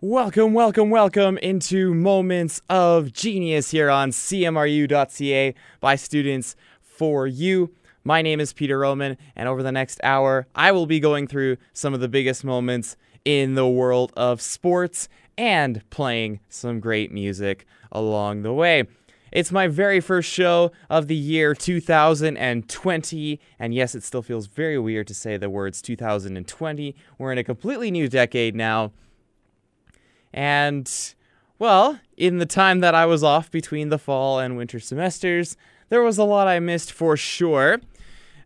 Welcome, 0.00 0.54
welcome, 0.54 0.90
welcome 0.90 1.38
into 1.38 1.92
Moments 1.92 2.62
of 2.70 3.12
Genius 3.12 3.72
here 3.72 3.90
on 3.90 4.10
CMRU.ca 4.10 5.54
by 5.80 5.96
students 5.96 6.54
for 6.80 7.26
you. 7.26 7.74
My 8.04 8.22
name 8.22 8.38
is 8.38 8.52
Peter 8.52 8.78
Roman, 8.78 9.16
and 9.34 9.48
over 9.48 9.60
the 9.60 9.72
next 9.72 9.98
hour, 10.04 10.46
I 10.54 10.70
will 10.70 10.86
be 10.86 11.00
going 11.00 11.26
through 11.26 11.56
some 11.72 11.94
of 11.94 12.00
the 12.00 12.06
biggest 12.06 12.44
moments 12.44 12.96
in 13.24 13.56
the 13.56 13.66
world 13.66 14.12
of 14.16 14.40
sports 14.40 15.08
and 15.36 15.82
playing 15.90 16.38
some 16.48 16.78
great 16.78 17.10
music 17.10 17.66
along 17.90 18.42
the 18.42 18.52
way. 18.52 18.84
It's 19.32 19.50
my 19.50 19.66
very 19.66 19.98
first 19.98 20.30
show 20.30 20.70
of 20.88 21.08
the 21.08 21.16
year 21.16 21.56
2020, 21.56 23.40
and 23.58 23.74
yes, 23.74 23.96
it 23.96 24.04
still 24.04 24.22
feels 24.22 24.46
very 24.46 24.78
weird 24.78 25.08
to 25.08 25.14
say 25.14 25.36
the 25.36 25.50
words 25.50 25.82
2020. 25.82 26.94
We're 27.18 27.32
in 27.32 27.38
a 27.38 27.42
completely 27.42 27.90
new 27.90 28.08
decade 28.08 28.54
now. 28.54 28.92
And, 30.32 30.90
well, 31.58 31.98
in 32.16 32.38
the 32.38 32.46
time 32.46 32.80
that 32.80 32.94
I 32.94 33.06
was 33.06 33.22
off 33.22 33.50
between 33.50 33.88
the 33.88 33.98
fall 33.98 34.38
and 34.38 34.56
winter 34.56 34.80
semesters, 34.80 35.56
there 35.88 36.02
was 36.02 36.18
a 36.18 36.24
lot 36.24 36.48
I 36.48 36.60
missed 36.60 36.92
for 36.92 37.16
sure. 37.16 37.80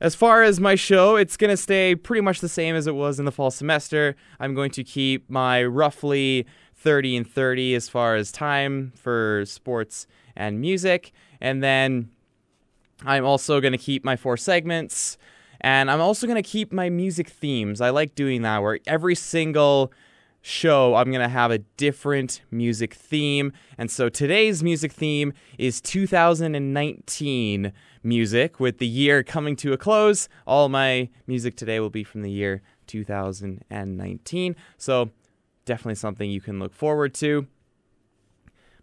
As 0.01 0.15
far 0.15 0.43
as 0.43 0.59
my 0.59 0.75
show, 0.75 1.17
it's 1.17 1.37
going 1.37 1.51
to 1.51 1.57
stay 1.57 1.95
pretty 1.95 2.23
much 2.23 2.41
the 2.41 2.49
same 2.49 2.75
as 2.75 2.87
it 2.87 2.95
was 2.95 3.19
in 3.19 3.25
the 3.25 3.31
fall 3.31 3.51
semester. 3.51 4.17
I'm 4.41 4.55
going 4.55 4.73
to 4.73 4.83
keep 4.83 5.31
my 5.31 5.63
roughly 5.63 6.47
30 6.75 7.19
and 7.19 7.31
30 7.31 7.77
as 7.77 7.89
far 7.89 8.17
as 8.17 8.33
time 8.33 8.93
for 8.97 9.45
sports 9.47 10.09
and 10.35 10.61
music. 10.61 11.13
And 11.41 11.63
then 11.63 12.11
I'm 13.05 13.25
also 13.25 13.61
going 13.61 13.73
to 13.73 13.79
keep 13.79 14.05
my 14.05 14.17
four 14.17 14.37
segments. 14.37 15.19
And 15.61 15.89
I'm 15.89 16.01
also 16.01 16.27
going 16.27 16.43
to 16.43 16.49
keep 16.49 16.73
my 16.73 16.91
music 16.91 17.29
themes. 17.29 17.81
I 17.81 17.91
like 17.91 18.17
doing 18.17 18.43
that 18.43 18.63
where 18.63 18.81
every 18.87 19.15
single 19.15 19.93
show, 20.43 20.97
I'm 20.97 21.11
going 21.11 21.23
to 21.23 21.29
have 21.29 21.51
a 21.51 21.59
different 21.59 22.43
music 22.51 22.93
theme. 22.95 23.53
And 23.79 23.91
so 23.91 24.09
today's 24.09 24.63
music 24.63 24.93
theme 24.93 25.33
is 25.57 25.81
2019 25.81 27.73
music, 28.03 28.61
with 28.61 28.79
the 28.79 28.87
year 28.87 29.23
coming 29.23 29.57
to 29.57 29.73
a 29.73 29.79
close. 29.79 30.29
All 30.47 30.69
my 30.69 31.09
music 31.27 31.57
today 31.57 31.81
will 31.81 31.91
be 31.91 32.05
from 32.05 32.23
the 32.23 32.31
year 32.31 32.61
2019. 32.89 34.57
So 34.77 35.11
definitely 35.65 35.95
something 35.95 36.31
you 36.31 36.41
can 36.41 36.59
look 36.59 36.75
forward 36.75 37.15
to. 37.15 37.47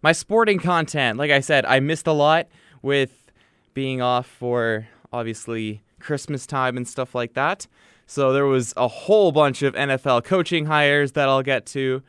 My 0.02 0.12
sporting 0.12 0.58
content, 0.58 1.18
like 1.18 1.30
I 1.30 1.40
said, 1.40 1.66
I 1.66 1.78
missed 1.80 2.06
a 2.06 2.12
lot 2.12 2.48
with 2.80 3.30
being 3.74 4.00
off 4.00 4.26
for 4.26 4.88
obviously 5.12 5.82
Christmas 6.00 6.46
time 6.46 6.78
and 6.78 6.88
stuff 6.88 7.14
like 7.14 7.34
that. 7.34 7.66
So 8.10 8.32
there 8.32 8.46
was 8.46 8.74
a 8.76 8.88
whole 8.88 9.30
bunch 9.30 9.62
of 9.62 9.74
NFL 9.74 10.24
coaching 10.24 10.66
hires 10.66 11.12
that 11.12 11.28
I'll 11.28 11.44
get 11.44 11.64
to. 11.66 12.02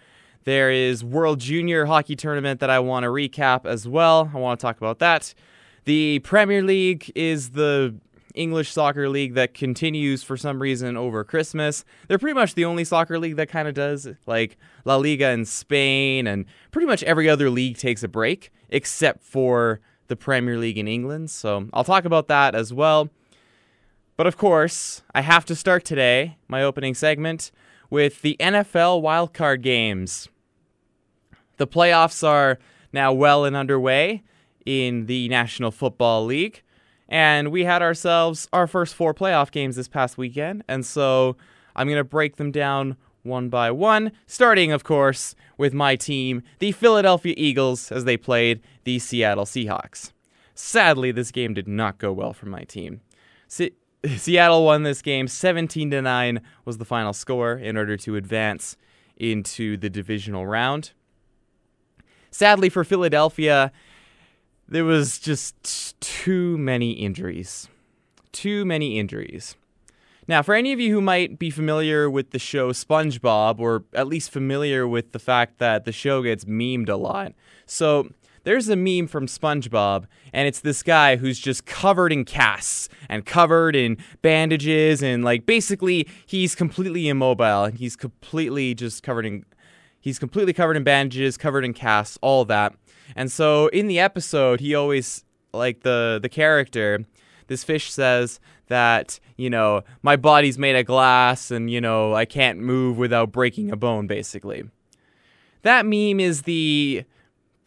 There 0.45 0.71
is 0.71 1.03
World 1.03 1.39
Junior 1.39 1.85
Hockey 1.85 2.15
Tournament 2.15 2.59
that 2.59 2.71
I 2.71 2.79
want 2.79 3.03
to 3.03 3.09
recap 3.09 3.67
as 3.67 3.87
well. 3.87 4.31
I 4.33 4.39
want 4.39 4.59
to 4.59 4.65
talk 4.65 4.77
about 4.77 4.97
that. 4.97 5.35
The 5.85 6.17
Premier 6.23 6.63
League 6.63 7.11
is 7.13 7.51
the 7.51 7.93
English 8.33 8.71
soccer 8.71 9.09
league 9.09 9.35
that 9.35 9.53
continues 9.53 10.23
for 10.23 10.37
some 10.37 10.59
reason 10.59 10.97
over 10.97 11.23
Christmas. 11.23 11.85
They're 12.07 12.17
pretty 12.17 12.33
much 12.33 12.55
the 12.55 12.65
only 12.65 12.83
soccer 12.83 13.19
league 13.19 13.35
that 13.35 13.49
kind 13.49 13.67
of 13.67 13.75
does. 13.75 14.07
Like 14.25 14.57
La 14.85 14.95
Liga 14.95 15.29
in 15.29 15.45
Spain 15.45 16.25
and 16.25 16.45
pretty 16.71 16.87
much 16.87 17.03
every 17.03 17.29
other 17.29 17.51
league 17.51 17.77
takes 17.77 18.01
a 18.01 18.07
break 18.07 18.51
except 18.69 19.21
for 19.21 19.81
the 20.07 20.15
Premier 20.15 20.57
League 20.57 20.79
in 20.79 20.87
England. 20.87 21.29
So 21.29 21.69
I'll 21.73 21.83
talk 21.83 22.05
about 22.05 22.27
that 22.29 22.55
as 22.55 22.73
well. 22.73 23.11
But 24.21 24.27
of 24.27 24.37
course, 24.37 25.01
I 25.15 25.21
have 25.21 25.45
to 25.45 25.55
start 25.55 25.83
today, 25.83 26.37
my 26.47 26.61
opening 26.61 26.93
segment, 26.93 27.51
with 27.89 28.21
the 28.21 28.37
NFL 28.39 29.01
wildcard 29.01 29.63
games. 29.63 30.29
The 31.57 31.65
playoffs 31.65 32.23
are 32.23 32.59
now 32.93 33.13
well 33.13 33.45
and 33.45 33.55
underway 33.55 34.21
in 34.63 35.07
the 35.07 35.27
National 35.29 35.71
Football 35.71 36.23
League. 36.25 36.61
And 37.09 37.51
we 37.51 37.63
had 37.63 37.81
ourselves 37.81 38.47
our 38.53 38.67
first 38.67 38.93
four 38.93 39.15
playoff 39.15 39.49
games 39.49 39.75
this 39.75 39.87
past 39.87 40.19
weekend. 40.19 40.63
And 40.67 40.85
so 40.85 41.35
I'm 41.75 41.87
going 41.87 41.97
to 41.97 42.03
break 42.03 42.35
them 42.35 42.51
down 42.51 42.97
one 43.23 43.49
by 43.49 43.71
one, 43.71 44.11
starting, 44.27 44.71
of 44.71 44.83
course, 44.83 45.33
with 45.57 45.73
my 45.73 45.95
team, 45.95 46.43
the 46.59 46.73
Philadelphia 46.73 47.33
Eagles, 47.37 47.91
as 47.91 48.05
they 48.05 48.17
played 48.17 48.61
the 48.83 48.99
Seattle 48.99 49.45
Seahawks. 49.45 50.11
Sadly, 50.53 51.11
this 51.11 51.31
game 51.31 51.55
did 51.55 51.67
not 51.67 51.97
go 51.97 52.13
well 52.13 52.33
for 52.33 52.45
my 52.45 52.65
team. 52.65 53.01
Seattle 54.17 54.65
won 54.65 54.83
this 54.83 55.01
game 55.01 55.27
17 55.27 55.91
to 55.91 56.01
9 56.01 56.41
was 56.65 56.77
the 56.77 56.85
final 56.85 57.13
score 57.13 57.53
in 57.53 57.77
order 57.77 57.97
to 57.97 58.15
advance 58.15 58.77
into 59.17 59.77
the 59.77 59.89
divisional 59.89 60.45
round. 60.47 60.91
Sadly 62.31 62.69
for 62.69 62.83
Philadelphia, 62.83 63.71
there 64.67 64.85
was 64.85 65.19
just 65.19 65.99
too 65.99 66.57
many 66.57 66.93
injuries. 66.93 67.67
Too 68.31 68.65
many 68.65 68.97
injuries. 68.97 69.55
Now, 70.27 70.41
for 70.41 70.55
any 70.55 70.71
of 70.71 70.79
you 70.79 70.93
who 70.93 71.01
might 71.01 71.37
be 71.37 71.49
familiar 71.49 72.09
with 72.09 72.31
the 72.31 72.39
show 72.39 72.71
SpongeBob, 72.71 73.59
or 73.59 73.83
at 73.93 74.07
least 74.07 74.31
familiar 74.31 74.87
with 74.87 75.11
the 75.11 75.19
fact 75.19 75.59
that 75.59 75.83
the 75.83 75.91
show 75.91 76.23
gets 76.23 76.45
memed 76.45 76.87
a 76.89 76.95
lot, 76.95 77.33
so 77.65 78.09
there's 78.43 78.69
a 78.69 78.75
meme 78.75 79.07
from 79.07 79.27
SpongeBob, 79.27 80.05
and 80.33 80.47
it's 80.47 80.61
this 80.61 80.83
guy 80.83 81.15
who's 81.15 81.39
just 81.39 81.65
covered 81.65 82.11
in 82.11 82.25
casts 82.25 82.89
and 83.07 83.25
covered 83.25 83.75
in 83.75 83.97
bandages, 84.21 85.03
and 85.03 85.23
like 85.23 85.45
basically 85.45 86.07
he's 86.25 86.55
completely 86.55 87.07
immobile 87.07 87.65
and 87.65 87.77
he's 87.77 87.95
completely 87.95 88.73
just 88.73 89.03
covered 89.03 89.25
in 89.25 89.45
he's 89.99 90.19
completely 90.19 90.53
covered 90.53 90.77
in 90.77 90.83
bandages, 90.83 91.37
covered 91.37 91.63
in 91.63 91.73
casts, 91.73 92.17
all 92.21 92.43
that. 92.45 92.73
And 93.15 93.31
so 93.31 93.67
in 93.67 93.87
the 93.87 93.99
episode, 93.99 94.59
he 94.59 94.73
always 94.73 95.23
like 95.53 95.81
the 95.81 96.19
the 96.21 96.29
character, 96.29 97.05
this 97.47 97.63
fish 97.63 97.91
says 97.91 98.39
that 98.67 99.19
you 99.37 99.49
know 99.49 99.83
my 100.01 100.15
body's 100.15 100.57
made 100.57 100.75
of 100.75 100.85
glass 100.85 101.51
and 101.51 101.69
you 101.69 101.81
know 101.81 102.13
I 102.13 102.25
can't 102.25 102.59
move 102.59 102.97
without 102.97 103.31
breaking 103.31 103.71
a 103.71 103.75
bone, 103.75 104.07
basically. 104.07 104.63
That 105.63 105.85
meme 105.85 106.19
is 106.19 106.43
the 106.43 107.03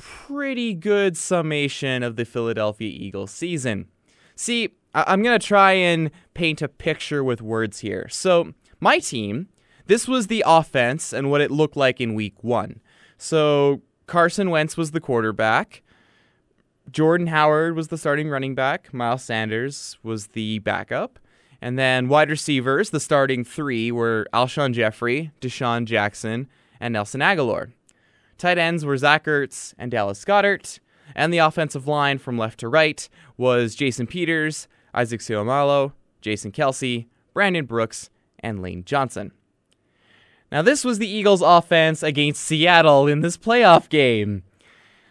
pretty 0.07 0.75
good 0.75 1.17
summation 1.17 2.03
of 2.03 2.17
the 2.17 2.27
Philadelphia 2.27 2.91
Eagles 2.91 3.31
season. 3.31 3.87
See, 4.37 4.75
I- 4.95 5.05
I'm 5.07 5.23
going 5.23 5.39
to 5.39 5.47
try 5.47 5.73
and 5.73 6.11
paint 6.35 6.61
a 6.61 6.69
picture 6.69 7.25
with 7.25 7.41
words 7.41 7.79
here. 7.81 8.07
So, 8.11 8.53
my 8.81 8.99
team, 8.99 9.49
this 9.87 10.07
was 10.07 10.27
the 10.27 10.45
offense 10.47 11.15
and 11.15 11.31
what 11.31 11.41
it 11.41 11.51
looked 11.51 11.77
like 11.77 12.03
in 12.03 12.13
week 12.15 12.45
one. 12.45 12.83
So, 13.17 13.81
Carson 14.07 14.51
Wentz 14.51 14.77
was 14.77 14.91
the 14.91 15.01
quarterback. 15.01 15.83
Jordan 16.91 17.29
Howard 17.29 17.75
was 17.75 17.89
the 17.89 17.97
starting 17.97 18.29
running 18.29 18.55
back. 18.55 18.93
Miles 18.93 19.23
Sanders 19.23 19.97
was 20.03 20.29
the 20.29 20.59
backup. 20.59 21.19
And 21.63 21.79
then 21.79 22.09
wide 22.09 22.29
receivers, 22.29 22.91
the 22.91 23.01
starting 23.01 23.43
three 23.43 23.91
were 23.91 24.27
Alshon 24.35 24.75
Jeffery, 24.75 25.31
DeSean 25.41 25.87
Jackson, 25.87 26.47
and 26.79 26.93
Nelson 26.93 27.23
Agholor. 27.23 27.73
Tight 28.39 28.59
ends 28.59 28.85
were 28.85 28.97
Zach 28.97 29.25
Ertz 29.25 29.75
and 29.79 29.91
Dallas 29.91 30.25
Goedert. 30.25 30.79
And 31.15 31.33
the 31.33 31.39
offensive 31.39 31.87
line 31.87 32.19
from 32.19 32.39
left 32.39 32.61
to 32.61 32.69
right 32.69 33.09
was 33.37 33.75
Jason 33.75 34.07
Peters, 34.07 34.69
Isaac 34.95 35.21
Seumalo, 35.21 35.93
Jason 36.21 36.51
Kelce, 36.51 37.07
Brandon 37.35 37.67
Brooks, 37.67 38.11
and 38.41 38.63
Lane 38.63 38.85
Johnson. 38.85 39.33
Now, 40.51 40.63
this 40.63 40.85
was 40.85 40.99
the 40.99 41.09
Eagles' 41.09 41.43
offense 41.43 42.03
against 42.03 42.43
Seattle 42.43 43.09
in 43.09 43.21
this 43.21 43.37
playoff 43.37 43.89
game. 43.89 44.45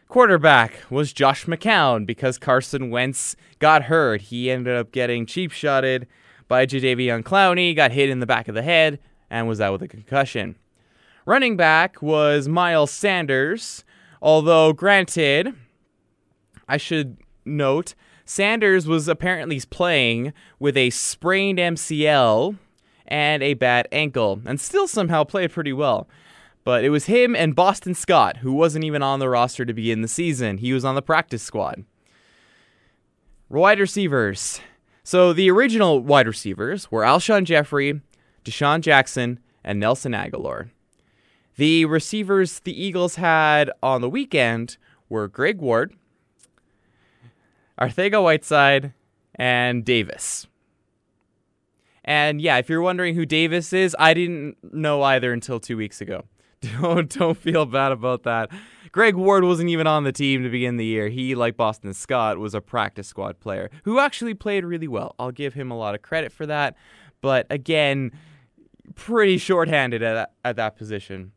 Quarterback 0.07 0.79
was 0.89 1.11
Josh 1.11 1.45
McCown 1.45 2.05
because 2.05 2.37
Carson 2.37 2.89
Wentz 2.89 3.35
got 3.59 3.83
hurt. 3.83 4.21
He 4.21 4.49
ended 4.49 4.75
up 4.75 4.91
getting 4.91 5.25
cheap 5.25 5.51
shotted 5.51 6.07
by 6.47 6.65
Jadeveon 6.65 7.23
Clowney, 7.23 7.75
got 7.75 7.91
hit 7.91 8.09
in 8.09 8.19
the 8.19 8.25
back 8.25 8.47
of 8.47 8.55
the 8.55 8.61
head, 8.61 8.99
and 9.29 9.47
was 9.47 9.59
out 9.59 9.73
with 9.73 9.81
a 9.81 9.87
concussion. 9.87 10.55
Running 11.25 11.55
back 11.55 12.01
was 12.01 12.49
Miles 12.49 12.91
Sanders, 12.91 13.85
although, 14.21 14.73
granted, 14.73 15.53
I 16.67 16.77
should 16.77 17.17
note, 17.45 17.95
Sanders 18.25 18.87
was 18.87 19.07
apparently 19.07 19.61
playing 19.69 20.33
with 20.59 20.75
a 20.75 20.89
sprained 20.89 21.59
MCL 21.59 22.57
and 23.07 23.43
a 23.43 23.53
bad 23.53 23.87
ankle, 23.91 24.41
and 24.45 24.59
still 24.59 24.87
somehow 24.87 25.23
played 25.23 25.51
pretty 25.51 25.73
well. 25.73 26.09
But 26.65 26.83
it 26.83 26.89
was 26.89 27.05
him 27.05 27.35
and 27.35 27.55
Boston 27.55 27.93
Scott, 27.93 28.37
who 28.37 28.53
wasn't 28.53 28.85
even 28.85 29.01
on 29.01 29.19
the 29.19 29.29
roster 29.29 29.65
to 29.65 29.73
begin 29.73 30.01
the 30.01 30.07
season. 30.07 30.57
He 30.57 30.73
was 30.73 30.85
on 30.85 30.95
the 30.95 31.01
practice 31.01 31.43
squad. 31.43 31.83
Wide 33.49 33.79
receivers. 33.79 34.61
So 35.03 35.31
the 35.33 35.51
original 35.51 35.99
wide 36.01 36.27
receivers 36.27 36.89
were 36.89 37.03
Alshon 37.03 37.43
Jeffery, 37.43 38.01
DeSean 38.45 38.81
Jackson, 38.81 39.39
and 39.63 39.79
Nelson 39.79 40.13
Agholor. 40.13 40.69
The 41.55 41.85
receivers 41.85 42.59
the 42.59 42.79
Eagles 42.79 43.15
had 43.15 43.71
on 43.81 44.01
the 44.01 44.09
weekend 44.09 44.77
were 45.09 45.27
Greg 45.27 45.59
Ward, 45.59 45.93
Arcega-Whiteside, 47.79 48.93
and 49.35 49.85
Davis. 49.85 50.47
And 52.03 52.41
yeah, 52.41 52.57
if 52.57 52.69
you're 52.69 52.81
wondering 52.81 53.15
who 53.15 53.25
Davis 53.25 53.71
is, 53.71 53.95
I 53.97 54.13
didn't 54.13 54.57
know 54.73 55.01
either 55.03 55.31
until 55.31 55.59
two 55.59 55.77
weeks 55.77 56.01
ago. 56.01 56.25
Don't 56.81 57.09
don't 57.09 57.37
feel 57.37 57.65
bad 57.65 57.91
about 57.91 58.23
that. 58.23 58.49
Greg 58.93 59.15
Ward 59.15 59.43
wasn't 59.43 59.69
even 59.69 59.85
on 59.85 60.05
the 60.05 60.13
team 60.13 60.43
to 60.43 60.49
begin 60.49 60.77
the 60.77 60.85
year. 60.85 61.09
He, 61.09 61.35
like 61.35 61.57
Boston 61.57 61.93
Scott, 61.93 62.37
was 62.37 62.53
a 62.53 62.61
practice 62.61 63.07
squad 63.07 63.41
player 63.41 63.69
who 63.83 63.99
actually 63.99 64.33
played 64.33 64.63
really 64.63 64.87
well. 64.87 65.13
I'll 65.19 65.31
give 65.31 65.55
him 65.55 65.71
a 65.71 65.77
lot 65.77 65.93
of 65.93 66.01
credit 66.03 66.31
for 66.31 66.45
that. 66.45 66.77
But 67.19 67.47
again, 67.49 68.11
pretty 68.95 69.37
shorthanded 69.39 70.03
at, 70.03 70.31
at 70.45 70.55
that 70.55 70.77
position. 70.77 71.33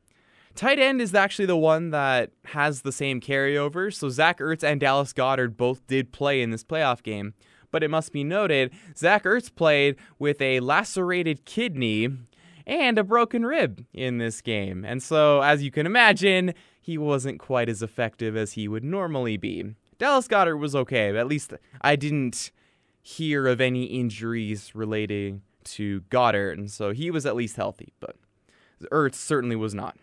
Tight 0.56 0.79
end 0.79 1.03
is 1.03 1.14
actually 1.14 1.44
the 1.44 1.56
one 1.56 1.91
that 1.91 2.31
has 2.47 2.81
the 2.81 2.91
same 2.91 3.20
carryover. 3.20 3.93
So 3.93 4.08
Zach 4.08 4.38
Ertz 4.38 4.64
and 4.64 4.81
Dallas 4.81 5.12
Goedert 5.12 5.56
both 5.56 5.87
did 5.87 6.12
play 6.12 6.41
in 6.41 6.50
this 6.50 6.64
playoff 6.64 7.03
game. 7.03 7.35
But 7.70 7.82
it 7.82 7.91
must 7.91 8.11
be 8.11 8.25
noted, 8.25 8.73
Zach 8.97 9.25
Ertz 9.25 9.55
played 9.55 9.97
with 10.19 10.41
a 10.41 10.61
lacerated 10.61 11.44
kidney 11.44 12.08
and 12.67 12.99
a 12.99 13.05
broken 13.05 13.44
rib 13.44 13.85
in 13.93 14.17
this 14.17 14.41
game. 14.41 14.85
And 14.85 15.03
so, 15.03 15.43
as 15.43 15.62
you 15.62 15.70
can 15.70 15.85
imagine, 15.85 16.55
he 16.81 16.97
wasn't 16.97 17.38
quite 17.38 17.69
as 17.69 17.82
effective 17.82 18.35
as 18.35 18.52
he 18.52 18.67
would 18.67 18.85
normally 18.85 19.37
be. 19.37 19.75
Dallas 19.99 20.26
Goedert 20.26 20.59
was 20.59 20.75
okay, 20.75 21.14
at 21.17 21.26
least 21.26 21.52
I 21.82 21.97
didn't 21.97 22.50
hear 23.02 23.47
of 23.47 23.61
any 23.61 23.85
injuries 23.85 24.75
relating 24.75 25.43
to 25.64 26.00
Goedert, 26.11 26.56
and 26.56 26.70
so 26.70 26.93
he 26.93 27.11
was 27.11 27.26
at 27.26 27.37
least 27.37 27.56
healthy, 27.56 27.93
but 28.00 28.17
Ertz 28.91 29.14
certainly 29.14 29.56
was 29.56 29.75
not. 29.75 29.97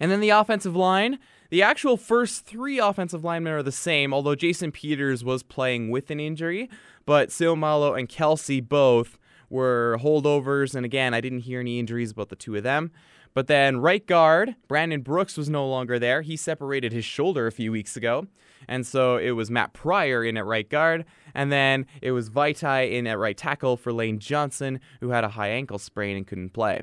And 0.00 0.10
then 0.10 0.20
the 0.20 0.30
offensive 0.30 0.76
line, 0.76 1.18
the 1.50 1.62
actual 1.62 1.96
first 1.96 2.44
three 2.44 2.78
offensive 2.78 3.24
linemen 3.24 3.52
are 3.52 3.62
the 3.62 3.72
same, 3.72 4.12
although 4.12 4.34
Jason 4.34 4.70
Peters 4.70 5.24
was 5.24 5.42
playing 5.42 5.90
with 5.90 6.10
an 6.10 6.20
injury, 6.20 6.68
but 7.06 7.30
Seumalo 7.30 7.98
and 7.98 8.08
Kelce 8.08 8.66
both 8.66 9.18
were 9.50 9.98
holdovers, 10.02 10.74
and 10.74 10.84
again, 10.84 11.14
I 11.14 11.20
didn't 11.20 11.40
hear 11.40 11.60
any 11.60 11.78
injuries 11.78 12.10
about 12.12 12.28
the 12.28 12.36
two 12.36 12.54
of 12.54 12.62
them. 12.62 12.92
But 13.34 13.46
then 13.46 13.78
right 13.78 14.04
guard, 14.06 14.56
Brandon 14.66 15.00
Brooks 15.00 15.36
was 15.36 15.48
no 15.48 15.68
longer 15.68 15.98
there. 15.98 16.22
He 16.22 16.36
separated 16.36 16.92
his 16.92 17.04
shoulder 17.04 17.46
a 17.46 17.52
few 17.52 17.70
weeks 17.70 17.96
ago. 17.96 18.26
And 18.66 18.86
so 18.86 19.16
it 19.16 19.32
was 19.32 19.50
Matt 19.50 19.72
Pryor 19.72 20.24
in 20.24 20.36
at 20.36 20.44
right 20.44 20.68
guard. 20.68 21.04
And 21.34 21.52
then 21.52 21.86
it 22.02 22.10
was 22.10 22.30
Vaitai 22.30 22.90
in 22.90 23.06
at 23.06 23.18
right 23.18 23.36
tackle 23.36 23.76
for 23.76 23.92
Lane 23.92 24.18
Johnson, 24.18 24.80
who 25.00 25.10
had 25.10 25.24
a 25.24 25.28
high 25.28 25.50
ankle 25.50 25.78
sprain 25.78 26.16
and 26.16 26.26
couldn't 26.26 26.50
play. 26.50 26.82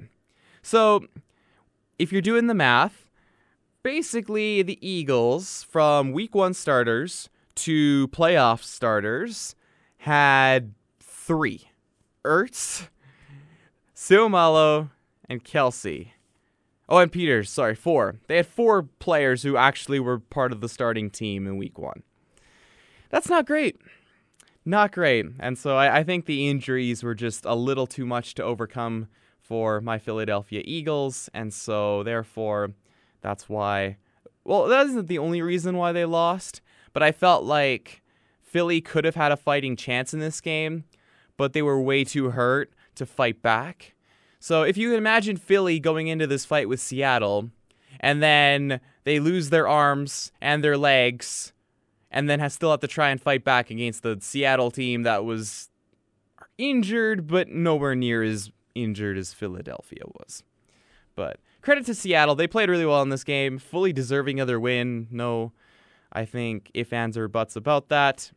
So 0.62 1.06
if 2.00 2.12
you're 2.12 2.22
doing 2.22 2.48
the 2.48 2.54
math, 2.54 3.05
basically 3.86 4.64
the 4.64 4.80
Eagles 4.82 5.62
from 5.70 6.12
week 6.12 6.34
one 6.34 6.56
starters 6.56 7.30
to 7.54 8.08
playoff 8.08 8.64
starters 8.64 9.56
had 9.98 10.74
three 11.00 11.70
Ertz, 12.24 12.88
Seumalo, 13.96 14.90
and 15.30 15.44
Kelce. 15.44 16.08
Oh, 16.90 16.98
and 16.98 17.12
Peters, 17.12 17.52
sorry, 17.52 17.76
four. 17.76 18.16
They 18.28 18.38
had 18.38 18.48
four 18.48 18.82
players 18.82 19.44
who 19.44 19.56
actually 19.56 20.00
were 20.00 20.18
part 20.18 20.52
of 20.52 20.62
the 20.62 20.70
starting 20.70 21.12
team 21.12 21.46
in 21.46 21.56
week 21.56 21.78
one. 21.78 22.02
That's 23.12 23.30
not 23.30 23.46
great. 23.46 23.80
Not 24.66 24.94
great. 24.94 25.28
And 25.40 25.60
so 25.60 25.78
I, 25.78 26.00
I 26.00 26.04
think 26.04 26.26
the 26.26 26.50
injuries 26.50 27.04
were 27.04 27.14
just 27.14 27.46
a 27.46 27.54
little 27.54 27.86
too 27.86 28.08
much 28.08 28.34
to 28.36 28.44
overcome 28.44 29.10
for 29.40 29.80
my 29.80 30.00
Philadelphia 30.00 30.64
Eagles. 30.66 31.30
And 31.36 31.54
so, 31.54 32.02
therefore, 32.02 32.72
that's 33.26 33.50
why. 33.50 33.98
Well, 34.44 34.68
that 34.68 34.86
isn't 34.86 35.08
the 35.08 35.18
only 35.18 35.42
reason 35.42 35.78
why 35.78 35.92
they 35.92 36.06
lost, 36.06 36.62
but 36.94 37.02
I 37.02 37.12
felt 37.12 37.44
like 37.44 38.04
Philly 38.40 38.82
could 38.82 39.04
have 39.04 39.16
had 39.16 39.32
a 39.32 39.38
fighting 39.38 39.76
chance 39.76 40.14
in 40.14 40.20
this 40.20 40.40
game, 40.40 40.84
but 41.36 41.54
they 41.54 41.64
were 41.64 41.82
way 41.82 42.04
too 42.04 42.30
hurt 42.30 42.72
to 42.94 43.06
fight 43.08 43.42
back. 43.42 43.96
So 44.40 44.62
if 44.62 44.78
you 44.78 44.90
can 44.90 45.00
imagine 45.00 45.38
Philly 45.38 45.80
going 45.80 46.08
into 46.08 46.28
this 46.28 46.46
fight 46.46 46.70
with 46.70 46.80
Seattle, 46.80 47.50
and 48.00 48.22
then 48.22 48.80
they 49.06 49.20
lose 49.20 49.50
their 49.50 49.68
arms 49.68 50.32
and 50.40 50.64
their 50.64 50.78
legs, 50.78 51.52
and 52.12 52.30
then 52.30 52.48
still 52.52 52.70
have 52.70 52.82
to 52.82 52.88
try 52.88 53.10
and 53.10 53.20
fight 53.20 53.44
back 53.44 53.72
against 53.72 54.04
the 54.04 54.20
Seattle 54.22 54.70
team 54.70 55.02
that 55.02 55.26
was 55.26 55.72
injured, 56.60 57.26
but 57.26 57.48
nowhere 57.50 57.96
near 57.96 58.22
as 58.22 58.52
injured 58.76 59.18
as 59.18 59.34
Philadelphia 59.34 60.04
was. 60.06 60.44
But 61.16 61.40
credit 61.66 61.86
to 61.88 61.96
Seattle, 61.96 62.36
they 62.36 62.48
played 62.48 62.70
really 62.70 62.86
well 62.86 63.02
in 63.02 63.10
this 63.10 63.24
game, 63.24 63.58
fully 63.58 63.92
deserving 63.92 64.40
of 64.40 64.48
their 64.48 64.60
win. 64.60 65.08
No, 65.10 65.52
I 66.14 66.24
think 66.24 66.70
if 66.76 66.94
ands 66.94 67.18
or 67.18 67.28
buts 67.28 67.56
about 67.56 67.90
that. 67.90 68.32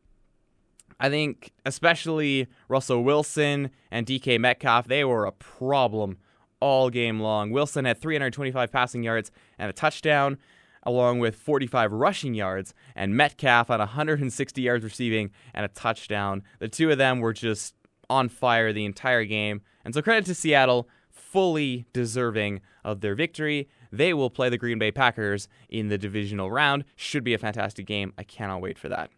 I 0.99 1.11
think 1.11 1.53
especially 1.67 2.49
Russell 2.69 3.05
Wilson 3.05 3.71
and 3.91 4.07
DK 4.07 4.41
Metcalf, 4.41 4.89
they 4.89 5.05
were 5.05 5.27
a 5.27 5.33
problem 5.33 6.17
all 6.59 6.89
game 6.89 7.21
long. 7.21 7.51
Wilson 7.51 7.85
had 7.85 7.99
325 7.99 8.73
passing 8.73 9.05
yards 9.05 9.31
and 9.59 9.69
a 9.69 9.75
touchdown, 9.75 10.39
along 10.83 11.19
with 11.19 11.37
45 11.37 11.93
rushing 11.93 12.35
yards, 12.35 12.75
and 12.97 13.15
Metcalf 13.15 13.69
had 13.69 13.79
160 13.79 14.63
yards 14.63 14.83
receiving 14.83 15.31
and 15.55 15.67
a 15.67 15.69
touchdown. 15.69 16.43
The 16.61 16.69
two 16.69 16.91
of 16.91 16.99
them 16.99 17.21
were 17.21 17.35
just 17.35 17.75
on 18.09 18.31
fire 18.31 18.73
the 18.73 18.87
entire 18.87 19.25
game. 19.25 19.61
And 19.85 19.95
so 19.95 20.01
credit 20.01 20.25
to 20.27 20.35
Seattle, 20.35 20.89
fully 21.31 21.87
deserving 21.93 22.61
of 22.85 23.01
their 23.01 23.15
victory. 23.15 23.69
They 23.93 24.15
will 24.15 24.31
play 24.31 24.49
the 24.49 24.59
Green 24.59 24.79
Bay 24.79 24.91
Packers 24.91 25.49
in 25.69 25.89
the 25.89 25.99
divisional 25.99 26.51
round. 26.51 26.85
Should 26.97 27.25
be 27.25 27.35
a 27.35 27.39
fantastic 27.39 27.87
game. 27.87 28.13
I 28.17 28.23
cannot 28.23 28.61
wait 28.61 28.79
for 28.79 28.89
that. 28.89 29.11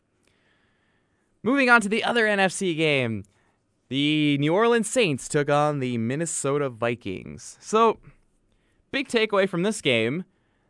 Moving 1.42 1.70
on 1.70 1.80
to 1.80 1.88
the 1.88 2.04
other 2.04 2.26
NFC 2.26 2.76
game. 2.76 3.24
The 3.88 4.38
New 4.38 4.54
Orleans 4.54 4.88
Saints 4.88 5.28
took 5.28 5.50
on 5.50 5.80
the 5.80 5.98
Minnesota 5.98 6.68
Vikings. 6.68 7.56
So, 7.60 7.98
big 8.92 9.08
takeaway 9.08 9.48
from 9.48 9.62
this 9.62 9.80
game. 9.80 10.24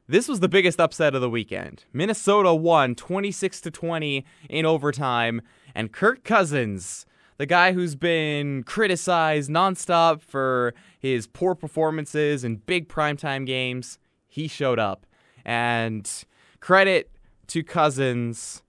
This 0.08 0.26
was 0.26 0.40
the 0.40 0.48
biggest 0.48 0.80
upset 0.80 1.14
of 1.14 1.20
the 1.20 1.30
weekend. 1.30 1.84
Minnesota 1.92 2.54
won 2.54 2.94
26 2.94 3.60
to 3.60 3.70
20 3.70 4.24
in 4.48 4.66
overtime, 4.66 5.42
and 5.74 5.92
Kirk 5.92 6.24
Cousins, 6.24 7.06
the 7.40 7.46
guy 7.46 7.72
who's 7.72 7.94
been 7.94 8.62
criticized 8.64 9.48
nonstop 9.48 10.20
for 10.20 10.74
his 10.98 11.26
poor 11.26 11.54
performances 11.54 12.44
in 12.44 12.56
big 12.56 12.86
primetime 12.86 13.46
games, 13.46 13.98
he 14.28 14.46
showed 14.46 14.78
up. 14.78 15.06
And 15.42 16.06
credit 16.60 17.10
to 17.46 17.62
Cousins 17.62 18.62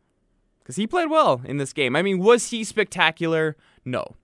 because 0.60 0.78
he 0.78 0.88
played 0.88 1.10
well 1.10 1.42
in 1.44 1.58
this 1.58 1.74
game. 1.74 1.98
I 1.98 2.02
mean, 2.02 2.20
was 2.20 2.52
he 2.52 2.64
spectacular? 2.64 3.58
No. 3.84 4.16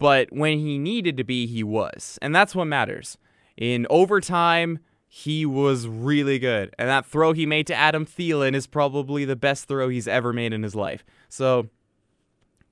But 0.00 0.32
when 0.32 0.58
he 0.58 0.78
needed 0.78 1.16
to 1.18 1.24
be, 1.24 1.46
he 1.46 1.62
was. 1.62 2.18
And 2.20 2.34
that's 2.34 2.56
what 2.56 2.64
matters. 2.64 3.18
In 3.56 3.86
overtime, 3.88 4.80
he 5.06 5.46
was 5.46 5.86
really 5.86 6.40
good. 6.40 6.74
And 6.76 6.88
that 6.88 7.06
throw 7.06 7.34
he 7.34 7.46
made 7.46 7.68
to 7.68 7.74
Adam 7.76 8.04
Thielen 8.04 8.56
is 8.56 8.66
probably 8.66 9.24
the 9.24 9.36
best 9.36 9.68
throw 9.68 9.88
he's 9.88 10.08
ever 10.08 10.32
made 10.32 10.52
in 10.52 10.64
his 10.64 10.74
life. 10.74 11.04
So, 11.28 11.68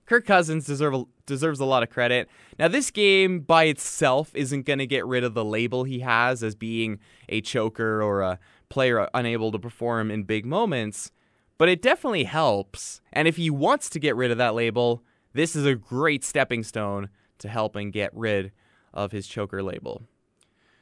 Kirk 0.07 0.27
Cousins 0.27 0.67
deserve, 0.67 1.05
deserves 1.27 1.61
a 1.61 1.65
lot 1.65 1.83
of 1.83 1.91
credit. 1.91 2.29
Now, 2.59 2.69
this 2.69 2.91
game 2.91 3.41
by 3.41 3.65
itself 3.65 4.31
isn't 4.35 4.67
going 4.67 4.79
to 4.79 4.87
get 4.87 5.07
rid 5.07 5.25
of 5.25 5.35
the 5.35 5.45
label 5.45 5.85
he 5.85 6.01
has 6.01 6.43
as 6.43 6.55
being 6.55 6.99
a 7.29 7.41
choker 7.41 8.03
or 8.03 8.21
a 8.21 8.39
player 8.69 9.09
unable 9.15 9.51
to 9.53 9.59
perform 9.59 10.11
in 10.11 10.25
big 10.25 10.45
moments 10.45 11.11
but 11.59 11.69
it 11.69 11.83
definitely 11.83 12.25
helps. 12.25 13.01
And 13.13 13.29
if 13.29 13.37
he 13.37 13.51
wants 13.51 13.89
to 13.91 13.99
get 13.99 14.17
rid 14.17 14.31
of 14.31 14.39
that 14.39 14.55
label, 14.55 15.03
this 15.33 15.55
is 15.55 15.67
a 15.67 15.75
great 15.75 16.25
stepping 16.25 16.63
stone 16.63 17.09
to 17.39 17.49
helping 17.49 17.91
get 17.91 18.11
rid 18.15 18.53
of 18.93 19.13
his 19.13 19.27
choker 19.27 19.63
label. 19.63 20.03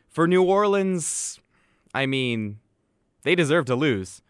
For 0.08 0.26
New 0.26 0.42
Orleans, 0.42 1.40
I 1.94 2.06
mean, 2.06 2.58
they 3.22 3.34
deserve 3.34 3.66
to 3.66 3.76
lose. 3.76 4.22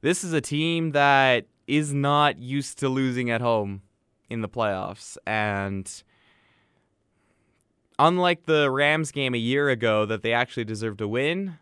This 0.00 0.24
is 0.24 0.32
a 0.32 0.40
team 0.40 0.92
that 0.92 1.46
is 1.66 1.92
not 1.92 2.38
used 2.38 2.78
to 2.78 2.88
losing 2.88 3.30
at 3.30 3.40
home 3.40 3.82
in 4.30 4.40
the 4.40 4.48
playoffs. 4.48 5.18
And 5.26 5.90
unlike 7.98 8.46
the 8.46 8.70
Rams 8.70 9.12
game 9.12 9.34
a 9.34 9.38
year 9.38 9.68
ago 9.68 10.06
that 10.06 10.22
they 10.22 10.32
actually 10.32 10.64
deserved 10.64 10.98
to 10.98 11.08
win, 11.08 11.58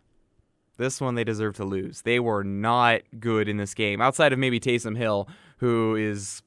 this 0.77 1.01
one 1.01 1.15
they 1.15 1.25
deserve 1.25 1.55
to 1.57 1.65
lose. 1.65 2.03
They 2.03 2.19
were 2.19 2.43
not 2.43 3.01
good 3.19 3.49
in 3.49 3.57
this 3.57 3.73
game, 3.73 3.99
outside 4.01 4.31
of 4.31 4.39
maybe 4.39 4.59
Taysom 4.59 4.95
Hill, 4.95 5.27
who 5.57 5.95
is 5.95 6.41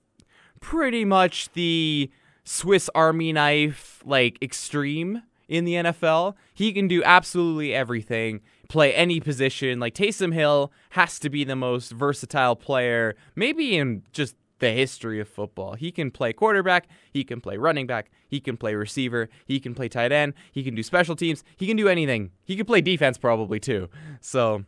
pretty 0.60 1.04
much 1.04 1.52
the 1.52 2.10
Swiss 2.44 2.88
Army 2.94 3.32
knife, 3.32 4.00
like 4.04 4.42
extreme 4.42 5.22
in 5.48 5.66
the 5.66 5.74
NFL. 5.74 6.34
He 6.54 6.72
can 6.72 6.88
do 6.88 7.02
absolutely 7.04 7.74
everything, 7.74 8.40
play 8.68 8.94
any 8.94 9.20
position. 9.20 9.78
Like 9.78 9.94
Taysom 9.94 10.32
Hill 10.32 10.72
has 10.90 11.18
to 11.18 11.28
be 11.28 11.44
the 11.44 11.56
most 11.56 11.92
versatile 11.92 12.56
player, 12.56 13.14
maybe 13.36 13.76
in 13.76 14.02
just 14.12 14.34
the 14.62 14.70
history 14.70 15.18
of 15.18 15.28
football. 15.28 15.74
He 15.74 15.90
can 15.90 16.12
play 16.12 16.32
quarterback, 16.32 16.86
he 17.12 17.24
can 17.24 17.40
play 17.40 17.56
running 17.56 17.86
back, 17.86 18.10
he 18.28 18.38
can 18.40 18.56
play 18.56 18.74
receiver, 18.74 19.28
he 19.44 19.58
can 19.58 19.74
play 19.74 19.88
tight 19.88 20.12
end, 20.12 20.34
he 20.52 20.62
can 20.62 20.76
do 20.76 20.84
special 20.84 21.16
teams, 21.16 21.42
he 21.56 21.66
can 21.66 21.76
do 21.76 21.88
anything. 21.88 22.30
He 22.44 22.54
can 22.54 22.64
play 22.64 22.80
defense 22.80 23.18
probably 23.18 23.58
too. 23.58 23.90
So 24.20 24.64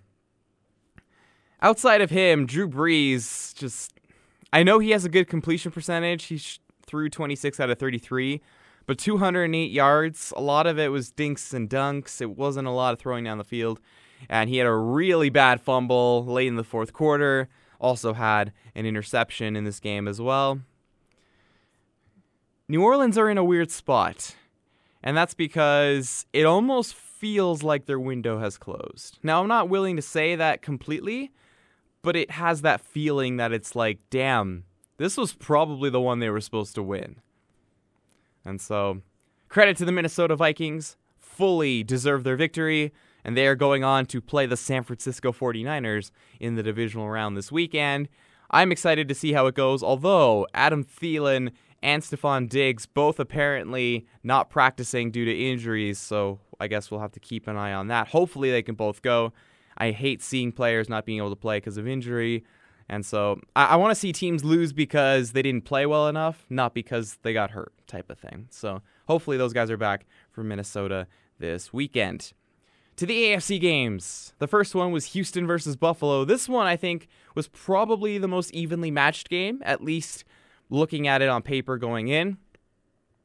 outside 1.63 2.01
of 2.01 2.11
him, 2.11 2.45
Drew 2.45 2.69
Brees 2.69 3.55
just 3.55 3.93
I 4.53 4.65
know 4.65 4.81
he 4.81 4.91
has 4.91 5.05
a 5.05 5.09
good 5.09 5.29
completion 5.29 5.71
percentage. 5.71 6.25
He 6.25 6.41
threw 6.85 7.09
26 7.09 7.61
out 7.61 7.71
of 7.71 7.79
33, 7.79 8.41
but 8.87 8.99
208 8.99 9.71
yards, 9.71 10.33
a 10.37 10.41
lot 10.41 10.67
of 10.67 10.77
it 10.77 10.89
was 10.89 11.13
dinks 11.13 11.55
and 11.55 11.71
dunks. 11.71 12.21
It 12.21 12.37
wasn't 12.37 12.67
a 12.67 12.73
lot 12.73 12.93
of 12.93 12.99
throwing 12.99 13.25
down 13.25 13.39
the 13.39 13.45
field. 13.45 13.81
and 14.29 14.51
he 14.51 14.57
had 14.57 14.67
a 14.67 14.75
really 14.75 15.31
bad 15.31 15.61
fumble 15.61 16.25
late 16.25 16.49
in 16.49 16.57
the 16.57 16.65
fourth 16.65 16.93
quarter. 16.93 17.49
Also 17.81 18.15
had 18.15 18.53
an 18.75 18.87
interception 18.87 19.57
in 19.57 19.65
this 19.65 19.81
game 19.81 20.09
as 20.09 20.21
well. 20.21 20.61
New 22.69 22.83
Orleans 22.83 23.19
are 23.19 23.29
in 23.29 23.37
a 23.37 23.45
weird 23.45 23.71
spot, 23.71 24.37
and 25.03 25.17
that's 25.17 25.35
because 25.35 26.25
it 26.33 26.45
almost 26.45 26.95
feels 26.95 27.63
like 27.63 27.87
their 27.87 28.01
window 28.01 28.39
has 28.39 28.57
closed. 28.57 29.19
Now, 29.23 29.43
I'm 29.43 29.49
not 29.49 29.69
willing 29.69 29.97
to 29.97 30.03
say 30.03 30.35
that 30.35 30.63
completely, 30.63 31.31
but 32.03 32.17
it 32.17 32.31
has 32.33 32.63
that 32.63 32.81
feeling 32.81 33.37
that 33.37 33.53
it's 33.53 33.77
like, 33.77 33.99
damn, 34.11 34.65
this 34.97 35.17
was 35.17 35.33
probably 35.33 35.91
the 35.91 36.01
one 36.01 36.21
they 36.21 36.31
were 36.31 36.41
supposed 36.41 36.75
to 36.77 36.83
win. 36.83 37.17
And 38.45 38.61
so, 38.61 39.03
credit 39.49 39.77
to 39.79 39.85
the 39.85 39.93
Minnesota 39.93 40.37
Vikings, 40.37 40.97
fully 41.19 41.83
deserve 41.83 42.25
their 42.25 42.37
victory, 42.37 42.93
and 43.25 43.37
they 43.37 43.47
are 43.47 43.55
going 43.55 43.83
on 43.83 44.07
to 44.07 44.21
play 44.21 44.47
the 44.47 44.57
San 44.57 44.83
Francisco 44.83 45.33
49ers 45.33 46.11
in 46.39 46.55
the 46.55 46.63
divisional 46.63 47.09
round 47.09 47.37
this 47.37 47.51
weekend. 47.51 48.09
I'm 48.51 48.71
excited 48.71 49.09
to 49.09 49.15
see 49.15 49.33
how 49.33 49.47
it 49.47 49.55
goes, 49.55 49.83
although 49.83 50.47
Adam 50.55 50.85
Thielen 50.85 51.53
and 51.83 52.03
Stefon 52.03 52.49
Diggs 52.49 52.87
both 52.87 53.19
apparently 53.19 54.07
not 54.23 54.51
practicing 54.51 55.11
due 55.11 55.25
to 55.25 55.33
injuries, 55.33 55.99
so 55.99 56.39
I 56.61 56.69
guess 56.69 56.91
we'll 56.91 57.01
have 57.01 57.13
to 57.13 57.21
keep 57.21 57.47
an 57.47 57.57
eye 57.57 57.73
on 57.73 57.89
that. 57.89 58.09
Hopefully, 58.09 58.51
they 58.51 58.63
can 58.63 58.75
both 58.75 59.03
go. 59.03 59.33
I 59.77 59.91
hate 59.91 60.23
seeing 60.23 60.53
players 60.53 60.89
not 60.89 61.05
being 61.05 61.19
able 61.19 61.31
to 61.31 61.37
play 61.37 61.59
because 61.59 61.77
of 61.77 61.89
injury. 61.89 62.45
And 62.89 63.05
so 63.05 63.41
I, 63.57 63.67
I 63.67 63.77
want 63.77 63.91
to 63.91 63.95
see 63.95 64.13
teams 64.13 64.45
lose 64.45 64.73
because 64.73 65.33
they 65.33 65.43
didn't 65.43 65.65
play 65.65 65.87
well 65.87 66.09
enough, 66.09 66.45
not 66.49 66.75
because 66.75 67.19
they 67.23 67.33
got 67.33 67.51
hurt, 67.51 67.73
type 67.87 68.11
of 68.11 68.19
thing. 68.19 68.47
So 68.51 68.83
hopefully 69.09 69.37
those 69.37 69.53
guys 69.53 69.71
are 69.71 69.77
back 69.77 70.07
for 70.31 70.45
Minnesota 70.45 71.07
this 71.39 71.73
weekend. 71.73 72.33
To 72.97 73.07
the 73.07 73.25
AFC 73.25 73.61
games. 73.61 74.35
The 74.39 74.47
first 74.47 74.75
one 74.75 74.93
was 74.93 75.07
Houston 75.07 75.47
versus 75.49 75.75
Buffalo. 75.75 76.25
This 76.25 76.49
one, 76.49 76.67
I 76.67 76.77
think, 76.77 77.09
was 77.35 77.49
probably 77.49 78.19
the 78.19 78.29
most 78.29 78.53
evenly 78.53 78.93
matched 78.93 79.29
game, 79.29 79.61
at 79.65 79.83
least 79.83 80.25
looking 80.71 81.09
at 81.09 81.21
it 81.21 81.29
on 81.29 81.43
paper 81.43 81.77
going 81.77 82.07
in. 82.07 82.39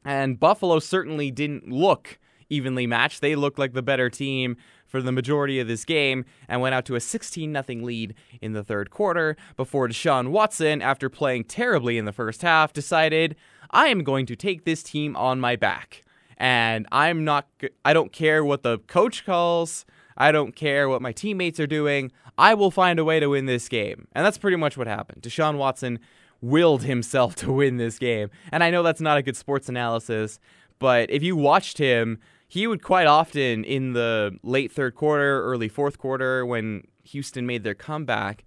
And 0.04 0.40
Buffalo 0.40 0.80
certainly 0.80 1.30
didn't 1.30 1.70
look 1.70 2.18
evenly 2.50 2.88
matched. 2.88 3.22
They 3.22 3.36
looked 3.36 3.60
like 3.60 3.74
the 3.74 3.84
better 3.84 4.10
team 4.10 4.58
for 4.88 5.02
the 5.02 5.12
majority 5.12 5.60
of 5.60 5.68
this 5.68 5.86
game 5.86 6.26
and 6.48 6.62
went 6.62 6.74
out 6.74 6.86
to 6.86 6.96
a 6.96 7.00
16 7.00 7.54
0 7.54 7.86
lead 7.86 8.16
in 8.42 8.54
the 8.54 8.64
third 8.64 8.90
quarter 8.90 9.38
before 9.56 9.88
Deshaun 9.88 10.30
Watson, 10.30 10.82
after 10.82 11.10
playing 11.10 11.44
terribly 11.44 11.98
in 11.98 12.06
the 12.06 12.12
first 12.12 12.42
half, 12.42 12.74
decided, 12.74 13.36
I 13.70 13.88
am 13.88 14.04
going 14.04 14.26
to 14.26 14.36
take 14.36 14.66
this 14.66 14.82
team 14.82 15.16
on 15.16 15.40
my 15.40 15.56
back. 15.56 16.04
And 16.40 16.88
I'm 16.92 17.26
not, 17.26 17.48
I 17.84 17.94
don't 17.94 18.12
care 18.12 18.46
what 18.46 18.64
the 18.64 18.80
coach 18.80 19.26
calls. 19.26 19.86
I 20.18 20.32
don't 20.32 20.56
care 20.56 20.88
what 20.88 21.02
my 21.02 21.12
teammates 21.12 21.60
are 21.60 21.68
doing. 21.68 22.12
I 22.38 22.54
will 22.54 22.72
find 22.72 23.00
a 23.00 23.04
way 23.06 23.20
to 23.20 23.28
win 23.28 23.46
this 23.46 23.68
game. 23.68 24.08
And 24.14 24.26
that's 24.26 24.38
pretty 24.38 24.58
much 24.58 24.78
what 24.78 24.88
happened. 24.88 25.22
Deshaun 25.22 25.58
Watson 25.58 26.00
willed 26.42 26.84
himself 26.84 27.36
to 27.38 27.52
win 27.52 27.78
this 27.78 28.00
game. 28.00 28.30
And 28.52 28.64
I 28.64 28.72
know 28.72 28.84
that's 28.84 29.02
not 29.02 29.18
a 29.18 29.22
good 29.22 29.38
sports 29.38 29.70
analysis, 29.70 30.40
but 30.80 31.10
if 31.10 31.24
you 31.24 31.36
watched 31.36 31.78
him 31.78 32.20
he 32.50 32.66
would 32.66 32.82
quite 32.82 33.06
often 33.06 33.64
in 33.64 33.94
the 33.94 34.38
late 34.42 34.72
third 34.72 34.96
quarter, 34.96 35.44
early 35.44 35.70
fourth 35.70 36.00
quarter, 36.00 36.44
when 36.44 36.84
Houston 37.04 37.46
made 37.46 37.64
their 37.64 37.76
comeback, 37.76 38.44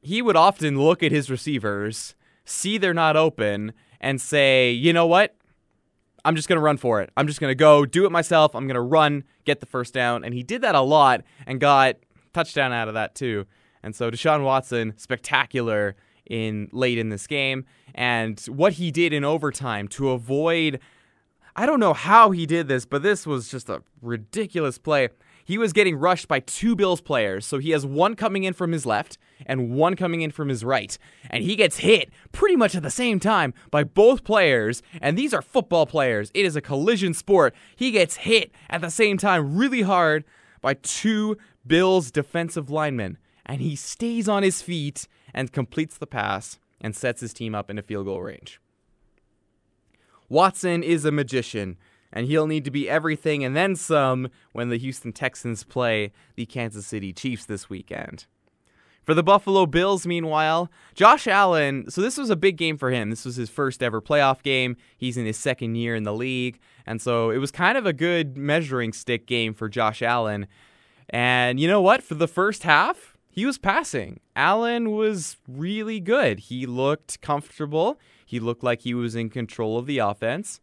he 0.00 0.22
would 0.22 0.34
often 0.34 0.80
look 0.80 1.02
at 1.02 1.12
his 1.12 1.30
receivers, 1.30 2.14
see 2.46 2.78
they're 2.78 2.94
not 2.94 3.14
open, 3.14 3.74
and 4.00 4.18
say, 4.18 4.70
you 4.70 4.94
know 4.94 5.06
what? 5.06 5.36
I'm 6.24 6.36
just 6.36 6.48
going 6.48 6.56
to 6.56 6.62
run 6.62 6.76
for 6.76 7.00
it. 7.00 7.10
I'm 7.16 7.26
just 7.26 7.40
going 7.40 7.50
to 7.50 7.56
go 7.56 7.84
do 7.84 8.06
it 8.06 8.12
myself. 8.12 8.54
I'm 8.54 8.66
going 8.66 8.74
to 8.74 8.80
run, 8.80 9.24
get 9.44 9.60
the 9.60 9.66
first 9.66 9.92
down. 9.92 10.24
And 10.24 10.34
he 10.34 10.42
did 10.42 10.62
that 10.62 10.74
a 10.74 10.80
lot 10.80 11.22
and 11.46 11.60
got 11.60 11.96
touchdown 12.32 12.72
out 12.72 12.88
of 12.88 12.94
that 12.94 13.14
too. 13.14 13.46
And 13.82 13.94
so 13.94 14.10
Deshaun 14.10 14.44
Watson, 14.44 14.94
spectacular 14.96 15.96
in 16.26 16.68
late 16.72 16.98
in 16.98 17.08
this 17.08 17.26
game. 17.26 17.64
And 17.94 18.40
what 18.42 18.74
he 18.74 18.90
did 18.90 19.12
in 19.12 19.24
overtime 19.24 19.88
to 19.88 20.10
avoid 20.10 20.80
I 21.54 21.66
don't 21.66 21.80
know 21.80 21.92
how 21.92 22.30
he 22.30 22.46
did 22.46 22.68
this, 22.68 22.86
but 22.86 23.02
this 23.02 23.26
was 23.26 23.50
just 23.50 23.68
a 23.68 23.82
ridiculous 24.00 24.78
play. 24.78 25.10
He 25.44 25.58
was 25.58 25.72
getting 25.72 25.96
rushed 25.96 26.28
by 26.28 26.40
two 26.40 26.76
Bills 26.76 27.00
players, 27.00 27.44
so 27.44 27.58
he 27.58 27.70
has 27.70 27.84
one 27.84 28.14
coming 28.14 28.44
in 28.44 28.54
from 28.54 28.72
his 28.72 28.86
left 28.86 29.18
and 29.44 29.72
one 29.72 29.96
coming 29.96 30.22
in 30.22 30.30
from 30.30 30.48
his 30.48 30.64
right. 30.64 30.96
And 31.28 31.42
he 31.42 31.56
gets 31.56 31.78
hit 31.78 32.10
pretty 32.30 32.56
much 32.56 32.74
at 32.74 32.82
the 32.82 32.90
same 32.90 33.18
time 33.18 33.54
by 33.70 33.84
both 33.84 34.24
players, 34.24 34.82
and 35.00 35.18
these 35.18 35.34
are 35.34 35.42
football 35.42 35.86
players. 35.86 36.30
It 36.34 36.44
is 36.44 36.56
a 36.56 36.60
collision 36.60 37.14
sport. 37.14 37.54
He 37.74 37.90
gets 37.90 38.16
hit 38.16 38.52
at 38.70 38.80
the 38.80 38.90
same 38.90 39.18
time 39.18 39.56
really 39.56 39.82
hard 39.82 40.24
by 40.60 40.74
two 40.74 41.36
Bills 41.66 42.10
defensive 42.10 42.70
linemen, 42.70 43.18
and 43.44 43.60
he 43.60 43.76
stays 43.76 44.28
on 44.28 44.42
his 44.42 44.62
feet 44.62 45.08
and 45.34 45.52
completes 45.52 45.98
the 45.98 46.06
pass 46.06 46.58
and 46.80 46.94
sets 46.94 47.20
his 47.20 47.32
team 47.32 47.54
up 47.54 47.70
in 47.70 47.78
a 47.78 47.82
field 47.82 48.06
goal 48.06 48.22
range. 48.22 48.60
Watson 50.28 50.82
is 50.82 51.04
a 51.04 51.12
magician, 51.12 51.76
and 52.12 52.26
he'll 52.26 52.46
need 52.46 52.64
to 52.64 52.70
be 52.70 52.88
everything 52.88 53.42
and 53.42 53.56
then 53.56 53.74
some 53.76 54.28
when 54.52 54.68
the 54.68 54.78
Houston 54.78 55.12
Texans 55.12 55.64
play 55.64 56.12
the 56.36 56.46
Kansas 56.46 56.86
City 56.86 57.12
Chiefs 57.12 57.46
this 57.46 57.70
weekend. 57.70 58.26
For 59.04 59.14
the 59.14 59.22
Buffalo 59.24 59.66
Bills, 59.66 60.06
meanwhile, 60.06 60.70
Josh 60.94 61.26
Allen, 61.26 61.90
so 61.90 62.00
this 62.00 62.16
was 62.16 62.30
a 62.30 62.36
big 62.36 62.56
game 62.56 62.78
for 62.78 62.92
him. 62.92 63.10
This 63.10 63.24
was 63.24 63.34
his 63.34 63.50
first 63.50 63.82
ever 63.82 64.00
playoff 64.00 64.44
game. 64.44 64.76
He's 64.96 65.16
in 65.16 65.26
his 65.26 65.36
second 65.36 65.74
year 65.74 65.96
in 65.96 66.04
the 66.04 66.14
league. 66.14 66.60
And 66.86 67.02
so 67.02 67.30
it 67.30 67.38
was 67.38 67.50
kind 67.50 67.76
of 67.76 67.84
a 67.84 67.92
good 67.92 68.36
measuring 68.36 68.92
stick 68.92 69.26
game 69.26 69.54
for 69.54 69.68
Josh 69.68 70.02
Allen. 70.02 70.46
And 71.10 71.58
you 71.58 71.66
know 71.66 71.82
what? 71.82 72.02
For 72.02 72.14
the 72.14 72.28
first 72.28 72.62
half, 72.62 73.16
he 73.28 73.44
was 73.44 73.58
passing. 73.58 74.20
Allen 74.36 74.92
was 74.92 75.36
really 75.48 75.98
good. 75.98 76.38
He 76.38 76.64
looked 76.64 77.20
comfortable. 77.20 77.98
He 78.24 78.38
looked 78.38 78.62
like 78.62 78.82
he 78.82 78.94
was 78.94 79.16
in 79.16 79.30
control 79.30 79.78
of 79.78 79.86
the 79.86 79.98
offense. 79.98 80.60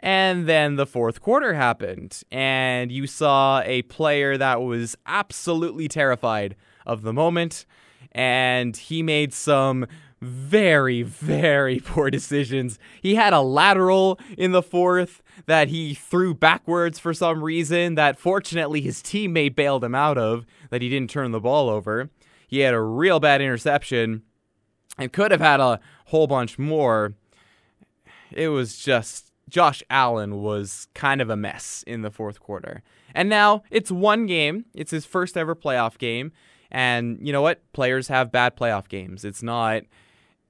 And 0.00 0.46
then 0.46 0.76
the 0.76 0.86
fourth 0.86 1.20
quarter 1.20 1.54
happened, 1.54 2.22
and 2.30 2.92
you 2.92 3.06
saw 3.06 3.62
a 3.64 3.82
player 3.82 4.38
that 4.38 4.62
was 4.62 4.96
absolutely 5.06 5.88
terrified 5.88 6.54
of 6.86 7.02
the 7.02 7.12
moment, 7.12 7.66
and 8.12 8.76
he 8.76 9.02
made 9.02 9.34
some 9.34 9.86
very, 10.20 11.02
very 11.02 11.80
poor 11.84 12.10
decisions. 12.10 12.78
He 13.02 13.16
had 13.16 13.32
a 13.32 13.40
lateral 13.40 14.18
in 14.36 14.52
the 14.52 14.62
fourth 14.62 15.22
that 15.46 15.68
he 15.68 15.94
threw 15.94 16.34
backwards 16.34 16.98
for 16.98 17.14
some 17.14 17.42
reason 17.42 17.94
that 17.94 18.18
fortunately 18.18 18.80
his 18.80 19.02
teammate 19.02 19.56
bailed 19.56 19.84
him 19.84 19.94
out 19.94 20.18
of, 20.18 20.46
that 20.70 20.82
he 20.82 20.88
didn't 20.88 21.10
turn 21.10 21.32
the 21.32 21.40
ball 21.40 21.68
over. 21.68 22.10
He 22.46 22.60
had 22.60 22.74
a 22.74 22.80
real 22.80 23.20
bad 23.20 23.40
interception 23.40 24.22
and 24.96 25.12
could 25.12 25.30
have 25.30 25.40
had 25.40 25.60
a 25.60 25.80
whole 26.06 26.26
bunch 26.26 26.58
more. 26.58 27.14
It 28.32 28.48
was 28.48 28.78
just 28.78 29.27
Josh 29.48 29.82
Allen 29.90 30.42
was 30.42 30.88
kind 30.94 31.20
of 31.20 31.30
a 31.30 31.36
mess 31.36 31.82
in 31.86 32.02
the 32.02 32.10
fourth 32.10 32.40
quarter. 32.40 32.82
And 33.14 33.28
now 33.28 33.62
it's 33.70 33.90
one 33.90 34.26
game. 34.26 34.66
It's 34.74 34.90
his 34.90 35.06
first 35.06 35.36
ever 35.36 35.54
playoff 35.54 35.98
game. 35.98 36.32
And 36.70 37.18
you 37.20 37.32
know 37.32 37.42
what? 37.42 37.60
Players 37.72 38.08
have 38.08 38.30
bad 38.30 38.56
playoff 38.56 38.88
games. 38.88 39.24
It's 39.24 39.42
not, 39.42 39.82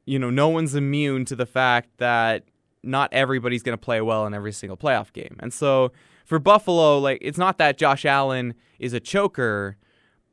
you 0.05 0.19
know, 0.19 0.31
no 0.31 0.49
one's 0.49 0.75
immune 0.75 1.25
to 1.27 1.37
the 1.37 1.47
fact 1.47 1.91
that 1.99 2.45
not 2.83 3.13
everybody's 3.13 3.63
going 3.63 3.77
to 3.77 3.83
play 3.83 4.01
well 4.01 4.27
in 4.27 4.35
every 4.35 4.53
single 4.53 4.77
playoff 4.77 5.13
game. 5.13 5.37
And 5.41 5.53
so 5.53 5.93
for 6.25 6.39
Buffalo, 6.39 6.99
like, 6.99 7.19
it's 7.21 7.39
not 7.39 7.59
that 7.59 7.79
Josh 7.79 8.05
Allen 8.05 8.55
is 8.79 8.93
a 8.93 9.01
choker, 9.01 9.77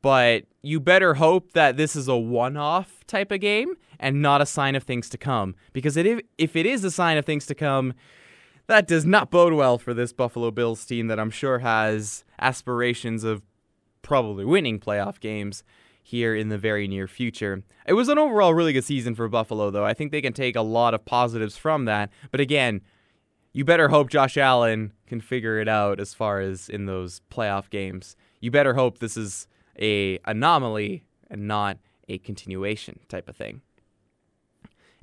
but 0.02 0.44
you 0.62 0.80
better 0.80 1.14
hope 1.14 1.52
that 1.52 1.76
this 1.76 1.96
is 1.96 2.08
a 2.08 2.16
one 2.16 2.56
off 2.56 3.04
type 3.06 3.30
of 3.30 3.40
game 3.40 3.74
and 3.98 4.20
not 4.20 4.40
a 4.40 4.46
sign 4.46 4.74
of 4.74 4.82
things 4.82 5.08
to 5.10 5.18
come. 5.18 5.54
Because 5.72 5.96
it, 5.96 6.26
if 6.38 6.56
it 6.56 6.66
is 6.66 6.84
a 6.84 6.90
sign 6.90 7.16
of 7.16 7.24
things 7.24 7.46
to 7.46 7.54
come, 7.54 7.94
that 8.66 8.86
does 8.86 9.04
not 9.04 9.30
bode 9.30 9.52
well 9.52 9.78
for 9.78 9.94
this 9.94 10.12
Buffalo 10.12 10.50
Bills 10.50 10.84
team 10.84 11.06
that 11.08 11.20
I'm 11.20 11.30
sure 11.30 11.60
has 11.60 12.24
aspirations 12.38 13.24
of 13.24 13.42
probably 14.02 14.44
winning 14.44 14.78
playoff 14.78 15.20
games 15.20 15.64
here 16.02 16.34
in 16.34 16.48
the 16.48 16.58
very 16.58 16.86
near 16.86 17.08
future. 17.08 17.62
It 17.86 17.94
was 17.94 18.08
an 18.08 18.18
overall 18.18 18.54
really 18.54 18.72
good 18.72 18.84
season 18.84 19.14
for 19.14 19.28
Buffalo, 19.28 19.70
though. 19.70 19.84
I 19.84 19.94
think 19.94 20.12
they 20.12 20.22
can 20.22 20.32
take 20.32 20.54
a 20.54 20.62
lot 20.62 20.94
of 20.94 21.04
positives 21.04 21.56
from 21.56 21.84
that. 21.86 22.10
But 22.30 22.40
again, 22.40 22.80
you 23.52 23.64
better 23.64 23.88
hope 23.88 24.10
Josh 24.10 24.36
Allen 24.36 24.92
can 25.06 25.20
figure 25.20 25.58
it 25.58 25.68
out 25.68 25.98
as 25.98 26.14
far 26.14 26.40
as 26.40 26.68
in 26.68 26.86
those 26.86 27.22
playoff 27.30 27.70
games. 27.70 28.14
You 28.40 28.50
better 28.50 28.74
hope 28.74 28.98
this 28.98 29.16
is 29.16 29.48
a 29.80 30.18
anomaly 30.24 31.04
and 31.30 31.48
not 31.48 31.78
a 32.08 32.18
continuation 32.18 33.00
type 33.08 33.28
of 33.28 33.36
thing. 33.36 33.62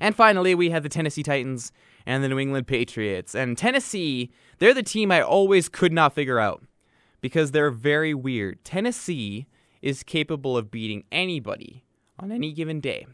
And 0.00 0.14
finally, 0.14 0.54
we 0.54 0.70
had 0.70 0.82
the 0.82 0.88
Tennessee 0.88 1.22
Titans 1.22 1.72
and 2.06 2.22
the 2.22 2.28
New 2.28 2.38
England 2.38 2.66
Patriots. 2.66 3.34
And 3.34 3.56
Tennessee, 3.56 4.30
they're 4.58 4.74
the 4.74 4.82
team 4.82 5.10
I 5.10 5.22
always 5.22 5.68
could 5.68 5.92
not 5.92 6.14
figure 6.14 6.38
out 6.38 6.62
because 7.20 7.50
they're 7.50 7.70
very 7.70 8.14
weird. 8.14 8.64
Tennessee 8.64 9.46
is 9.80 10.02
capable 10.02 10.56
of 10.56 10.70
beating 10.70 11.04
anybody 11.10 11.84
on 12.18 12.30
any 12.30 12.52
given 12.52 12.80
day 12.80 13.06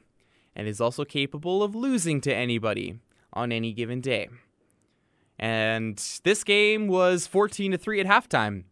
and 0.55 0.67
is 0.67 0.81
also 0.81 1.05
capable 1.05 1.63
of 1.63 1.75
losing 1.75 2.21
to 2.21 2.35
anybody 2.35 2.99
on 3.33 3.53
any 3.53 3.73
given 3.73 4.01
day. 4.01 4.29
And 5.39 5.97
this 6.25 6.45
game 6.45 6.87
was 6.87 7.27
14 7.27 7.73
to 7.73 7.79
3 7.79 8.01
at 8.01 8.07
halftime. 8.07 8.65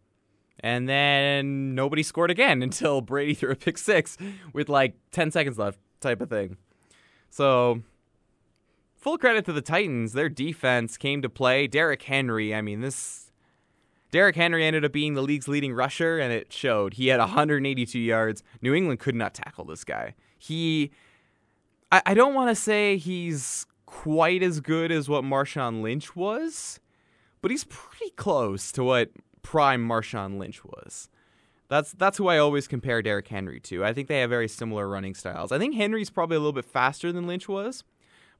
And 0.60 0.88
then 0.88 1.74
nobody 1.74 2.02
scored 2.02 2.30
again 2.30 2.62
until 2.64 3.00
Brady 3.00 3.34
threw 3.34 3.52
a 3.52 3.56
pick 3.56 3.78
six 3.78 4.16
with 4.52 4.68
like 4.68 4.94
10 5.12 5.30
seconds 5.30 5.58
left, 5.58 5.78
type 6.00 6.20
of 6.20 6.28
thing. 6.28 6.56
So, 7.30 7.82
full 8.98 9.18
credit 9.18 9.44
to 9.46 9.52
the 9.52 9.62
Titans. 9.62 10.12
Their 10.12 10.28
defense 10.28 10.96
came 10.96 11.22
to 11.22 11.28
play. 11.28 11.66
Derrick 11.66 12.02
Henry, 12.02 12.54
I 12.54 12.60
mean, 12.60 12.80
this. 12.80 13.32
Derrick 14.10 14.36
Henry 14.36 14.64
ended 14.64 14.84
up 14.84 14.92
being 14.92 15.14
the 15.14 15.22
league's 15.22 15.48
leading 15.48 15.72
rusher, 15.72 16.18
and 16.18 16.32
it 16.32 16.52
showed. 16.52 16.94
He 16.94 17.08
had 17.08 17.20
182 17.20 17.98
yards. 17.98 18.42
New 18.62 18.74
England 18.74 19.00
could 19.00 19.14
not 19.14 19.34
tackle 19.34 19.64
this 19.64 19.84
guy. 19.84 20.14
He. 20.38 20.90
I, 21.90 22.02
I 22.06 22.14
don't 22.14 22.34
want 22.34 22.50
to 22.50 22.54
say 22.54 22.96
he's 22.96 23.66
quite 23.86 24.42
as 24.42 24.60
good 24.60 24.92
as 24.92 25.08
what 25.08 25.24
Marshawn 25.24 25.80
Lynch 25.80 26.14
was, 26.14 26.78
but 27.40 27.50
he's 27.50 27.64
pretty 27.64 28.10
close 28.16 28.70
to 28.72 28.84
what 28.84 29.10
prime 29.42 29.86
Marshawn 29.86 30.38
Lynch 30.38 30.64
was. 30.64 31.08
That's 31.68 31.92
that's 31.92 32.18
who 32.18 32.28
I 32.28 32.38
always 32.38 32.66
compare 32.66 33.02
Derrick 33.02 33.28
Henry 33.28 33.60
to. 33.60 33.84
I 33.84 33.92
think 33.92 34.08
they 34.08 34.20
have 34.20 34.30
very 34.30 34.48
similar 34.48 34.88
running 34.88 35.14
styles. 35.14 35.52
I 35.52 35.58
think 35.58 35.74
Henry's 35.74 36.10
probably 36.10 36.36
a 36.36 36.40
little 36.40 36.52
bit 36.52 36.64
faster 36.64 37.12
than 37.12 37.26
Lynch 37.26 37.48
was, 37.48 37.84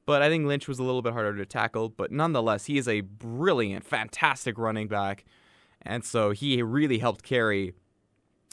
but 0.09 0.23
I 0.23 0.29
think 0.29 0.47
Lynch 0.47 0.67
was 0.67 0.79
a 0.79 0.83
little 0.83 1.03
bit 1.03 1.13
harder 1.13 1.37
to 1.37 1.45
tackle. 1.45 1.87
But 1.87 2.11
nonetheless, 2.11 2.65
he 2.65 2.79
is 2.79 2.87
a 2.87 3.01
brilliant, 3.01 3.85
fantastic 3.85 4.57
running 4.57 4.87
back, 4.87 5.23
and 5.83 6.03
so 6.03 6.31
he 6.31 6.63
really 6.63 6.97
helped 6.97 7.21
carry 7.21 7.75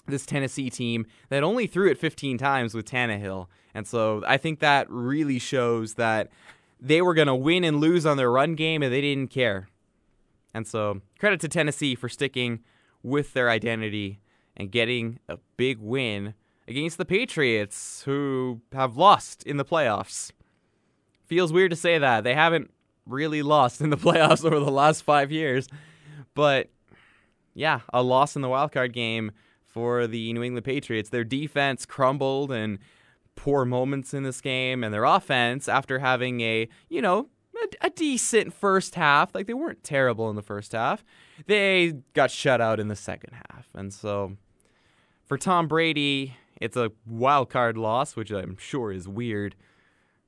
this 0.07 0.27
Tennessee 0.27 0.69
team 0.69 1.07
that 1.31 1.43
only 1.43 1.67
threw 1.67 1.91
it 1.91 1.97
15 1.97 2.37
times 2.37 2.75
with 2.75 2.85
Tannehill. 2.85 3.47
And 3.73 3.87
so 3.87 4.23
I 4.27 4.37
think 4.37 4.59
that 4.59 4.87
really 4.91 5.39
shows 5.39 5.95
that 5.95 6.29
they 6.79 7.01
were 7.01 7.15
going 7.15 7.27
to 7.27 7.35
win 7.35 7.65
and 7.65 7.81
lose 7.81 8.05
on 8.05 8.19
their 8.19 8.31
run 8.31 8.55
game 8.55 8.83
and 8.83 8.93
they 8.93 9.01
didn't 9.01 9.31
care. 9.31 9.71
And 10.53 10.67
so 10.67 11.01
credit 11.19 11.41
to 11.41 11.49
Tennessee 11.49 11.95
for 11.95 12.11
sticking 12.11 12.61
with 13.03 13.33
their 13.33 13.49
identity 13.49 14.21
and 14.59 14.71
getting 14.71 15.21
a 15.27 15.39
big 15.57 15.79
win 15.79 16.35
against 16.69 16.99
the 16.99 17.07
Patriots, 17.07 18.03
who 18.03 18.61
have 18.73 18.99
lost 18.99 19.43
in 19.45 19.57
the 19.57 19.65
playoffs. 19.65 20.33
Feels 21.27 21.53
weird 21.53 21.71
to 21.71 21.77
say 21.77 21.99
that. 21.99 22.25
They 22.25 22.35
haven't 22.35 22.71
really 23.07 23.43
lost 23.43 23.81
in 23.81 23.91
the 23.91 23.97
playoffs 23.97 24.45
over 24.45 24.59
the 24.59 24.71
last 24.71 25.03
five 25.03 25.31
years. 25.31 25.69
But 26.35 26.71
yeah, 27.55 27.81
a 27.93 28.03
loss 28.03 28.37
in 28.37 28.43
the 28.43 28.49
wildcard 28.49 28.93
game 28.93 29.33
for 29.65 30.07
the 30.07 30.33
New 30.33 30.43
England 30.43 30.65
Patriots. 30.65 31.11
Their 31.11 31.25
defense 31.25 31.87
crumbled 31.87 32.53
and 32.53 32.79
poor 33.35 33.65
moments 33.65 34.15
in 34.15 34.23
this 34.23 34.41
game, 34.41 34.83
and 34.83 34.93
their 34.93 35.05
offense, 35.05 35.69
after 35.69 35.99
having 35.99 36.41
a, 36.41 36.69
you 36.89 37.03
know, 37.03 37.29
a, 37.55 37.87
a, 37.87 37.91
decent 37.91 38.53
first 38.53 38.95
half. 38.95 39.35
Like 39.35 39.47
they 39.47 39.55
weren't 39.55 39.85
terrible 39.85 40.31
in 40.31 40.37
the 40.37 40.43
first 40.43 40.73
half. 40.73 41.05
They 41.47 41.95
got 42.15 42.31
shut 42.31 42.61
out 42.61 42.81
in 42.81 42.89
the 42.89 42.97
second 42.97 43.35
half. 43.35 43.69
And 43.75 43.93
so 43.93 44.37
for 45.27 45.37
Tom 45.37 45.69
Brady, 45.69 46.37
it's 46.61 46.77
a 46.77 46.93
wild 47.07 47.51
card 47.51 47.77
loss, 47.77 48.17
which 48.17 48.31
I'm 48.31 48.57
sure 48.57 48.93
is 48.93 49.07
weird 49.07 49.55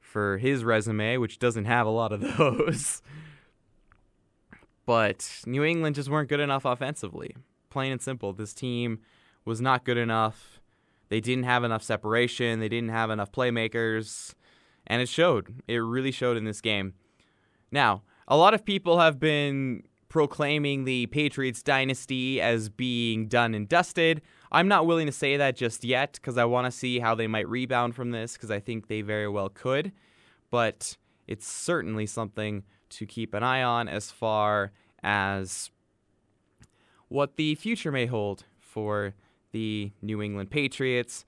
for 0.09 0.38
his 0.38 0.65
resume, 0.65 1.19
which 1.19 1.38
doesn't 1.38 1.67
have 1.67 1.87
a 1.87 1.91
lot 1.91 2.12
of 2.12 2.21
those. 2.38 3.03
but 4.87 5.43
New 5.47 5.62
England 5.62 5.97
just 5.97 6.09
weren't 6.09 6.29
good 6.29 6.41
enough 6.41 6.65
offensively. 6.65 7.37
Plain 7.71 7.93
and 7.93 8.00
simple. 8.03 8.33
This 8.33 8.55
team 8.55 9.00
was 9.45 9.61
not 9.61 9.85
good 9.85 9.99
enough. 9.99 10.61
They 11.11 11.21
didn't 11.21 11.45
have 11.45 11.62
enough 11.65 11.83
separation. 11.83 12.61
They 12.61 12.69
didn't 12.69 12.91
have 12.91 13.11
enough 13.11 13.31
playmakers. 13.33 14.35
And 14.87 15.03
it 15.03 15.09
showed. 15.09 15.62
It 15.69 15.77
really 15.77 16.11
showed 16.11 16.37
in 16.38 16.45
this 16.45 16.61
game. 16.62 16.95
Now, 17.71 18.03
a 18.27 18.37
lot 18.37 18.55
of 18.55 18.65
people 18.65 18.99
have 18.99 19.19
been 19.21 19.83
proclaiming 20.09 20.85
the 20.85 21.07
Patriots 21.07 21.62
dynasty 21.62 22.41
as 22.41 22.69
being 22.69 23.29
done 23.29 23.55
and 23.55 23.69
dusted. 23.69 24.23
I'm 24.50 24.69
not 24.69 24.87
willing 24.87 25.07
to 25.07 25.12
say 25.12 25.37
that 25.37 25.57
just 25.57 25.85
yet 25.85 26.15
because 26.15 26.38
I 26.38 26.45
want 26.47 26.67
to 26.67 26.71
see 26.71 26.99
how 26.99 27.15
they 27.15 27.27
might 27.27 27.49
rebound 27.49 27.95
from 27.95 28.11
this 28.11 28.33
because 28.33 28.50
I 28.50 28.61
think 28.61 28.88
they 28.88 29.03
very 29.03 29.29
well 29.29 29.49
could. 29.49 29.93
But 30.51 30.97
it's 31.27 31.47
certainly 31.47 32.07
something 32.07 32.64
to 32.90 33.07
keep 33.07 33.35
an 33.35 33.42
eye 33.42 33.62
on 33.62 33.88
as 33.88 34.11
far 34.11 34.73
as 35.03 35.71
what 37.09 37.37
the 37.37 37.55
future 37.55 37.92
may 37.92 38.07
hold 38.07 38.44
for 38.61 39.14
the 39.53 39.92
New 40.01 40.23
England 40.23 40.51
Patriots. 40.51 41.25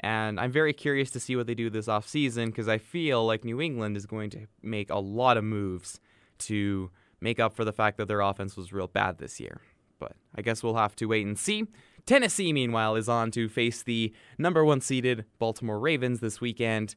And 0.00 0.40
I'm 0.40 0.50
very 0.50 0.72
curious 0.72 1.10
to 1.12 1.20
see 1.20 1.36
what 1.36 1.46
they 1.46 1.54
do 1.54 1.70
this 1.70 1.86
offseason 1.86 2.46
because 2.46 2.68
I 2.68 2.78
feel 2.78 3.24
like 3.24 3.44
New 3.44 3.60
England 3.60 3.96
is 3.96 4.06
going 4.06 4.30
to 4.30 4.46
make 4.60 4.90
a 4.90 4.98
lot 4.98 5.36
of 5.36 5.44
moves 5.44 6.00
to 6.38 6.90
make 7.20 7.40
up 7.40 7.54
for 7.54 7.64
the 7.64 7.72
fact 7.72 7.96
that 7.98 8.08
their 8.08 8.20
offense 8.20 8.56
was 8.56 8.72
real 8.72 8.86
bad 8.86 9.18
this 9.18 9.40
year. 9.40 9.60
But 9.98 10.12
I 10.34 10.42
guess 10.42 10.62
we'll 10.62 10.76
have 10.76 10.96
to 10.96 11.06
wait 11.06 11.26
and 11.26 11.38
see. 11.38 11.66
Tennessee, 12.06 12.52
meanwhile, 12.52 12.96
is 12.96 13.08
on 13.08 13.30
to 13.32 13.48
face 13.48 13.82
the 13.82 14.12
number 14.38 14.64
one 14.64 14.80
seeded 14.80 15.24
Baltimore 15.38 15.78
Ravens 15.78 16.20
this 16.20 16.40
weekend. 16.40 16.94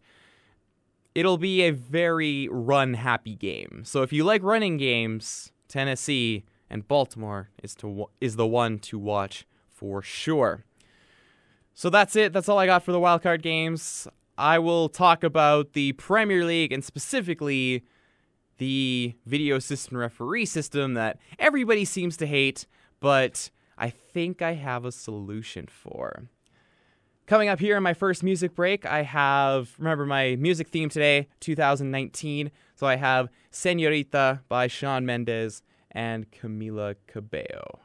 It'll 1.15 1.37
be 1.37 1.61
a 1.61 1.71
very 1.71 2.47
run 2.49 2.95
happy 2.95 3.35
game. 3.35 3.83
So 3.85 4.01
if 4.01 4.11
you 4.11 4.23
like 4.23 4.43
running 4.43 4.77
games, 4.77 5.51
Tennessee 5.67 6.43
and 6.69 6.87
Baltimore 6.87 7.49
is 7.63 7.73
to 7.75 8.07
is 8.19 8.35
the 8.35 8.47
one 8.47 8.79
to 8.79 8.99
watch 8.99 9.45
for 9.67 10.01
sure. 10.01 10.65
So 11.73 11.89
that's 11.89 12.15
it. 12.15 12.33
That's 12.33 12.49
all 12.49 12.59
I 12.59 12.65
got 12.65 12.83
for 12.83 12.91
the 12.91 12.99
wildcard 12.99 13.41
games. 13.41 14.07
I 14.37 14.59
will 14.59 14.89
talk 14.89 15.23
about 15.23 15.73
the 15.73 15.93
Premier 15.93 16.43
League 16.43 16.71
and 16.71 16.83
specifically 16.83 17.83
the 18.57 19.15
video 19.25 19.55
assistant 19.57 19.97
referee 19.97 20.45
system 20.45 20.93
that 20.95 21.19
everybody 21.39 21.85
seems 21.85 22.17
to 22.17 22.25
hate, 22.25 22.65
but 22.99 23.49
I 23.77 23.89
think 23.89 24.41
I 24.41 24.53
have 24.53 24.85
a 24.85 24.91
solution 24.91 25.67
for. 25.67 26.23
Coming 27.27 27.49
up 27.49 27.59
here 27.59 27.75
in 27.75 27.83
my 27.83 27.93
first 27.93 28.23
music 28.23 28.55
break, 28.55 28.85
I 28.85 29.03
have, 29.03 29.75
remember 29.77 30.05
my 30.05 30.37
music 30.37 30.69
theme 30.69 30.87
today, 30.87 31.27
2019. 31.41 32.51
So 32.75 32.87
I 32.87 32.95
have 32.95 33.27
Senorita 33.51 34.41
by 34.47 34.67
Shawn 34.67 35.05
Mendes 35.05 35.61
and 35.91 36.31
Camila 36.31 36.95
Cabello. 37.05 37.81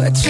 sweat. 0.00 0.29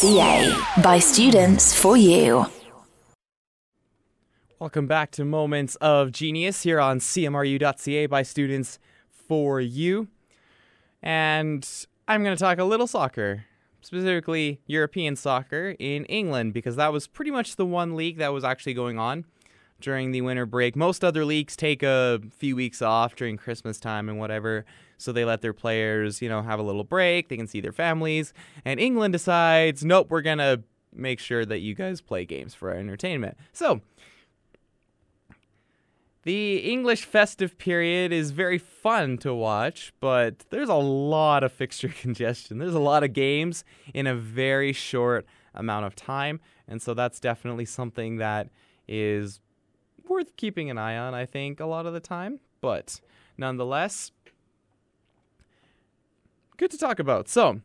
CMRU.ca 0.00 0.82
by 0.82 0.98
students 0.98 1.74
for 1.74 1.94
you. 1.94 2.46
Welcome 4.58 4.86
back 4.86 5.10
to 5.10 5.26
Moments 5.26 5.74
of 5.76 6.10
Genius 6.10 6.62
here 6.62 6.80
on 6.80 7.00
CMRU.ca 7.00 8.06
by 8.06 8.22
students 8.22 8.78
for 9.10 9.60
you. 9.60 10.08
And 11.02 11.68
I'm 12.08 12.24
going 12.24 12.34
to 12.34 12.42
talk 12.42 12.56
a 12.56 12.64
little 12.64 12.86
soccer, 12.86 13.44
specifically 13.82 14.62
European 14.66 15.16
soccer 15.16 15.76
in 15.78 16.06
England, 16.06 16.54
because 16.54 16.76
that 16.76 16.94
was 16.94 17.06
pretty 17.06 17.30
much 17.30 17.56
the 17.56 17.66
one 17.66 17.94
league 17.94 18.16
that 18.16 18.32
was 18.32 18.42
actually 18.42 18.72
going 18.72 18.98
on 18.98 19.26
during 19.80 20.12
the 20.12 20.20
winter 20.20 20.46
break. 20.46 20.76
Most 20.76 21.04
other 21.04 21.24
leagues 21.24 21.56
take 21.56 21.82
a 21.82 22.20
few 22.36 22.56
weeks 22.56 22.82
off 22.82 23.16
during 23.16 23.36
Christmas 23.36 23.78
time 23.78 24.08
and 24.08 24.18
whatever, 24.18 24.64
so 24.98 25.12
they 25.12 25.24
let 25.24 25.40
their 25.40 25.52
players, 25.52 26.20
you 26.20 26.28
know, 26.28 26.42
have 26.42 26.58
a 26.58 26.62
little 26.62 26.84
break. 26.84 27.28
They 27.28 27.36
can 27.36 27.46
see 27.46 27.60
their 27.60 27.72
families. 27.72 28.32
And 28.64 28.78
England 28.78 29.12
decides, 29.12 29.84
nope, 29.84 30.08
we're 30.10 30.22
going 30.22 30.38
to 30.38 30.62
make 30.92 31.20
sure 31.20 31.44
that 31.44 31.60
you 31.60 31.74
guys 31.74 32.00
play 32.00 32.24
games 32.24 32.54
for 32.54 32.70
our 32.70 32.76
entertainment. 32.76 33.36
So, 33.52 33.80
the 36.22 36.58
English 36.58 37.04
festive 37.04 37.56
period 37.56 38.12
is 38.12 38.30
very 38.30 38.58
fun 38.58 39.16
to 39.18 39.32
watch, 39.32 39.94
but 40.00 40.44
there's 40.50 40.68
a 40.68 40.74
lot 40.74 41.42
of 41.42 41.52
fixture 41.60 41.88
congestion. 41.88 42.58
There's 42.58 42.74
a 42.74 42.80
lot 42.80 43.02
of 43.02 43.12
games 43.12 43.64
in 43.94 44.06
a 44.06 44.14
very 44.14 44.72
short 44.72 45.26
amount 45.54 45.86
of 45.86 45.96
time, 45.96 46.40
and 46.68 46.82
so 46.82 46.94
that's 46.94 47.20
definitely 47.20 47.64
something 47.64 48.18
that 48.18 48.50
is 48.86 49.40
worth 50.10 50.36
keeping 50.36 50.68
an 50.68 50.76
eye 50.76 50.98
on, 50.98 51.14
I 51.14 51.24
think, 51.24 51.60
a 51.60 51.66
lot 51.66 51.86
of 51.86 51.94
the 51.94 52.00
time. 52.00 52.40
But 52.60 53.00
nonetheless, 53.38 54.12
good 56.56 56.70
to 56.72 56.78
talk 56.78 56.98
about. 56.98 57.28
So, 57.28 57.62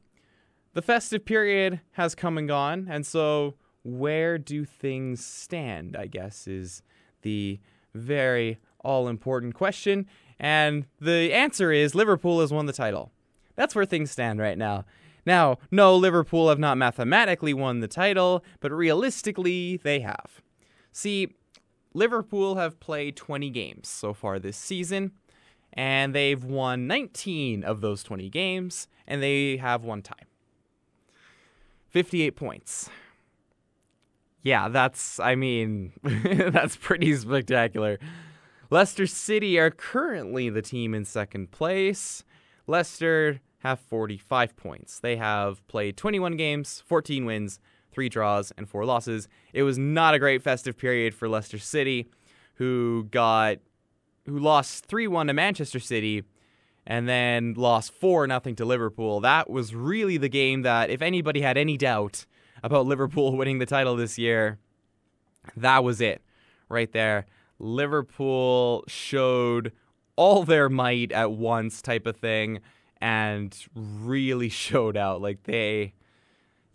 the 0.74 0.82
festive 0.82 1.26
period 1.26 1.82
has 1.94 2.16
come 2.16 2.38
and 2.38 2.48
gone, 2.48 2.88
and 2.90 3.06
so 3.06 3.56
where 3.84 4.38
do 4.38 4.64
things 4.66 5.24
stand? 5.24 5.98
I 5.98 6.08
guess 6.08 6.48
is 6.48 6.82
the 7.22 7.60
very 7.94 8.60
all 8.80 9.08
important 9.08 9.56
question. 9.56 10.08
And 10.40 10.86
the 11.00 11.34
answer 11.34 11.72
is 11.72 11.96
Liverpool 11.96 12.42
has 12.42 12.52
won 12.54 12.66
the 12.66 12.74
title. 12.74 13.12
That's 13.56 13.74
where 13.74 13.86
things 13.86 14.12
stand 14.12 14.40
right 14.40 14.58
now. 14.58 14.86
Now, 15.26 15.58
no, 15.72 15.96
Liverpool 15.96 16.50
have 16.50 16.60
not 16.60 16.78
mathematically 16.78 17.54
won 17.54 17.80
the 17.80 17.88
title, 17.88 18.44
but 18.60 18.72
realistically, 18.72 19.78
they 19.78 20.02
have. 20.02 20.42
See, 20.92 21.36
Liverpool 21.96 22.56
have 22.56 22.80
played 22.82 23.16
20 23.16 23.50
games 23.50 23.88
so 23.88 24.14
far 24.14 24.38
this 24.38 24.58
season, 24.58 25.14
and 25.72 26.14
they've 26.14 26.44
won 26.44 26.88
19 26.88 27.64
of 27.64 27.80
those 27.80 28.04
20 28.04 28.30
games, 28.30 28.90
and 29.08 29.24
they 29.24 29.56
have 29.58 29.86
one 29.86 30.02
tie. 30.02 30.14
58 31.90 32.32
points. 32.32 32.90
Yeah, 34.42 34.68
that's, 34.68 35.22
I 35.22 35.36
mean, 35.36 35.94
that's 36.04 36.76
pretty 36.76 37.16
spectacular. 37.16 37.98
Leicester 38.70 39.08
City 39.08 39.58
are 39.58 39.72
currently 39.72 40.50
the 40.50 40.62
team 40.62 40.94
in 40.94 41.06
second 41.06 41.52
place. 41.52 42.26
Leicester 42.68 43.40
have 43.60 43.80
45 43.80 44.58
points. 44.58 45.00
They 45.00 45.16
have 45.16 45.66
played 45.68 45.96
21 45.96 46.36
games, 46.36 46.84
14 46.86 47.24
wins, 47.24 47.60
3 47.96 48.10
draws, 48.10 48.52
and 48.58 48.70
4 48.70 48.86
losses. 48.86 49.28
It 49.54 49.64
was 49.64 49.78
not 49.80 50.14
a 50.14 50.20
great 50.20 50.44
festive 50.44 50.78
period 50.78 51.16
for 51.16 51.28
Leicester 51.28 51.58
City, 51.58 52.08
who 52.56 53.08
got 53.10 53.58
who 54.26 54.38
lost 54.40 54.88
3-1 54.88 55.28
to 55.28 55.34
Manchester 55.34 55.80
City 55.80 56.24
and 56.86 57.08
then 57.08 57.54
lost 57.54 57.94
4 57.94 58.28
nothing 58.28 58.56
to 58.56 58.66
Liverpool. 58.66 59.20
That 59.22 59.50
was 59.50 59.74
really 59.74 60.18
the 60.18 60.30
game 60.30 60.64
that 60.64 60.90
if 60.90 61.02
anybody 61.02 61.42
had 61.42 61.58
any 61.58 61.78
doubt 61.78 62.26
about 62.62 62.86
Liverpool 62.88 63.36
winning 63.38 63.60
the 63.60 63.66
title 63.66 63.96
this 63.96 64.18
year, 64.18 64.60
that 65.56 65.84
was 65.84 66.02
it 66.02 66.22
right 66.70 66.92
there. 66.92 67.26
Liverpool 67.60 68.84
showed 68.88 69.72
all 70.16 70.44
their 70.44 70.70
might 70.70 71.12
at 71.12 71.32
once 71.32 71.82
type 71.82 72.06
of 72.06 72.18
thing 72.18 72.60
and 73.02 73.56
really 73.76 74.50
showed 74.66 74.98
out 74.98 75.22
like 75.22 75.44
they 75.44 75.94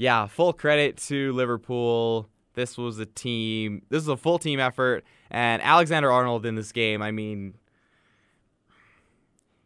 yeah, 0.00 0.26
full 0.26 0.52
credit 0.52 0.96
to 1.08 1.32
Liverpool. 1.34 2.28
This 2.54 2.78
was 2.78 2.98
a 2.98 3.06
team. 3.06 3.82
This 3.90 4.02
is 4.02 4.08
a 4.08 4.16
full 4.16 4.38
team 4.38 4.58
effort 4.58 5.04
and 5.30 5.62
Alexander 5.62 6.10
Arnold 6.10 6.44
in 6.46 6.54
this 6.54 6.72
game, 6.72 7.02
I 7.02 7.10
mean 7.10 7.54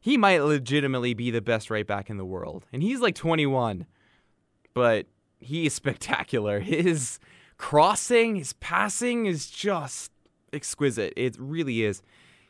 he 0.01 0.19
might 0.19 0.43
legitimately 0.43 1.15
be 1.15 1.31
the 1.31 1.41
best 1.41 1.71
right 1.71 1.87
back 1.87 2.11
in 2.11 2.19
the 2.19 2.27
world. 2.27 2.67
And 2.75 2.83
he's 2.83 3.01
like 3.01 3.15
21. 3.15 3.87
But 4.75 5.07
he 5.41 5.65
is 5.65 5.73
spectacular. 5.83 6.61
His 6.61 7.19
crossing, 7.57 8.37
his 8.37 8.53
passing 8.55 9.25
is 9.25 9.49
just 9.49 10.13
exquisite. 10.53 11.15
It 11.17 11.37
really 11.39 11.85
is. 11.85 12.03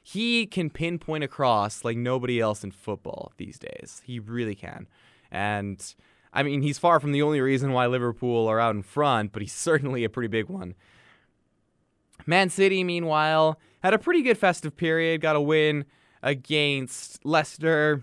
He 0.02 0.46
can 0.46 0.68
pinpoint 0.68 1.22
a 1.22 1.28
cross 1.28 1.84
like 1.84 1.96
nobody 1.96 2.40
else 2.40 2.64
in 2.64 2.72
football 2.72 3.30
these 3.36 3.60
days. 3.60 4.02
He 4.04 4.18
really 4.18 4.56
can. 4.56 4.88
And 5.30 5.94
I 6.34 6.42
mean, 6.42 6.62
he's 6.62 6.78
far 6.78 6.98
from 6.98 7.12
the 7.12 7.22
only 7.22 7.40
reason 7.40 7.72
why 7.72 7.86
Liverpool 7.86 8.48
are 8.48 8.58
out 8.58 8.74
in 8.74 8.82
front, 8.82 9.32
but 9.32 9.40
he's 9.40 9.52
certainly 9.54 10.04
a 10.04 10.10
pretty 10.10 10.28
big 10.28 10.48
one. 10.48 10.74
Man 12.26 12.50
City, 12.50 12.84
meanwhile, 12.84 13.58
had 13.82 13.94
a 13.94 13.98
pretty 13.98 14.22
good 14.22 14.36
festive 14.38 14.76
period, 14.76 15.20
got 15.20 15.36
a 15.36 15.40
win 15.40 15.84
against 16.22 17.24
Leicester, 17.24 18.02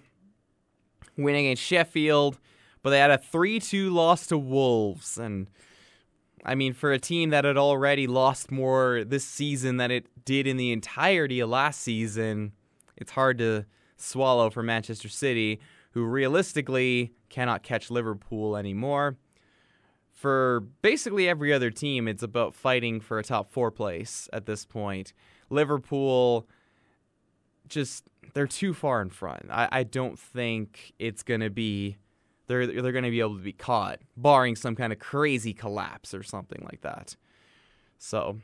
win 1.17 1.35
against 1.35 1.63
Sheffield, 1.63 2.37
but 2.83 2.91
they 2.91 2.99
had 2.99 3.11
a 3.11 3.17
3 3.17 3.59
2 3.59 3.89
loss 3.89 4.27
to 4.27 4.37
Wolves. 4.37 5.17
And 5.17 5.47
I 6.45 6.55
mean, 6.55 6.73
for 6.73 6.91
a 6.91 6.99
team 6.99 7.31
that 7.31 7.45
had 7.45 7.57
already 7.57 8.07
lost 8.07 8.51
more 8.51 9.03
this 9.03 9.25
season 9.25 9.77
than 9.77 9.91
it 9.91 10.05
did 10.23 10.47
in 10.47 10.57
the 10.57 10.71
entirety 10.71 11.39
of 11.39 11.49
last 11.49 11.81
season, 11.81 12.53
it's 12.95 13.11
hard 13.11 13.39
to 13.39 13.65
swallow 13.97 14.49
for 14.49 14.63
Manchester 14.63 15.09
City, 15.09 15.59
who 15.91 16.05
realistically 16.05 17.13
cannot 17.29 17.63
catch 17.63 17.91
Liverpool 17.91 18.55
anymore. 18.55 19.17
For 20.11 20.61
basically 20.81 21.27
every 21.27 21.51
other 21.51 21.71
team, 21.71 22.07
it's 22.07 22.23
about 22.23 22.53
fighting 22.53 22.99
for 22.99 23.17
a 23.17 23.23
top 23.23 23.51
four 23.51 23.71
place 23.71 24.29
at 24.31 24.45
this 24.45 24.65
point. 24.65 25.13
Liverpool 25.49 26.47
just 27.67 28.03
they're 28.33 28.47
too 28.47 28.73
far 28.73 29.01
in 29.01 29.09
front. 29.09 29.47
I, 29.49 29.67
I 29.71 29.83
don't 29.83 30.19
think 30.19 30.93
it's 30.99 31.23
gonna 31.23 31.49
be 31.49 31.97
they're 32.47 32.67
they're 32.67 32.91
gonna 32.91 33.09
be 33.09 33.19
able 33.19 33.37
to 33.37 33.43
be 33.43 33.53
caught, 33.53 33.99
barring 34.15 34.55
some 34.55 34.75
kind 34.75 34.93
of 34.93 34.99
crazy 34.99 35.53
collapse 35.53 36.13
or 36.13 36.21
something 36.21 36.61
like 36.69 36.81
that. 36.81 37.15
So 37.97 38.37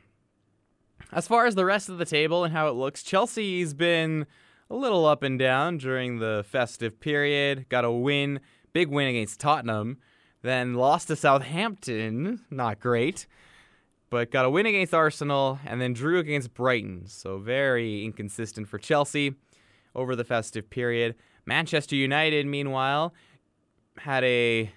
as 1.12 1.28
far 1.28 1.46
as 1.46 1.54
the 1.54 1.64
rest 1.64 1.88
of 1.88 1.98
the 1.98 2.04
table 2.04 2.44
and 2.44 2.52
how 2.52 2.68
it 2.68 2.72
looks, 2.72 3.02
Chelsea's 3.02 3.72
been 3.72 4.26
a 4.70 4.74
little 4.74 5.06
up 5.06 5.22
and 5.22 5.38
down 5.38 5.78
during 5.78 6.18
the 6.18 6.44
festive 6.48 7.00
period. 7.00 7.68
Got 7.68 7.84
a 7.84 7.90
win, 7.90 8.40
big 8.72 8.88
win 8.88 9.08
against 9.08 9.40
Tottenham, 9.40 9.98
then 10.42 10.74
lost 10.74 11.08
to 11.08 11.16
Southampton, 11.16 12.40
not 12.50 12.80
great. 12.80 13.26
but 14.10 14.30
got 14.30 14.44
a 14.44 14.50
win 14.50 14.66
against 14.66 14.94
Arsenal 14.94 15.58
and 15.66 15.80
then 15.80 15.92
drew 15.92 16.18
against 16.18 16.54
Brighton. 16.54 17.06
So 17.06 17.38
very 17.38 18.04
inconsistent 18.04 18.68
for 18.68 18.78
Chelsea 18.78 19.34
over 19.94 20.16
the 20.16 20.24
festive 20.24 20.70
period. 20.70 21.14
Manchester 21.46 21.96
United, 21.96 22.46
meanwhile, 22.46 23.14
had 23.98 24.24
a 24.24 24.70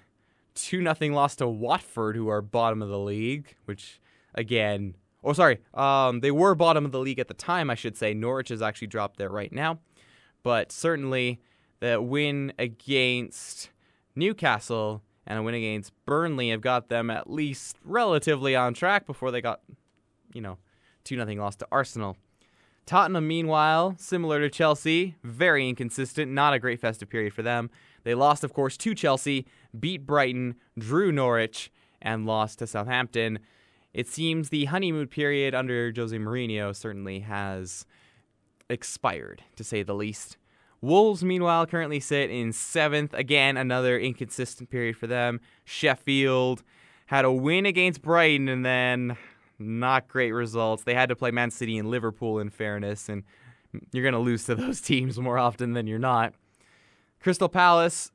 2 0.54 0.82
0 0.82 1.14
loss 1.14 1.36
to 1.36 1.48
Watford, 1.48 2.16
who 2.16 2.28
are 2.28 2.42
bottom 2.42 2.82
of 2.82 2.88
the 2.88 2.98
league, 2.98 3.54
which, 3.64 4.00
again, 4.34 4.96
oh, 5.24 5.32
sorry, 5.32 5.58
um, 5.74 6.20
they 6.20 6.30
were 6.30 6.54
bottom 6.54 6.84
of 6.84 6.92
the 6.92 6.98
league 6.98 7.18
at 7.18 7.28
the 7.28 7.34
time, 7.34 7.70
I 7.70 7.74
should 7.74 7.96
say. 7.96 8.14
Norwich 8.14 8.48
has 8.48 8.62
actually 8.62 8.88
dropped 8.88 9.16
there 9.16 9.28
right 9.28 9.52
now. 9.52 9.78
But 10.42 10.72
certainly, 10.72 11.40
the 11.80 12.00
win 12.00 12.52
against 12.58 13.70
Newcastle 14.16 15.02
and 15.26 15.38
a 15.38 15.42
win 15.42 15.54
against 15.54 15.92
Burnley 16.04 16.50
have 16.50 16.60
got 16.60 16.88
them 16.88 17.10
at 17.10 17.30
least 17.30 17.76
relatively 17.84 18.56
on 18.56 18.74
track 18.74 19.06
before 19.06 19.30
they 19.30 19.40
got, 19.40 19.60
you 20.32 20.40
know, 20.40 20.58
2 21.04 21.16
0 21.16 21.34
loss 21.34 21.56
to 21.56 21.66
Arsenal. 21.70 22.16
Tottenham, 22.84 23.28
meanwhile, 23.28 23.94
similar 23.98 24.40
to 24.40 24.50
Chelsea, 24.50 25.14
very 25.22 25.68
inconsistent, 25.68 26.32
not 26.32 26.52
a 26.52 26.58
great 26.58 26.80
festive 26.80 27.08
period 27.08 27.32
for 27.32 27.42
them. 27.42 27.70
They 28.02 28.14
lost, 28.14 28.42
of 28.42 28.52
course, 28.52 28.76
to 28.78 28.94
Chelsea, 28.94 29.46
beat 29.78 30.04
Brighton, 30.04 30.56
drew 30.76 31.12
Norwich, 31.12 31.70
and 32.00 32.26
lost 32.26 32.58
to 32.58 32.66
Southampton. 32.66 33.38
It 33.94 34.08
seems 34.08 34.48
the 34.48 34.66
honeymoon 34.66 35.08
period 35.08 35.54
under 35.54 35.92
Jose 35.94 36.16
Mourinho 36.16 36.74
certainly 36.74 37.20
has 37.20 37.84
expired, 38.68 39.42
to 39.56 39.64
say 39.64 39.82
the 39.82 39.94
least. 39.94 40.38
Wolves, 40.80 41.22
meanwhile, 41.22 41.66
currently 41.66 42.00
sit 42.00 42.30
in 42.30 42.52
seventh. 42.52 43.14
Again, 43.14 43.56
another 43.56 43.98
inconsistent 43.98 44.70
period 44.70 44.96
for 44.96 45.06
them. 45.06 45.40
Sheffield 45.64 46.62
had 47.06 47.24
a 47.24 47.32
win 47.32 47.66
against 47.66 48.02
Brighton 48.02 48.48
and 48.48 48.64
then 48.64 49.16
not 49.58 50.08
great 50.08 50.32
results. 50.32 50.82
They 50.82 50.94
had 50.94 51.10
to 51.10 51.16
play 51.16 51.30
Man 51.30 51.50
City 51.50 51.78
and 51.78 51.88
Liverpool, 51.88 52.38
in 52.38 52.50
fairness, 52.50 53.08
and 53.08 53.22
you're 53.92 54.02
going 54.02 54.14
to 54.14 54.18
lose 54.18 54.44
to 54.44 54.54
those 54.54 54.80
teams 54.82 55.18
more 55.18 55.38
often 55.38 55.74
than 55.74 55.86
you're 55.86 55.98
not. 55.98 56.34
Crystal 57.20 57.48
Palace 57.48 58.10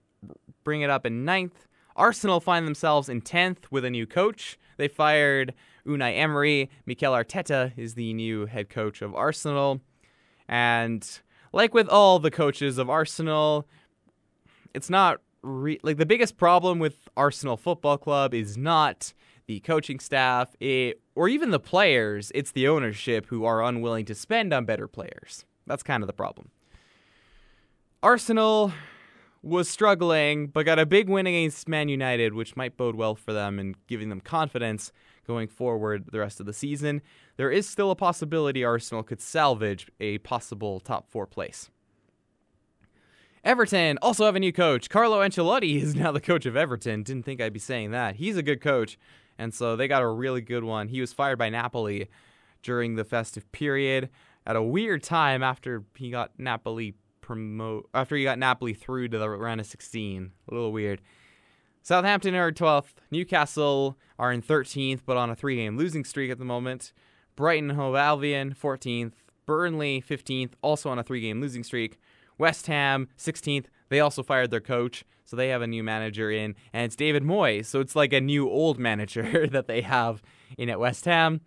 bring 0.63 0.81
it 0.81 0.89
up 0.89 1.05
in 1.05 1.23
ninth. 1.23 1.66
Arsenal 1.97 2.39
find 2.39 2.67
themselves 2.67 3.09
in 3.09 3.21
10th 3.21 3.65
with 3.71 3.83
a 3.83 3.89
new 3.89 4.05
coach. 4.05 4.57
They 4.77 4.87
fired 4.87 5.53
Unai 5.85 6.17
Emery. 6.17 6.69
Mikel 6.85 7.11
Arteta 7.11 7.73
is 7.75 7.95
the 7.95 8.13
new 8.13 8.45
head 8.45 8.69
coach 8.69 9.01
of 9.01 9.15
Arsenal. 9.15 9.81
And 10.47 11.07
like 11.51 11.73
with 11.73 11.89
all 11.89 12.19
the 12.19 12.31
coaches 12.31 12.77
of 12.77 12.89
Arsenal, 12.89 13.67
it's 14.73 14.89
not 14.89 15.21
re- 15.41 15.79
like 15.81 15.97
the 15.97 16.05
biggest 16.05 16.37
problem 16.37 16.79
with 16.79 17.09
Arsenal 17.17 17.57
Football 17.57 17.97
Club 17.97 18.33
is 18.33 18.57
not 18.57 19.13
the 19.47 19.59
coaching 19.61 19.99
staff 19.99 20.55
it, 20.59 21.01
or 21.15 21.27
even 21.27 21.51
the 21.51 21.59
players, 21.59 22.31
it's 22.35 22.51
the 22.51 22.67
ownership 22.67 23.27
who 23.27 23.45
are 23.45 23.63
unwilling 23.63 24.05
to 24.05 24.13
spend 24.15 24.53
on 24.53 24.65
better 24.65 24.87
players. 24.87 25.45
That's 25.65 25.83
kind 25.83 26.03
of 26.03 26.07
the 26.07 26.13
problem. 26.13 26.51
Arsenal 28.03 28.71
was 29.41 29.69
struggling, 29.69 30.47
but 30.47 30.65
got 30.65 30.79
a 30.79 30.85
big 30.85 31.09
win 31.09 31.27
against 31.27 31.67
Man 31.67 31.89
United, 31.89 32.33
which 32.33 32.55
might 32.55 32.77
bode 32.77 32.95
well 32.95 33.15
for 33.15 33.33
them 33.33 33.59
and 33.59 33.75
giving 33.87 34.09
them 34.09 34.21
confidence 34.21 34.91
going 35.25 35.47
forward 35.47 36.05
the 36.11 36.19
rest 36.19 36.39
of 36.39 36.45
the 36.45 36.53
season. 36.53 37.01
There 37.35 37.51
is 37.51 37.67
still 37.67 37.91
a 37.91 37.95
possibility 37.95 38.63
Arsenal 38.63 39.03
could 39.03 39.21
salvage 39.21 39.87
a 39.99 40.17
possible 40.19 40.79
top 40.79 41.09
four 41.09 41.27
place. 41.27 41.69
Everton 43.43 43.97
also 44.01 44.25
have 44.25 44.35
a 44.35 44.39
new 44.39 44.51
coach. 44.51 44.89
Carlo 44.89 45.21
Ancelotti 45.21 45.81
is 45.81 45.95
now 45.95 46.11
the 46.11 46.19
coach 46.19 46.45
of 46.45 46.57
Everton. 46.57 47.03
Didn't 47.03 47.23
think 47.23 47.39
I'd 47.39 47.53
be 47.53 47.59
saying 47.59 47.91
that. 47.91 48.15
He's 48.15 48.35
a 48.35 48.43
good 48.43 48.61
coach, 48.61 48.97
and 49.37 49.53
so 49.53 49.75
they 49.75 49.87
got 49.87 50.01
a 50.01 50.07
really 50.07 50.41
good 50.41 50.63
one. 50.63 50.89
He 50.89 50.99
was 50.99 51.13
fired 51.13 51.37
by 51.37 51.49
Napoli 51.49 52.09
during 52.63 52.95
the 52.95 53.05
festive 53.05 53.49
period 53.51 54.09
at 54.45 54.55
a 54.55 54.63
weird 54.63 55.03
time 55.03 55.43
after 55.43 55.83
he 55.95 56.09
got 56.09 56.31
Napoli 56.37 56.95
promote 57.27 57.89
after 57.93 58.15
he 58.15 58.23
got 58.23 58.39
Napoli 58.39 58.73
through 58.73 59.09
to 59.09 59.19
the 59.19 59.29
round 59.29 59.59
of 59.59 59.67
16. 59.67 60.31
A 60.49 60.53
little 60.53 60.71
weird. 60.71 61.01
Southampton 61.83 62.33
are 62.35 62.51
12th. 62.51 62.95
Newcastle 63.11 63.97
are 64.17 64.31
in 64.31 64.41
13th, 64.41 65.01
but 65.05 65.17
on 65.17 65.29
a 65.29 65.35
three-game 65.35 65.77
losing 65.77 66.05
streak 66.05 66.31
at 66.31 66.39
the 66.39 66.45
moment. 66.45 66.93
Brighton 67.35 67.71
Hove 67.71 67.95
Albion 67.95 68.55
14th. 68.59 69.11
Burnley 69.45 70.01
15th, 70.01 70.53
also 70.61 70.89
on 70.89 70.99
a 70.99 71.03
three-game 71.03 71.39
losing 71.39 71.63
streak. 71.63 71.99
West 72.37 72.67
Ham 72.67 73.07
16th. 73.17 73.65
They 73.89 73.99
also 73.99 74.23
fired 74.23 74.51
their 74.51 74.59
coach, 74.59 75.05
so 75.23 75.35
they 75.35 75.49
have 75.49 75.61
a 75.61 75.67
new 75.67 75.83
manager 75.83 76.29
in, 76.29 76.55
and 76.73 76.83
it's 76.83 76.95
David 76.95 77.23
Moyes. 77.23 77.65
So 77.65 77.79
it's 77.79 77.95
like 77.95 78.11
a 78.11 78.19
new 78.19 78.49
old 78.49 78.79
manager 78.79 79.47
that 79.51 79.67
they 79.67 79.81
have 79.81 80.21
in 80.57 80.69
at 80.69 80.79
West 80.79 81.05
Ham. 81.05 81.41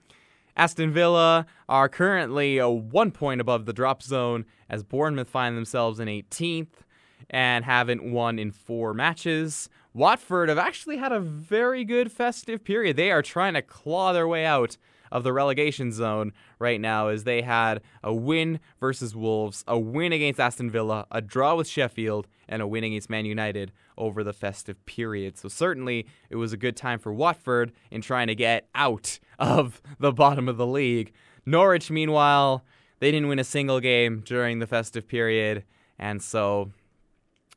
Aston 0.61 0.93
Villa 0.93 1.47
are 1.71 1.89
currently 1.89 2.59
a 2.59 2.69
one 2.69 3.13
point 3.13 3.41
above 3.41 3.65
the 3.65 3.73
drop 3.73 4.03
zone 4.03 4.45
as 4.69 4.83
Bournemouth 4.83 5.31
find 5.31 5.57
themselves 5.57 5.99
in 5.99 6.07
18th 6.07 6.83
and 7.31 7.65
haven't 7.65 8.05
won 8.05 8.39
in 8.39 8.51
four 8.51 8.93
matches. 8.93 9.71
Watford 9.95 10.51
have 10.51 10.59
actually 10.59 10.99
had 10.99 11.13
a 11.13 11.19
very 11.19 11.83
good 11.83 12.13
festive 12.13 12.63
period. 12.63 12.97
They 12.97 13.11
are 13.11 13.23
trying 13.23 13.55
to 13.55 13.63
claw 13.63 14.13
their 14.13 14.29
way 14.29 14.45
out 14.45 14.77
of 15.11 15.25
the 15.25 15.33
relegation 15.33 15.93
zone 15.93 16.33
right 16.59 16.81
now 16.81 17.09
as 17.09 17.25
they 17.25 17.43
had 17.43 17.81
a 18.03 18.13
win 18.13 18.61
versus 18.79 19.15
Wolves, 19.15 19.65
a 19.67 19.79
win 19.79 20.13
against 20.13 20.41
Aston 20.41 20.71
Villa, 20.71 21.07
a 21.11 21.21
draw 21.21 21.55
with 21.55 21.69
Sheffield, 21.69 22.27
and 22.49 22.63
a 22.63 22.67
win 22.67 22.85
against 22.85 23.11
Man 23.11 23.25
United 23.25 23.73
over 23.97 24.25
the 24.25 24.33
festive 24.33 24.85
period. 24.87 25.39
So 25.39 25.49
certainly 25.49 26.07
it 26.31 26.37
was 26.37 26.53
a 26.53 26.57
good 26.57 26.77
time 26.77 26.99
for 26.99 27.13
Watford 27.13 27.73
in 27.91 28.01
trying 28.01 28.27
to 28.29 28.35
get 28.35 28.69
out 28.75 29.19
of 29.39 29.81
the 29.99 30.13
bottom 30.13 30.49
of 30.49 30.57
the 30.57 30.67
league. 30.67 31.13
Norwich, 31.47 31.91
meanwhile, 31.91 32.65
they 32.99 33.11
didn't 33.11 33.29
win 33.29 33.39
a 33.39 33.45
single 33.45 33.81
game 33.81 34.21
during 34.25 34.59
the 34.59 34.67
festive 34.67 35.09
period, 35.09 35.65
and 35.99 36.23
so 36.23 36.71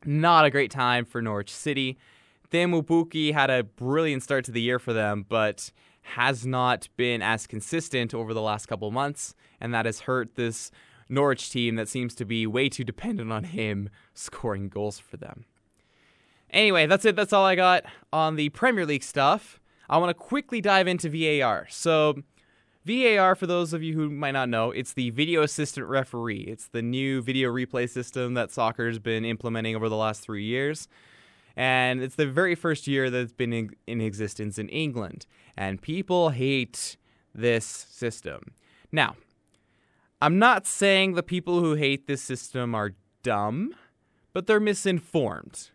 not 0.05 0.45
a 0.45 0.49
great 0.49 0.71
time 0.71 1.05
for 1.05 1.21
Norwich 1.21 1.51
City. 1.51 1.97
Teemu 2.51 2.85
Pukki 2.85 3.33
had 3.33 3.49
a 3.49 3.63
brilliant 3.63 4.21
start 4.21 4.45
to 4.45 4.51
the 4.51 4.61
year 4.61 4.79
for 4.79 4.93
them, 4.93 5.25
but 5.27 5.71
has 6.03 6.45
not 6.45 6.89
been 6.95 7.21
as 7.21 7.47
consistent 7.47 8.13
over 8.13 8.33
the 8.33 8.41
last 8.41 8.67
couple 8.67 8.91
months, 8.91 9.33
and 9.59 9.73
that 9.73 9.85
has 9.85 10.01
hurt 10.01 10.35
this 10.35 10.69
Norwich 11.09 11.49
team 11.49 11.75
that 11.75 11.89
seems 11.89 12.13
to 12.15 12.25
be 12.25 12.45
way 12.45 12.69
too 12.69 12.83
dependent 12.83 13.31
on 13.31 13.45
him 13.45 13.89
scoring 14.13 14.69
goals 14.69 14.99
for 14.99 15.17
them. 15.17 15.45
Anyway, 16.49 16.85
that's 16.85 17.05
it. 17.05 17.15
That's 17.15 17.33
all 17.33 17.45
I 17.45 17.55
got 17.55 17.83
on 18.11 18.35
the 18.35 18.49
Premier 18.49 18.85
League 18.85 19.03
stuff. 19.03 19.59
I 19.89 19.97
want 19.97 20.11
to 20.11 20.13
quickly 20.13 20.61
dive 20.61 20.87
into 20.87 21.09
VAR. 21.09 21.67
So, 21.69 22.21
VAR, 22.85 23.35
for 23.35 23.47
those 23.47 23.73
of 23.73 23.81
you 23.81 23.93
who 23.95 24.09
might 24.09 24.31
not 24.31 24.49
know, 24.49 24.71
it's 24.71 24.93
the 24.93 25.09
video 25.09 25.41
assistant 25.41 25.87
referee. 25.87 26.41
It's 26.41 26.67
the 26.67 26.81
new 26.81 27.21
video 27.21 27.51
replay 27.51 27.89
system 27.89 28.35
that 28.35 28.51
soccer's 28.51 28.99
been 28.99 29.25
implementing 29.25 29.75
over 29.75 29.89
the 29.89 29.95
last 29.95 30.21
three 30.21 30.43
years. 30.43 30.87
And 31.55 32.01
it's 32.01 32.15
the 32.15 32.25
very 32.25 32.55
first 32.55 32.87
year 32.87 33.09
that 33.09 33.17
it's 33.17 33.33
been 33.33 33.53
in, 33.53 33.71
in 33.85 34.01
existence 34.01 34.57
in 34.57 34.69
England. 34.69 35.25
And 35.55 35.81
people 35.81 36.29
hate 36.29 36.97
this 37.33 37.65
system. 37.65 38.53
Now, 38.91 39.15
I'm 40.21 40.39
not 40.39 40.65
saying 40.65 41.13
the 41.13 41.23
people 41.23 41.59
who 41.59 41.75
hate 41.75 42.07
this 42.07 42.21
system 42.21 42.73
are 42.73 42.93
dumb, 43.23 43.75
but 44.33 44.47
they're 44.47 44.59
misinformed. 44.59 45.69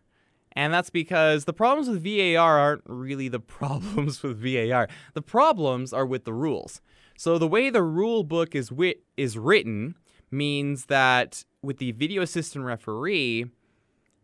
And 0.53 0.75
that's 0.75 0.91
because 0.91 1.45
the 1.45 1.53
problems 1.53 1.89
with 1.89 2.03
VAR 2.03 2.59
aren't 2.59 2.83
really 2.87 3.29
the 3.29 3.41
problems 3.59 4.23
with 4.23 4.43
VAR. 4.43 4.89
The 5.15 5.23
problems 5.23 5.93
are 5.93 6.07
with 6.07 6.25
the 6.25 6.33
rules. 6.33 6.81
So 7.17 7.39
the 7.39 7.49
way 7.49 7.71
the 7.71 7.83
rule 7.83 8.25
book 8.25 8.55
is 8.55 8.73
wit- 8.73 9.03
is 9.17 9.37
written 9.37 9.97
means 10.31 10.87
that 10.87 11.45
with 11.63 11.79
the 11.79 11.93
video 11.93 12.23
assistant 12.23 12.65
referee, 12.65 13.47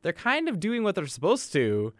they're 0.04 0.12
kind 0.12 0.48
of 0.50 0.60
doing 0.60 0.84
what 0.84 0.94
they're 0.94 1.06
supposed 1.06 1.52
to, 1.54 1.92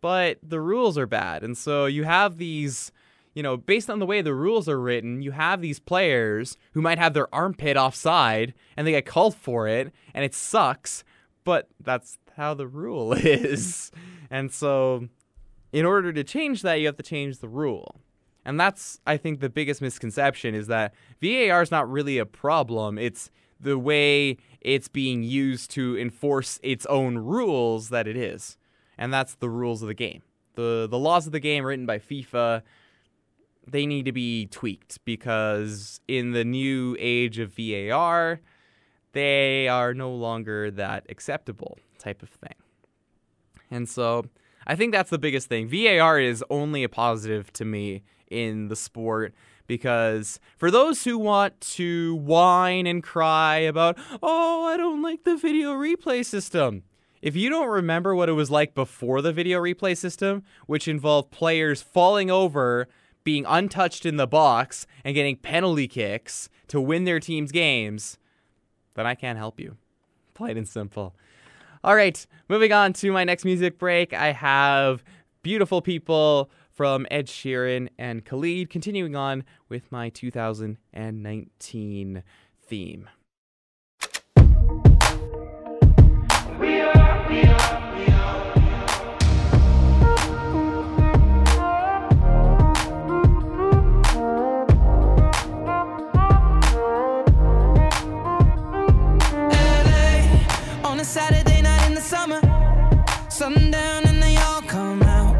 but 0.00 0.38
the 0.42 0.60
rules 0.60 0.98
are 0.98 1.06
bad. 1.06 1.44
And 1.44 1.56
so 1.56 1.86
you 1.86 2.02
have 2.02 2.38
these, 2.38 2.90
you 3.34 3.42
know, 3.42 3.56
based 3.56 3.88
on 3.88 4.00
the 4.00 4.04
way 4.04 4.20
the 4.20 4.34
rules 4.34 4.68
are 4.68 4.80
written, 4.80 5.22
you 5.22 5.30
have 5.30 5.60
these 5.62 5.78
players 5.78 6.58
who 6.72 6.82
might 6.82 6.98
have 6.98 7.14
their 7.14 7.32
armpit 7.32 7.76
offside 7.76 8.52
and 8.76 8.84
they 8.84 8.90
get 8.90 9.06
called 9.06 9.36
for 9.36 9.68
it 9.68 9.92
and 10.12 10.24
it 10.24 10.34
sucks, 10.34 11.04
but 11.44 11.68
that's 11.80 12.18
how 12.36 12.52
the 12.52 12.66
rule 12.66 13.12
is. 13.16 13.92
And 14.28 14.52
so 14.52 15.08
in 15.72 15.86
order 15.86 16.12
to 16.12 16.24
change 16.24 16.62
that, 16.62 16.80
you 16.80 16.86
have 16.86 16.96
to 16.96 17.02
change 17.04 17.38
the 17.38 17.48
rule. 17.48 18.00
And 18.44 18.58
that's 18.58 19.00
I 19.06 19.16
think 19.16 19.38
the 19.38 19.48
biggest 19.48 19.80
misconception 19.80 20.56
is 20.56 20.66
that 20.66 20.94
VAR 21.22 21.62
is 21.62 21.70
not 21.70 21.88
really 21.88 22.18
a 22.18 22.26
problem. 22.26 22.98
It's 22.98 23.30
the 23.60 23.78
way 23.78 24.36
it's 24.60 24.88
being 24.88 25.22
used 25.22 25.70
to 25.72 25.98
enforce 25.98 26.58
its 26.62 26.86
own 26.86 27.18
rules 27.18 27.88
that 27.90 28.06
it 28.06 28.16
is. 28.16 28.56
And 28.98 29.12
that's 29.12 29.34
the 29.34 29.48
rules 29.48 29.82
of 29.82 29.88
the 29.88 29.94
game. 29.94 30.22
The 30.54 30.86
the 30.90 30.98
laws 30.98 31.26
of 31.26 31.32
the 31.32 31.40
game 31.40 31.64
written 31.64 31.86
by 31.86 31.98
FIFA 31.98 32.62
they 33.66 33.86
need 33.86 34.04
to 34.04 34.12
be 34.12 34.46
tweaked 34.46 35.04
because 35.04 36.00
in 36.06 36.32
the 36.32 36.44
new 36.44 36.96
age 36.98 37.38
of 37.38 37.52
VAR, 37.52 38.40
they 39.12 39.66
are 39.68 39.92
no 39.92 40.12
longer 40.12 40.70
that 40.70 41.06
acceptable 41.08 41.78
type 41.98 42.22
of 42.22 42.28
thing. 42.28 42.54
And 43.70 43.88
so 43.88 44.26
I 44.66 44.76
think 44.76 44.92
that's 44.92 45.10
the 45.10 45.18
biggest 45.18 45.48
thing. 45.48 45.68
VAR 45.68 46.20
is 46.20 46.44
only 46.48 46.84
a 46.84 46.88
positive 46.88 47.52
to 47.54 47.64
me 47.64 48.02
in 48.30 48.68
the 48.68 48.76
sport 48.76 49.34
because 49.66 50.40
for 50.56 50.70
those 50.70 51.04
who 51.04 51.18
want 51.18 51.60
to 51.60 52.14
whine 52.16 52.86
and 52.86 53.02
cry 53.02 53.58
about, 53.58 53.98
oh, 54.22 54.64
I 54.64 54.76
don't 54.76 55.02
like 55.02 55.24
the 55.24 55.36
video 55.36 55.72
replay 55.74 56.24
system. 56.24 56.82
If 57.22 57.34
you 57.34 57.48
don't 57.48 57.68
remember 57.68 58.14
what 58.14 58.28
it 58.28 58.32
was 58.34 58.50
like 58.50 58.74
before 58.74 59.22
the 59.22 59.32
video 59.32 59.60
replay 59.60 59.96
system, 59.96 60.42
which 60.66 60.86
involved 60.86 61.30
players 61.30 61.82
falling 61.82 62.30
over, 62.30 62.88
being 63.24 63.44
untouched 63.46 64.06
in 64.06 64.16
the 64.16 64.26
box, 64.26 64.86
and 65.04 65.14
getting 65.14 65.36
penalty 65.36 65.88
kicks 65.88 66.48
to 66.68 66.80
win 66.80 67.04
their 67.04 67.18
team's 67.18 67.50
games, 67.50 68.18
then 68.94 69.06
I 69.06 69.14
can't 69.14 69.38
help 69.38 69.58
you. 69.58 69.76
Plain 70.34 70.56
and 70.56 70.68
simple. 70.68 71.14
All 71.82 71.96
right, 71.96 72.26
moving 72.48 72.72
on 72.72 72.92
to 72.94 73.12
my 73.12 73.24
next 73.24 73.44
music 73.44 73.78
break. 73.78 74.12
I 74.12 74.32
have 74.32 75.02
beautiful 75.42 75.80
people 75.80 76.50
from 76.76 77.06
Ed 77.10 77.26
Sheeran 77.26 77.88
and 77.98 78.24
Khalid, 78.24 78.70
continuing 78.70 79.16
on 79.16 79.42
with 79.68 79.90
my 79.90 80.10
2019 80.10 82.22
theme. 82.60 83.08
Saturday 101.16 101.62
night 101.62 101.86
in 101.86 101.94
the 101.94 102.00
summer. 102.00 102.42
Sundown 103.30 104.06
and 104.06 104.22
they 104.22 104.36
all 104.36 104.60
come 104.60 105.02
out. 105.04 105.34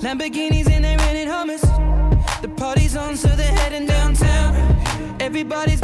Lamborghinis 0.00 0.59
Everybody's 5.40 5.79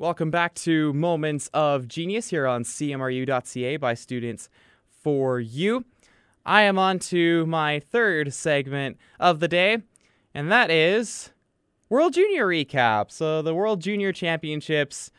Welcome 0.00 0.30
back 0.30 0.54
to 0.54 0.92
Moments 0.92 1.50
of 1.52 1.88
Genius 1.88 2.30
here 2.30 2.46
on 2.46 2.62
CMRU.ca 2.62 3.78
by 3.78 3.94
students 3.94 4.48
for 4.88 5.40
you. 5.40 5.86
I 6.46 6.62
am 6.62 6.78
on 6.78 7.00
to 7.00 7.44
my 7.46 7.80
third 7.80 8.32
segment 8.32 8.96
of 9.18 9.40
the 9.40 9.48
day, 9.48 9.78
and 10.32 10.52
that 10.52 10.70
is 10.70 11.30
World 11.88 12.12
Junior 12.12 12.46
recap. 12.46 13.10
So, 13.10 13.42
the 13.42 13.56
World 13.56 13.80
Junior 13.80 14.12
Championships 14.12 15.10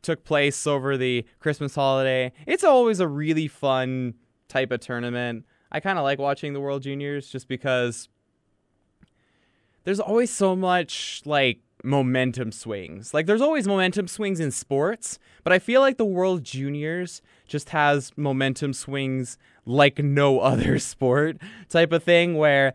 took 0.00 0.22
place 0.22 0.64
over 0.64 0.96
the 0.96 1.26
Christmas 1.40 1.74
holiday. 1.74 2.32
It's 2.46 2.62
always 2.62 3.00
a 3.00 3.08
really 3.08 3.48
fun 3.48 4.14
type 4.46 4.70
of 4.70 4.78
tournament. 4.78 5.44
I 5.72 5.80
kind 5.80 5.98
of 5.98 6.04
like 6.04 6.20
watching 6.20 6.52
the 6.52 6.60
World 6.60 6.82
Juniors 6.82 7.26
just 7.30 7.48
because 7.48 8.08
there's 9.82 9.98
always 9.98 10.30
so 10.30 10.54
much 10.54 11.20
like 11.24 11.58
momentum 11.84 12.50
swings. 12.50 13.12
Like 13.12 13.26
there's 13.26 13.40
always 13.40 13.66
momentum 13.66 14.08
swings 14.08 14.40
in 14.40 14.50
sports, 14.50 15.18
but 15.42 15.52
I 15.52 15.58
feel 15.58 15.80
like 15.80 15.98
the 15.98 16.04
World 16.04 16.42
Juniors 16.42 17.22
just 17.46 17.70
has 17.70 18.12
momentum 18.16 18.72
swings 18.72 19.38
like 19.66 19.98
no 19.98 20.40
other 20.40 20.78
sport 20.78 21.36
type 21.68 21.92
of 21.92 22.02
thing 22.02 22.36
where 22.36 22.74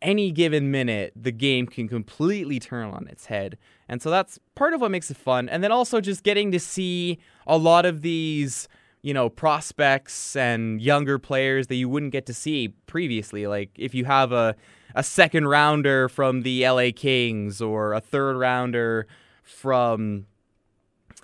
any 0.00 0.30
given 0.30 0.70
minute 0.70 1.12
the 1.16 1.32
game 1.32 1.66
can 1.66 1.88
completely 1.88 2.60
turn 2.60 2.90
on 2.90 3.08
its 3.08 3.26
head. 3.26 3.58
And 3.88 4.00
so 4.00 4.10
that's 4.10 4.38
part 4.54 4.74
of 4.74 4.80
what 4.80 4.90
makes 4.90 5.10
it 5.10 5.16
fun. 5.16 5.48
And 5.48 5.64
then 5.64 5.72
also 5.72 6.00
just 6.00 6.22
getting 6.22 6.52
to 6.52 6.60
see 6.60 7.18
a 7.46 7.56
lot 7.56 7.86
of 7.86 8.02
these 8.02 8.68
you 9.04 9.12
know, 9.12 9.28
prospects 9.28 10.34
and 10.34 10.80
younger 10.80 11.18
players 11.18 11.66
that 11.66 11.74
you 11.74 11.90
wouldn't 11.90 12.10
get 12.10 12.24
to 12.24 12.32
see 12.32 12.68
previously. 12.86 13.46
Like 13.46 13.68
if 13.76 13.94
you 13.94 14.06
have 14.06 14.32
a 14.32 14.56
a 14.94 15.02
second 15.02 15.48
rounder 15.48 16.08
from 16.08 16.42
the 16.42 16.66
LA 16.66 16.90
Kings 16.94 17.60
or 17.60 17.92
a 17.92 18.00
third 18.00 18.36
rounder 18.36 19.06
from 19.42 20.26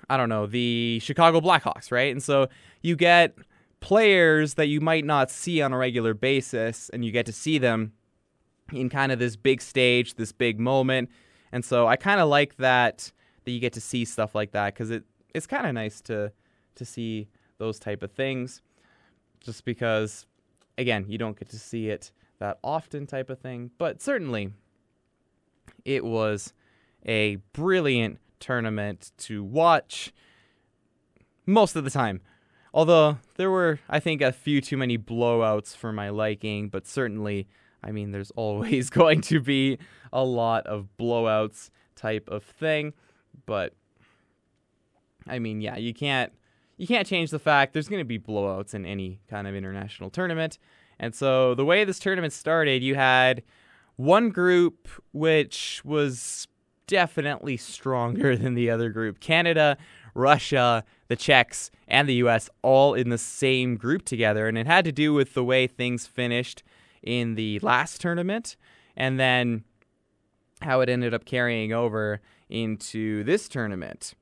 I 0.09 0.17
don't 0.17 0.29
know, 0.29 0.45
the 0.45 0.99
Chicago 1.01 1.39
Blackhawks, 1.39 1.89
right? 1.89 2.11
And 2.11 2.21
so 2.21 2.49
you 2.81 2.97
get 2.97 3.33
players 3.79 4.55
that 4.55 4.67
you 4.67 4.81
might 4.81 5.05
not 5.05 5.31
see 5.31 5.61
on 5.61 5.71
a 5.71 5.77
regular 5.77 6.13
basis, 6.13 6.89
and 6.89 7.05
you 7.05 7.11
get 7.11 7.25
to 7.27 7.31
see 7.31 7.57
them 7.57 7.93
in 8.73 8.89
kind 8.89 9.11
of 9.11 9.19
this 9.19 9.37
big 9.37 9.61
stage, 9.61 10.15
this 10.15 10.31
big 10.33 10.59
moment. 10.59 11.09
And 11.51 11.63
so 11.63 11.87
I 11.87 11.95
kind 11.95 12.19
of 12.19 12.27
like 12.27 12.57
that 12.57 13.11
that 13.43 13.51
you 13.51 13.59
get 13.59 13.73
to 13.73 13.81
see 13.81 14.05
stuff 14.05 14.35
like 14.35 14.51
that 14.51 14.73
because 14.73 14.91
it 14.91 15.03
it's 15.33 15.47
kind 15.47 15.65
of 15.65 15.73
nice 15.73 16.01
to 16.01 16.31
to 16.75 16.85
see 16.85 17.27
those 17.57 17.79
type 17.79 18.03
of 18.03 18.11
things, 18.11 18.61
just 19.39 19.65
because 19.65 20.25
again 20.77 21.05
you 21.07 21.17
don't 21.17 21.37
get 21.37 21.49
to 21.49 21.59
see 21.59 21.89
it 21.89 22.11
that 22.41 22.57
often 22.63 23.05
type 23.05 23.29
of 23.29 23.39
thing. 23.39 23.69
But 23.77 24.01
certainly, 24.01 24.49
it 25.85 26.03
was 26.03 26.53
a 27.05 27.35
brilliant 27.53 28.19
tournament 28.39 29.11
to 29.19 29.43
watch 29.43 30.11
most 31.45 31.75
of 31.75 31.83
the 31.83 31.91
time. 31.91 32.19
Although 32.73 33.19
there 33.35 33.51
were, 33.51 33.79
I 33.87 33.99
think, 33.99 34.21
a 34.21 34.31
few 34.31 34.59
too 34.59 34.75
many 34.75 34.97
blowouts 34.97 35.75
for 35.75 35.93
my 35.93 36.09
liking, 36.09 36.69
but 36.69 36.87
certainly, 36.87 37.47
I 37.83 37.91
mean, 37.91 38.11
there's 38.11 38.31
always 38.35 38.89
going 38.89 39.21
to 39.21 39.39
be 39.39 39.77
a 40.11 40.23
lot 40.23 40.65
of 40.65 40.87
blowouts 40.99 41.69
type 41.95 42.27
of 42.27 42.43
thing. 42.43 42.93
But 43.45 43.73
I 45.27 45.37
mean, 45.37 45.61
yeah, 45.61 45.77
you 45.77 45.93
can't 45.93 46.33
you 46.77 46.87
can't 46.87 47.05
change 47.05 47.29
the 47.29 47.37
fact 47.37 47.73
there's 47.73 47.87
going 47.87 48.01
to 48.01 48.05
be 48.05 48.17
blowouts 48.17 48.73
in 48.73 48.87
any 48.87 49.19
kind 49.29 49.47
of 49.47 49.53
international 49.53 50.09
tournament. 50.09 50.57
And 51.01 51.15
so 51.15 51.55
the 51.55 51.65
way 51.65 51.83
this 51.83 51.99
tournament 51.99 52.31
started, 52.31 52.83
you 52.83 52.93
had 52.93 53.41
one 53.97 54.29
group 54.29 54.87
which 55.11 55.81
was 55.83 56.47
definitely 56.85 57.57
stronger 57.57 58.37
than 58.37 58.53
the 58.53 58.69
other 58.69 58.89
group. 58.89 59.19
Canada, 59.19 59.77
Russia, 60.13 60.83
the 61.07 61.15
Czechs, 61.15 61.71
and 61.87 62.07
the 62.07 62.13
US 62.15 62.49
all 62.61 62.93
in 62.93 63.09
the 63.09 63.17
same 63.17 63.75
group 63.75 64.05
together. 64.05 64.47
And 64.47 64.57
it 64.57 64.67
had 64.67 64.85
to 64.85 64.91
do 64.91 65.11
with 65.13 65.33
the 65.33 65.43
way 65.43 65.65
things 65.65 66.05
finished 66.05 66.61
in 67.01 67.33
the 67.33 67.59
last 67.59 67.99
tournament 67.99 68.55
and 68.95 69.19
then 69.19 69.63
how 70.61 70.81
it 70.81 70.89
ended 70.89 71.15
up 71.15 71.25
carrying 71.25 71.73
over 71.73 72.21
into 72.47 73.23
this 73.23 73.49
tournament. 73.49 74.13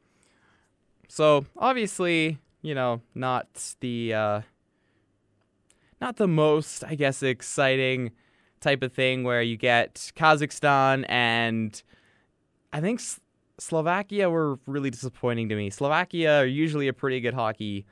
So 1.09 1.45
obviously, 1.57 2.37
you 2.61 2.73
know, 2.73 3.01
not 3.13 3.75
the 3.81 4.13
uh, 4.13 4.41
not 6.01 6.17
the 6.17 6.27
most, 6.27 6.83
I 6.83 6.95
guess, 6.95 7.21
exciting 7.23 8.11
type 8.59 8.83
of 8.83 8.93
thing 8.93 9.23
where 9.23 9.41
you 9.41 9.57
get 9.57 10.11
Kazakhstan 10.15 11.05
and 11.07 11.81
I 12.73 12.81
think 12.81 12.99
S- 12.99 13.19
Slovakia 13.57 14.29
were 14.29 14.59
really 14.65 14.89
disappointing 14.89 15.49
to 15.49 15.55
me. 15.55 15.69
Slovakia 15.69 16.41
are 16.41 16.45
usually 16.45 16.87
a 16.87 16.93
pretty 16.93 17.19
good 17.19 17.33
hockey 17.33 17.85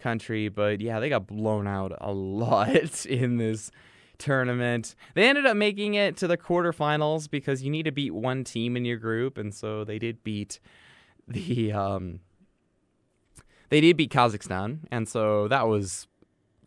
country, 0.00 0.48
but 0.48 0.80
yeah, 0.80 1.00
they 1.00 1.08
got 1.08 1.26
blown 1.26 1.66
out 1.66 1.92
a 2.00 2.12
lot 2.12 3.06
in 3.06 3.36
this 3.36 3.70
tournament. 4.18 4.94
They 5.14 5.28
ended 5.28 5.46
up 5.46 5.56
making 5.56 5.94
it 5.94 6.16
to 6.18 6.26
the 6.26 6.36
quarterfinals 6.36 7.30
because 7.30 7.62
you 7.62 7.70
need 7.70 7.84
to 7.84 7.92
beat 7.92 8.14
one 8.14 8.44
team 8.44 8.76
in 8.76 8.84
your 8.84 8.96
group, 8.96 9.38
and 9.38 9.54
so 9.54 9.84
they 9.84 9.98
did 9.98 10.22
beat 10.22 10.60
the 11.28 11.72
um 11.72 12.20
they 13.68 13.80
did 13.80 13.96
beat 13.96 14.12
Kazakhstan, 14.12 14.80
and 14.90 15.08
so 15.08 15.48
that 15.48 15.66
was 15.66 16.06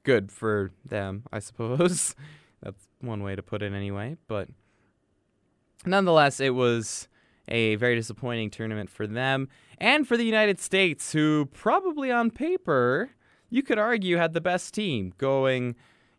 good 0.05 0.31
for 0.31 0.71
them, 0.85 1.23
I 1.33 1.39
suppose. 1.39 2.15
That's 2.63 2.87
one 3.01 3.21
way 3.21 3.35
to 3.35 3.43
put 3.43 3.61
it 3.61 3.73
anyway, 3.73 4.15
but 4.27 4.47
nonetheless, 5.85 6.39
it 6.39 6.55
was 6.55 7.09
a 7.47 7.75
very 7.75 7.95
disappointing 7.95 8.49
tournament 8.49 8.89
for 8.89 9.05
them 9.05 9.49
and 9.77 10.07
for 10.07 10.15
the 10.15 10.23
United 10.23 10.59
States, 10.59 11.11
who 11.11 11.49
probably 11.53 12.11
on 12.11 12.31
paper 12.31 13.11
you 13.49 13.61
could 13.61 13.77
argue 13.77 14.17
had 14.17 14.33
the 14.33 14.41
best 14.41 14.73
team 14.73 15.13
going 15.17 15.75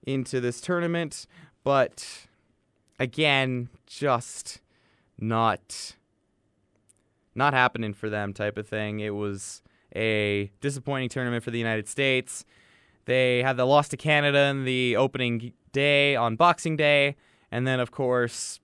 into 0.06 0.40
this 0.40 0.60
tournament, 0.60 1.26
but 1.64 2.26
again, 3.00 3.68
just 3.86 4.60
not 5.18 5.94
not 7.34 7.52
happening 7.52 7.92
for 7.92 8.08
them 8.08 8.32
type 8.32 8.56
of 8.56 8.66
thing. 8.66 9.00
It 9.00 9.14
was 9.14 9.62
a 9.94 10.50
disappointing 10.60 11.10
tournament 11.10 11.44
for 11.44 11.50
the 11.50 11.58
United 11.58 11.88
States. 11.88 12.44
They 13.06 13.42
had 13.42 13.56
the 13.56 13.64
loss 13.64 13.88
to 13.88 13.96
Canada 13.96 14.38
in 14.46 14.64
the 14.64 14.96
opening 14.96 15.52
day 15.72 16.14
on 16.16 16.36
Boxing 16.36 16.76
Day, 16.76 17.16
and 17.50 17.66
then 17.66 17.80
of 17.80 17.90
course 17.90 18.60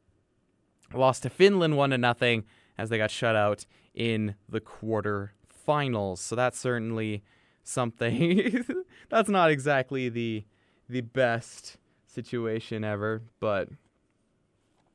lost 0.92 1.22
to 1.22 1.30
Finland 1.30 1.76
one 1.76 1.90
to 1.90 1.98
nothing 1.98 2.44
as 2.76 2.90
they 2.90 2.98
got 2.98 3.10
shut 3.10 3.34
out 3.34 3.64
in 3.94 4.34
the 4.48 4.60
quarterfinals. 4.60 6.18
So 6.18 6.36
that's 6.36 6.58
certainly 6.58 7.22
something. 7.62 8.64
that's 9.08 9.28
not 9.28 9.50
exactly 9.50 10.08
the 10.08 10.44
the 10.88 11.00
best 11.00 11.78
situation 12.06 12.84
ever, 12.84 13.22
but 13.40 13.68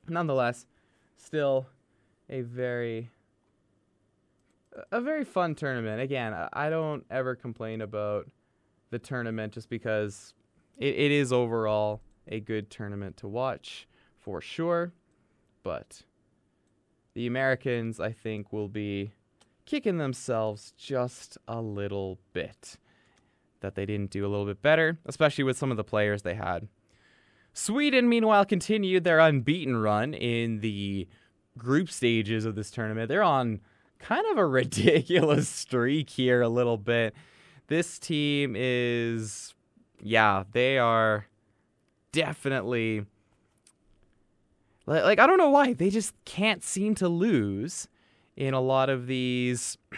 nonetheless, 0.07 0.65
still 1.15 1.67
a 2.29 2.41
very 2.41 3.09
a 4.91 5.01
very 5.01 5.23
fun 5.23 5.55
tournament. 5.55 6.01
Again, 6.01 6.33
I- 6.53 6.69
don't 6.69 7.05
ever 7.09 7.35
complain 7.35 7.81
about 7.81 8.27
the 8.89 8.99
tournament 8.99 9.53
just 9.53 9.69
because 9.69 10.33
it, 10.77 10.95
it 10.95 11.11
is 11.11 11.33
overall 11.33 12.01
a 12.27 12.39
good 12.39 12.69
tournament 12.69 13.17
to 13.17 13.27
watch 13.27 13.88
for 14.19 14.41
sure. 14.41 14.93
But 15.63 16.03
the 17.13 17.27
Americans, 17.27 17.99
I 17.99 18.11
think, 18.11 18.53
will 18.53 18.67
be 18.67 19.11
kicking 19.65 19.97
themselves 19.97 20.73
just 20.77 21.38
a 21.47 21.61
little 21.61 22.19
bit 22.33 22.77
that 23.59 23.75
they 23.75 23.85
didn't 23.85 24.11
do 24.11 24.25
a 24.25 24.29
little 24.29 24.45
bit 24.45 24.61
better, 24.61 24.99
especially 25.05 25.43
with 25.43 25.57
some 25.57 25.71
of 25.71 25.77
the 25.77 25.83
players 25.83 26.21
they 26.21 26.35
had. 26.35 26.67
Sweden, 27.53 28.07
meanwhile, 28.07 28.45
continued 28.45 29.03
their 29.03 29.19
unbeaten 29.19 29.77
run 29.77 30.13
in 30.13 30.59
the 30.59 31.07
group 31.57 31.89
stages 31.89 32.45
of 32.45 32.55
this 32.55 32.69
tournament. 32.69 33.09
They're 33.09 33.23
on 33.23 33.61
kind 33.99 34.25
of 34.31 34.38
a 34.38 34.45
ridiculous 34.47 35.49
streak 35.49 36.11
here, 36.11 36.41
a 36.41 36.49
little 36.49 36.77
bit. 36.77 37.15
This 37.68 37.99
team 37.99 38.55
is, 38.57 39.53
yeah, 40.01 40.43
they 40.51 40.78
are 40.78 41.28
definitely. 42.11 43.01
li- 44.86 45.01
Like, 45.03 45.20
I 45.20 45.28
don't 45.28 45.38
know 45.38 45.49
why. 45.49 45.74
They 45.74 45.89
just 45.89 46.13
can't 46.26 46.63
seem 46.63 46.95
to 46.95 47.09
lose 47.09 47.88
in 48.36 48.53
a 48.53 48.61
lot 48.61 48.89
of 48.89 49.07
these. 49.07 49.78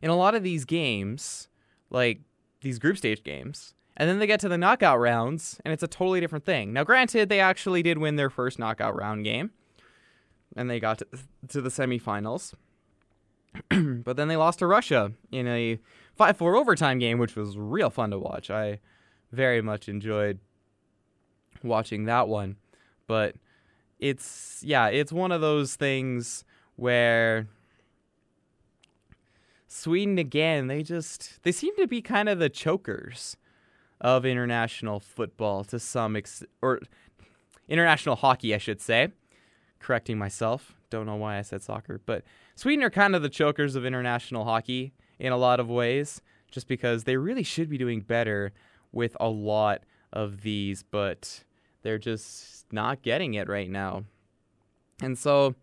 In 0.00 0.10
a 0.10 0.16
lot 0.16 0.34
of 0.34 0.42
these 0.42 0.64
games, 0.64 1.46
like 1.88 2.22
these 2.62 2.80
group 2.80 2.96
stage 2.98 3.22
games. 3.22 3.74
And 3.96 4.10
then 4.10 4.18
they 4.18 4.26
get 4.26 4.40
to 4.40 4.48
the 4.48 4.58
knockout 4.58 4.98
rounds, 4.98 5.60
and 5.64 5.72
it's 5.72 5.84
a 5.84 5.86
totally 5.86 6.18
different 6.18 6.44
thing. 6.44 6.72
Now, 6.72 6.82
granted, 6.82 7.28
they 7.28 7.38
actually 7.38 7.84
did 7.84 7.98
win 7.98 8.16
their 8.16 8.28
first 8.28 8.58
knockout 8.58 8.96
round 8.96 9.22
game, 9.22 9.52
and 10.56 10.68
they 10.68 10.80
got 10.80 10.98
to, 10.98 11.06
to 11.50 11.60
the 11.60 11.68
semifinals. 11.68 12.54
but 14.04 14.16
then 14.16 14.26
they 14.26 14.34
lost 14.34 14.58
to 14.58 14.66
Russia 14.66 15.12
in 15.30 15.46
a 15.46 15.78
5 16.16 16.36
4 16.36 16.56
overtime 16.56 16.98
game, 16.98 17.18
which 17.18 17.36
was 17.36 17.56
real 17.56 17.90
fun 17.90 18.10
to 18.10 18.18
watch. 18.18 18.50
I 18.50 18.80
very 19.32 19.62
much 19.62 19.88
enjoyed 19.88 20.38
watching 21.62 22.04
that 22.04 22.28
one. 22.28 22.56
But 23.06 23.36
it's, 23.98 24.62
yeah, 24.64 24.88
it's 24.88 25.12
one 25.12 25.32
of 25.32 25.40
those 25.40 25.74
things 25.74 26.44
where 26.76 27.48
Sweden, 29.66 30.18
again, 30.18 30.66
they 30.66 30.82
just, 30.82 31.42
they 31.42 31.52
seem 31.52 31.74
to 31.76 31.86
be 31.86 32.02
kind 32.02 32.28
of 32.28 32.38
the 32.38 32.48
chokers 32.48 33.36
of 34.00 34.26
international 34.26 35.00
football 35.00 35.64
to 35.64 35.78
some 35.78 36.16
or 36.60 36.80
international 37.68 38.16
hockey, 38.16 38.54
I 38.54 38.58
should 38.58 38.80
say. 38.80 39.08
Correcting 39.78 40.18
myself. 40.18 40.74
Don't 40.90 41.06
know 41.06 41.16
why 41.16 41.38
I 41.38 41.42
said 41.42 41.62
soccer, 41.62 42.00
but 42.04 42.22
Sweden 42.54 42.84
are 42.84 42.90
kind 42.90 43.16
of 43.16 43.22
the 43.22 43.28
chokers 43.28 43.74
of 43.74 43.86
international 43.86 44.44
hockey 44.44 44.92
in 45.22 45.32
a 45.32 45.36
lot 45.36 45.60
of 45.60 45.70
ways, 45.70 46.20
just 46.50 46.66
because 46.66 47.04
they 47.04 47.16
really 47.16 47.44
should 47.44 47.70
be 47.70 47.78
doing 47.78 48.00
better 48.00 48.52
with 48.90 49.16
a 49.20 49.28
lot 49.28 49.84
of 50.12 50.42
these, 50.42 50.82
but 50.82 51.44
they're 51.82 51.96
just 51.96 52.66
not 52.72 53.02
getting 53.02 53.34
it 53.34 53.48
right 53.48 53.70
now. 53.70 54.02
And 55.00 55.16
so, 55.16 55.54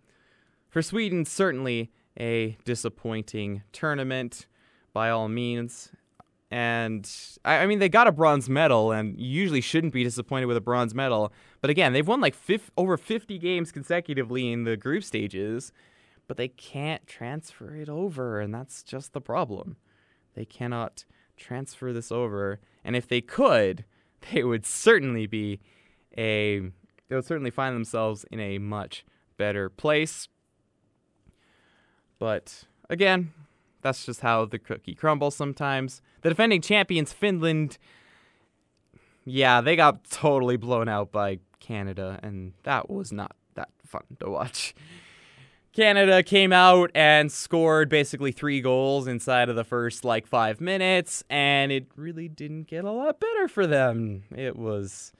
for 0.69 0.81
Sweden, 0.81 1.25
certainly 1.25 1.91
a 2.17 2.57
disappointing 2.63 3.63
tournament 3.73 4.47
by 4.93 5.09
all 5.09 5.27
means. 5.27 5.89
And 6.49 7.09
I, 7.43 7.57
I 7.57 7.65
mean, 7.65 7.79
they 7.79 7.89
got 7.89 8.07
a 8.07 8.13
bronze 8.13 8.49
medal, 8.49 8.93
and 8.93 9.19
usually 9.19 9.61
shouldn't 9.61 9.93
be 9.93 10.05
disappointed 10.05 10.45
with 10.45 10.57
a 10.57 10.61
bronze 10.61 10.95
medal. 10.95 11.33
But 11.59 11.69
again, 11.69 11.91
they've 11.91 12.07
won 12.07 12.21
like 12.21 12.33
fif- 12.33 12.71
over 12.77 12.95
50 12.95 13.37
games 13.39 13.73
consecutively 13.73 14.51
in 14.51 14.63
the 14.63 14.77
group 14.77 15.03
stages, 15.03 15.73
but 16.29 16.37
they 16.37 16.47
can't 16.47 17.07
transfer 17.07 17.75
it 17.75 17.89
over, 17.89 18.39
and 18.39 18.53
that's 18.53 18.83
just 18.83 19.13
the 19.13 19.19
problem. 19.19 19.77
They 20.35 20.45
cannot 20.45 21.03
transfer 21.35 21.91
this 21.91 22.11
over, 22.11 22.59
and 22.83 22.95
if 22.95 23.07
they 23.07 23.19
could, 23.19 23.83
they 24.31 24.43
would 24.43 24.63
certainly 24.63 25.25
be 25.25 25.59
a 26.15 26.59
they 27.07 27.15
would 27.15 27.25
certainly 27.25 27.49
find 27.49 27.75
themselves 27.75 28.25
in 28.31 28.39
a 28.39 28.59
much 28.59 29.03
better 29.37 29.71
place. 29.71 30.27
But 32.19 32.65
again, 32.91 33.33
that's 33.81 34.05
just 34.05 34.21
how 34.21 34.45
the 34.45 34.59
cookie 34.59 34.93
crumbles 34.93 35.35
sometimes. 35.35 35.99
The 36.21 36.29
defending 36.29 36.61
champions, 36.61 37.11
Finland, 37.11 37.79
yeah, 39.25 39.61
they 39.61 39.75
got 39.75 40.03
totally 40.11 40.57
blown 40.57 40.87
out 40.87 41.11
by 41.11 41.39
Canada, 41.59 42.19
and 42.21 42.53
that 42.63 42.87
was 42.87 43.11
not 43.11 43.35
that 43.55 43.69
fun 43.83 44.03
to 44.19 44.29
watch. 44.29 44.75
Canada 45.79 46.21
came 46.21 46.51
out 46.51 46.91
and 46.93 47.31
scored 47.31 47.87
basically 47.87 48.33
three 48.33 48.59
goals 48.59 49.07
inside 49.07 49.47
of 49.47 49.55
the 49.55 49.63
first 49.63 50.03
like 50.03 50.27
five 50.27 50.59
minutes, 50.59 51.23
and 51.29 51.71
it 51.71 51.87
really 51.95 52.27
didn't 52.27 52.63
get 52.63 52.83
a 52.83 52.91
lot 52.91 53.17
better 53.17 53.47
for 53.47 53.65
them. 53.65 54.23
It 54.35 54.57
was 54.57 55.13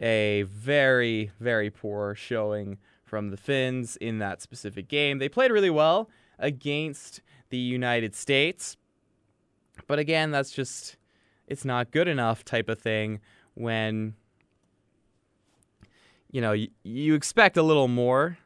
a 0.00 0.44
very, 0.48 1.32
very 1.38 1.68
poor 1.68 2.14
showing 2.14 2.78
from 3.04 3.28
the 3.28 3.36
Finns 3.36 3.96
in 3.96 4.18
that 4.20 4.40
specific 4.40 4.88
game. 4.88 5.18
They 5.18 5.28
played 5.28 5.50
really 5.50 5.68
well 5.68 6.08
against 6.38 7.20
the 7.50 7.58
United 7.58 8.14
States, 8.14 8.78
but 9.86 9.98
again, 9.98 10.30
that's 10.30 10.50
just, 10.50 10.96
it's 11.46 11.66
not 11.66 11.90
good 11.90 12.08
enough 12.08 12.42
type 12.42 12.70
of 12.70 12.78
thing 12.78 13.20
when, 13.52 14.14
you 16.30 16.40
know, 16.40 16.52
you, 16.52 16.68
you 16.84 17.14
expect 17.14 17.58
a 17.58 17.62
little 17.62 17.88
more 17.88 18.38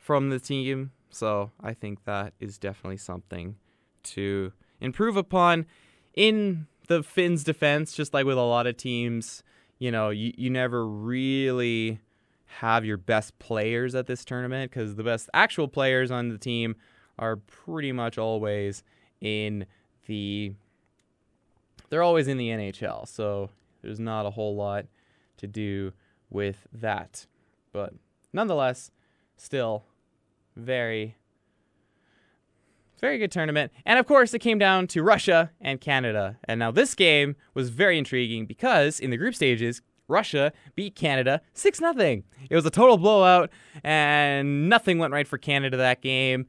from 0.00 0.30
the 0.30 0.40
team. 0.40 0.90
So 1.10 1.52
I 1.62 1.74
think 1.74 2.04
that 2.04 2.32
is 2.40 2.58
definitely 2.58 2.96
something 2.96 3.56
to 4.04 4.52
improve 4.80 5.16
upon. 5.16 5.66
In 6.14 6.66
the 6.88 7.04
Finns' 7.04 7.44
defense, 7.44 7.92
just 7.92 8.12
like 8.12 8.26
with 8.26 8.38
a 8.38 8.40
lot 8.40 8.66
of 8.66 8.76
teams, 8.76 9.44
you 9.78 9.92
know, 9.92 10.10
you, 10.10 10.32
you 10.36 10.50
never 10.50 10.84
really 10.86 12.00
have 12.58 12.84
your 12.84 12.96
best 12.96 13.38
players 13.38 13.94
at 13.94 14.06
this 14.06 14.24
tournament 14.24 14.72
because 14.72 14.96
the 14.96 15.04
best 15.04 15.30
actual 15.32 15.68
players 15.68 16.10
on 16.10 16.30
the 16.30 16.38
team 16.38 16.74
are 17.18 17.36
pretty 17.36 17.92
much 17.92 18.18
always 18.18 18.82
in 19.20 19.66
the 20.06 20.52
they're 21.90 22.02
always 22.02 22.28
in 22.28 22.38
the 22.38 22.48
NHL. 22.48 23.06
So 23.06 23.50
there's 23.82 24.00
not 24.00 24.24
a 24.24 24.30
whole 24.30 24.56
lot 24.56 24.86
to 25.38 25.46
do 25.46 25.92
with 26.30 26.66
that. 26.72 27.26
But 27.72 27.94
nonetheless, 28.32 28.90
still 29.36 29.84
very 30.56 31.16
very 33.00 33.18
good 33.18 33.32
tournament. 33.32 33.72
And 33.86 33.98
of 33.98 34.06
course, 34.06 34.34
it 34.34 34.40
came 34.40 34.58
down 34.58 34.86
to 34.88 35.02
Russia 35.02 35.50
and 35.60 35.80
Canada. 35.80 36.36
And 36.44 36.58
now 36.58 36.70
this 36.70 36.94
game 36.94 37.34
was 37.54 37.70
very 37.70 37.98
intriguing 37.98 38.46
because 38.46 39.00
in 39.00 39.10
the 39.10 39.16
group 39.16 39.34
stages, 39.34 39.80
Russia 40.06 40.52
beat 40.74 40.94
Canada 40.94 41.40
6 41.54 41.78
0. 41.78 41.94
It 41.98 42.54
was 42.54 42.66
a 42.66 42.70
total 42.70 42.98
blowout, 42.98 43.50
and 43.84 44.68
nothing 44.68 44.98
went 44.98 45.12
right 45.12 45.26
for 45.26 45.38
Canada 45.38 45.76
that 45.78 46.02
game. 46.02 46.46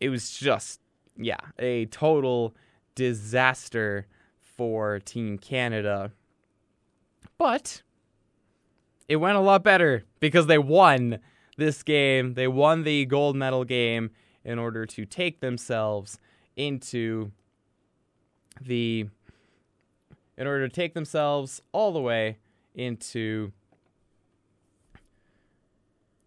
It 0.00 0.10
was 0.10 0.30
just, 0.30 0.80
yeah, 1.16 1.38
a 1.58 1.86
total 1.86 2.54
disaster 2.94 4.06
for 4.40 4.98
Team 5.00 5.38
Canada. 5.38 6.12
But 7.38 7.82
it 9.08 9.16
went 9.16 9.36
a 9.36 9.40
lot 9.40 9.62
better 9.62 10.04
because 10.18 10.46
they 10.46 10.58
won 10.58 11.20
this 11.58 11.82
game. 11.82 12.34
They 12.34 12.48
won 12.48 12.84
the 12.84 13.04
gold 13.04 13.36
medal 13.36 13.64
game 13.64 14.10
in 14.44 14.58
order 14.58 14.86
to 14.86 15.04
take 15.04 15.40
themselves 15.40 16.18
into 16.56 17.30
the 18.60 19.06
in 20.38 20.46
order 20.46 20.66
to 20.66 20.74
take 20.74 20.94
themselves 20.94 21.60
all 21.72 21.92
the 21.92 22.00
way 22.00 22.38
into 22.74 23.52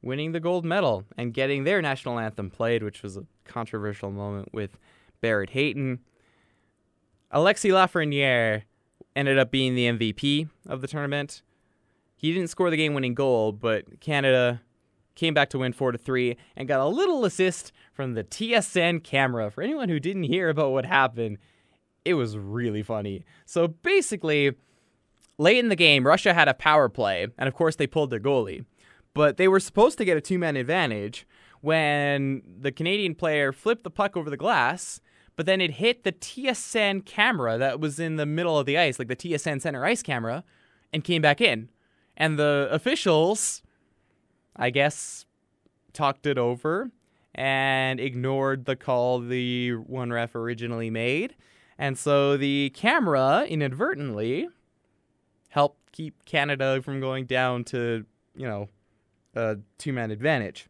winning 0.01 0.33
the 0.33 0.39
gold 0.39 0.65
medal 0.65 1.05
and 1.17 1.33
getting 1.33 1.63
their 1.63 1.81
national 1.81 2.19
anthem 2.19 2.49
played, 2.49 2.83
which 2.83 3.01
was 3.01 3.17
a 3.17 3.25
controversial 3.45 4.11
moment 4.11 4.53
with 4.53 4.77
Barrett 5.21 5.51
Hayton. 5.51 5.99
Alexi 7.33 7.71
Lafreniere 7.71 8.63
ended 9.15 9.39
up 9.39 9.49
being 9.51 9.75
the 9.75 9.87
MVP 9.87 10.49
of 10.67 10.81
the 10.81 10.87
tournament. 10.87 11.41
He 12.17 12.33
didn't 12.33 12.49
score 12.49 12.69
the 12.69 12.77
game 12.77 12.93
winning 12.93 13.13
goal, 13.13 13.51
but 13.51 14.01
Canada 14.01 14.61
came 15.15 15.33
back 15.33 15.49
to 15.49 15.59
win 15.59 15.73
4 15.73 15.91
to 15.91 15.97
3 15.97 16.37
and 16.55 16.67
got 16.67 16.79
a 16.79 16.87
little 16.87 17.25
assist 17.25 17.71
from 17.93 18.13
the 18.13 18.23
TSN 18.23 19.03
camera. 19.03 19.51
For 19.51 19.61
anyone 19.61 19.89
who 19.89 19.99
didn't 19.99 20.23
hear 20.23 20.49
about 20.49 20.71
what 20.71 20.85
happened, 20.85 21.37
it 22.05 22.15
was 22.15 22.37
really 22.37 22.83
funny. 22.83 23.25
So 23.45 23.67
basically, 23.67 24.53
late 25.37 25.57
in 25.57 25.69
the 25.69 25.75
game, 25.75 26.07
Russia 26.07 26.33
had 26.33 26.47
a 26.47 26.53
power 26.53 26.89
play, 26.89 27.27
and 27.37 27.47
of 27.47 27.53
course 27.53 27.75
they 27.75 27.87
pulled 27.87 28.09
their 28.09 28.19
goalie. 28.19 28.65
But 29.13 29.37
they 29.37 29.47
were 29.47 29.59
supposed 29.59 29.97
to 29.97 30.05
get 30.05 30.17
a 30.17 30.21
two-man 30.21 30.55
advantage 30.55 31.27
when 31.59 32.41
the 32.59 32.71
Canadian 32.71 33.13
player 33.13 33.51
flipped 33.51 33.83
the 33.83 33.91
puck 33.91 34.17
over 34.17 34.29
the 34.29 34.37
glass, 34.37 34.99
but 35.35 35.45
then 35.45 35.61
it 35.61 35.71
hit 35.71 36.03
the 36.03 36.11
TSN 36.11 37.05
camera 37.05 37.57
that 37.57 37.79
was 37.79 37.99
in 37.99 38.15
the 38.15 38.25
middle 38.25 38.57
of 38.57 38.65
the 38.65 38.77
ice, 38.77 38.97
like 38.99 39.07
the 39.07 39.15
TSN 39.15 39.61
center 39.61 39.85
ice 39.85 40.01
camera, 40.01 40.43
and 40.91 41.03
came 41.03 41.21
back 41.21 41.41
in. 41.41 41.69
And 42.17 42.37
the 42.37 42.67
officials 42.71 43.61
I 44.55 44.69
guess, 44.69 45.25
talked 45.93 46.25
it 46.25 46.37
over 46.37 46.91
and 47.33 47.99
ignored 47.99 48.65
the 48.65 48.75
call 48.75 49.19
the 49.19 49.71
one 49.71 50.11
ref 50.11 50.35
originally 50.35 50.89
made. 50.89 51.35
And 51.77 51.97
so 51.97 52.37
the 52.37 52.71
camera 52.71 53.45
inadvertently 53.47 54.49
helped 55.49 55.91
keep 55.91 56.25
Canada 56.25 56.81
from 56.81 56.99
going 56.99 57.25
down 57.25 57.63
to, 57.65 58.05
you 58.35 58.47
know, 58.47 58.69
a 59.35 59.57
two 59.77 59.93
man 59.93 60.11
advantage. 60.11 60.67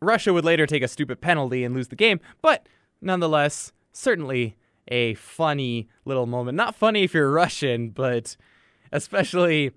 Russia 0.00 0.32
would 0.32 0.44
later 0.44 0.66
take 0.66 0.82
a 0.82 0.88
stupid 0.88 1.20
penalty 1.20 1.64
and 1.64 1.74
lose 1.74 1.88
the 1.88 1.96
game, 1.96 2.20
but 2.40 2.68
nonetheless, 3.00 3.72
certainly 3.92 4.56
a 4.88 5.14
funny 5.14 5.88
little 6.04 6.26
moment. 6.26 6.56
Not 6.56 6.74
funny 6.74 7.02
if 7.02 7.14
you're 7.14 7.30
Russian, 7.30 7.90
but 7.90 8.36
especially 8.92 9.72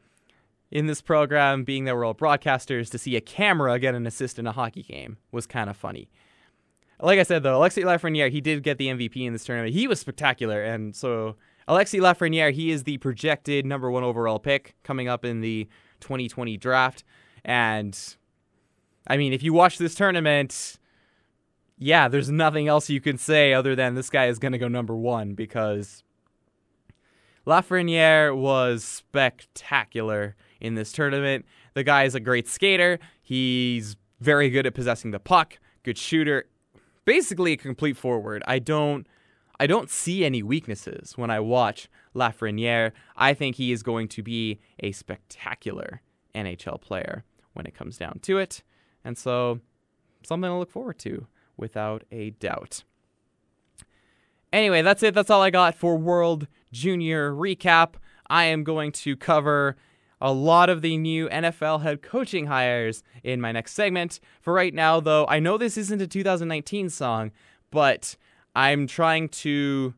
in 0.71 0.87
this 0.87 1.01
program, 1.01 1.63
being 1.63 1.85
that 1.85 1.95
we're 1.95 2.05
all 2.05 2.15
broadcasters, 2.15 2.89
to 2.91 2.97
see 2.97 3.15
a 3.15 3.21
camera 3.21 3.77
get 3.77 3.93
an 3.93 4.07
assist 4.07 4.39
in 4.39 4.47
a 4.47 4.51
hockey 4.51 4.83
game 4.83 5.17
was 5.31 5.45
kind 5.45 5.69
of 5.69 5.75
funny. 5.75 6.09
Like 7.01 7.19
I 7.19 7.23
said, 7.23 7.43
though, 7.43 7.57
Alexis 7.57 7.83
Lafreniere, 7.83 8.31
he 8.31 8.41
did 8.41 8.63
get 8.63 8.77
the 8.77 8.87
MVP 8.87 9.25
in 9.25 9.33
this 9.33 9.43
tournament. 9.43 9.73
He 9.73 9.87
was 9.87 9.99
spectacular. 9.99 10.63
And 10.63 10.95
so, 10.95 11.35
Alexis 11.67 11.99
Lafreniere, 11.99 12.53
he 12.53 12.71
is 12.71 12.83
the 12.83 12.97
projected 12.99 13.65
number 13.65 13.91
one 13.91 14.03
overall 14.03 14.39
pick 14.39 14.75
coming 14.83 15.07
up 15.07 15.25
in 15.25 15.41
the 15.41 15.67
2020 15.99 16.57
draft. 16.57 17.03
And 17.43 17.97
I 19.07 19.17
mean, 19.17 19.33
if 19.33 19.41
you 19.41 19.51
watch 19.51 19.77
this 19.77 19.95
tournament, 19.95 20.77
yeah, 21.77 22.07
there's 22.07 22.29
nothing 22.29 22.67
else 22.67 22.89
you 22.89 23.01
can 23.01 23.17
say 23.17 23.53
other 23.53 23.75
than 23.75 23.95
this 23.95 24.09
guy 24.11 24.27
is 24.27 24.37
going 24.37 24.51
to 24.51 24.59
go 24.59 24.67
number 24.67 24.95
one 24.95 25.33
because 25.33 26.03
Lafreniere 27.47 28.35
was 28.35 28.83
spectacular 28.83 30.35
in 30.61 30.75
this 30.75 30.91
tournament. 30.91 31.45
The 31.73 31.83
guy 31.83 32.03
is 32.03 32.15
a 32.15 32.19
great 32.19 32.47
skater. 32.47 32.99
He's 33.21 33.95
very 34.19 34.49
good 34.49 34.65
at 34.65 34.73
possessing 34.73 35.11
the 35.11 35.19
puck, 35.19 35.59
good 35.83 35.97
shooter, 35.97 36.45
basically 37.05 37.53
a 37.53 37.57
complete 37.57 37.97
forward. 37.97 38.43
I 38.47 38.59
don't 38.59 39.07
I 39.59 39.67
don't 39.67 39.91
see 39.91 40.25
any 40.25 40.41
weaknesses 40.41 41.15
when 41.17 41.29
I 41.29 41.39
watch 41.39 41.87
Lafreniere. 42.15 42.93
I 43.15 43.35
think 43.35 43.57
he 43.57 43.71
is 43.71 43.83
going 43.83 44.07
to 44.07 44.23
be 44.23 44.59
a 44.79 44.91
spectacular 44.91 46.01
NHL 46.33 46.81
player 46.81 47.25
when 47.53 47.67
it 47.67 47.75
comes 47.75 47.95
down 47.97 48.19
to 48.23 48.39
it. 48.39 48.63
And 49.05 49.15
so 49.15 49.59
something 50.23 50.49
to 50.49 50.57
look 50.57 50.71
forward 50.71 50.97
to 50.99 51.27
without 51.57 52.03
a 52.11 52.31
doubt. 52.31 52.83
Anyway, 54.51 54.81
that's 54.81 55.03
it. 55.03 55.13
That's 55.13 55.29
all 55.29 55.43
I 55.43 55.51
got 55.51 55.75
for 55.75 55.95
World 55.95 56.47
Junior 56.71 57.31
Recap. 57.31 57.93
I 58.27 58.45
am 58.45 58.63
going 58.63 58.91
to 58.93 59.15
cover 59.15 59.77
a 60.21 60.31
lot 60.31 60.69
of 60.69 60.81
the 60.81 60.97
new 60.97 61.27
NFL 61.29 61.81
head 61.81 62.01
coaching 62.01 62.45
hires 62.45 63.03
in 63.23 63.41
my 63.41 63.51
next 63.51 63.73
segment. 63.73 64.19
For 64.41 64.53
right 64.53 64.73
now, 64.73 64.99
though, 64.99 65.25
I 65.27 65.39
know 65.39 65.57
this 65.57 65.77
isn't 65.77 66.01
a 66.01 66.07
2019 66.07 66.89
song, 66.89 67.31
but 67.71 68.15
I'm 68.55 68.85
trying 68.85 69.29
to 69.29 69.95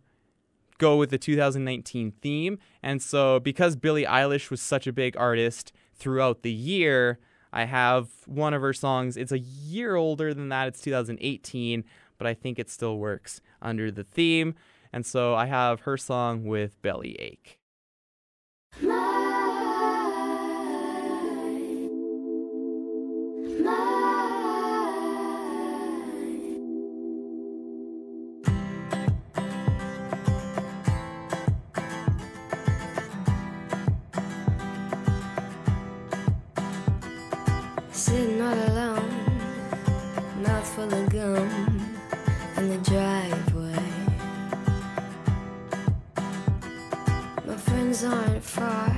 go 0.77 0.97
with 0.97 1.09
the 1.09 1.17
2019 1.17 2.13
theme. 2.21 2.57
And 2.81 3.01
so, 3.01 3.39
because 3.39 3.75
Billie 3.75 4.05
Eilish 4.05 4.49
was 4.49 4.61
such 4.61 4.87
a 4.87 4.93
big 4.93 5.17
artist 5.17 5.73
throughout 5.95 6.41
the 6.41 6.51
year, 6.51 7.19
I 7.51 7.65
have 7.65 8.09
one 8.25 8.53
of 8.53 8.61
her 8.61 8.73
songs. 8.73 9.17
It's 9.17 9.31
a 9.31 9.39
year 9.39 9.95
older 9.95 10.33
than 10.33 10.49
that, 10.49 10.67
it's 10.69 10.81
2018, 10.81 11.83
but 12.17 12.27
I 12.27 12.33
think 12.33 12.57
it 12.57 12.69
still 12.69 12.97
works 12.97 13.41
under 13.61 13.91
the 13.91 14.03
theme. 14.03 14.55
And 14.91 15.05
so, 15.05 15.35
I 15.35 15.47
have 15.47 15.81
her 15.81 15.97
song 15.97 16.45
with 16.45 16.81
Belly 16.81 17.39
full 40.75 40.91
of 40.91 41.09
gum, 41.11 41.97
in 42.57 42.69
the 42.69 42.77
driveway. 42.77 43.77
My 47.45 47.55
friends 47.57 48.03
aren't 48.03 48.43
far 48.43 48.89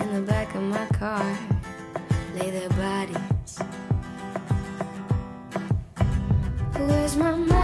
in 0.00 0.14
the 0.14 0.22
back 0.22 0.54
of 0.54 0.62
my 0.62 0.86
car, 0.98 1.38
lay 2.36 2.50
their 2.50 2.70
bodies. 2.70 3.58
Where's 6.78 7.16
my 7.16 7.32
mind? 7.32 7.55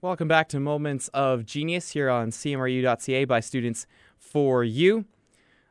Welcome 0.00 0.28
back 0.28 0.48
to 0.50 0.60
Moments 0.60 1.08
of 1.08 1.44
Genius 1.44 1.90
here 1.90 2.08
on 2.08 2.30
CMRU.ca 2.30 3.24
by 3.24 3.40
students 3.40 3.84
for 4.16 4.62
you. 4.62 5.06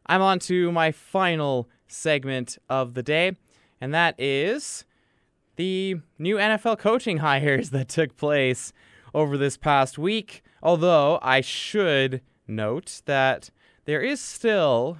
I'm 0.05 0.21
on 0.21 0.39
to 0.39 0.69
my 0.73 0.91
final 0.91 1.69
segment 1.87 2.57
of 2.67 2.93
the 2.93 3.01
day, 3.01 3.37
and 3.79 3.93
that 3.93 4.19
is 4.19 4.83
the 5.55 6.01
new 6.19 6.35
NFL 6.35 6.77
coaching 6.77 7.17
hires 7.19 7.69
that 7.69 7.87
took 7.87 8.17
place 8.17 8.73
over 9.13 9.37
this 9.37 9.55
past 9.55 9.97
week. 9.97 10.43
Although 10.61 11.19
I 11.21 11.39
should 11.39 12.19
note 12.49 13.03
that 13.05 13.49
there 13.85 14.01
is 14.01 14.19
still 14.19 14.97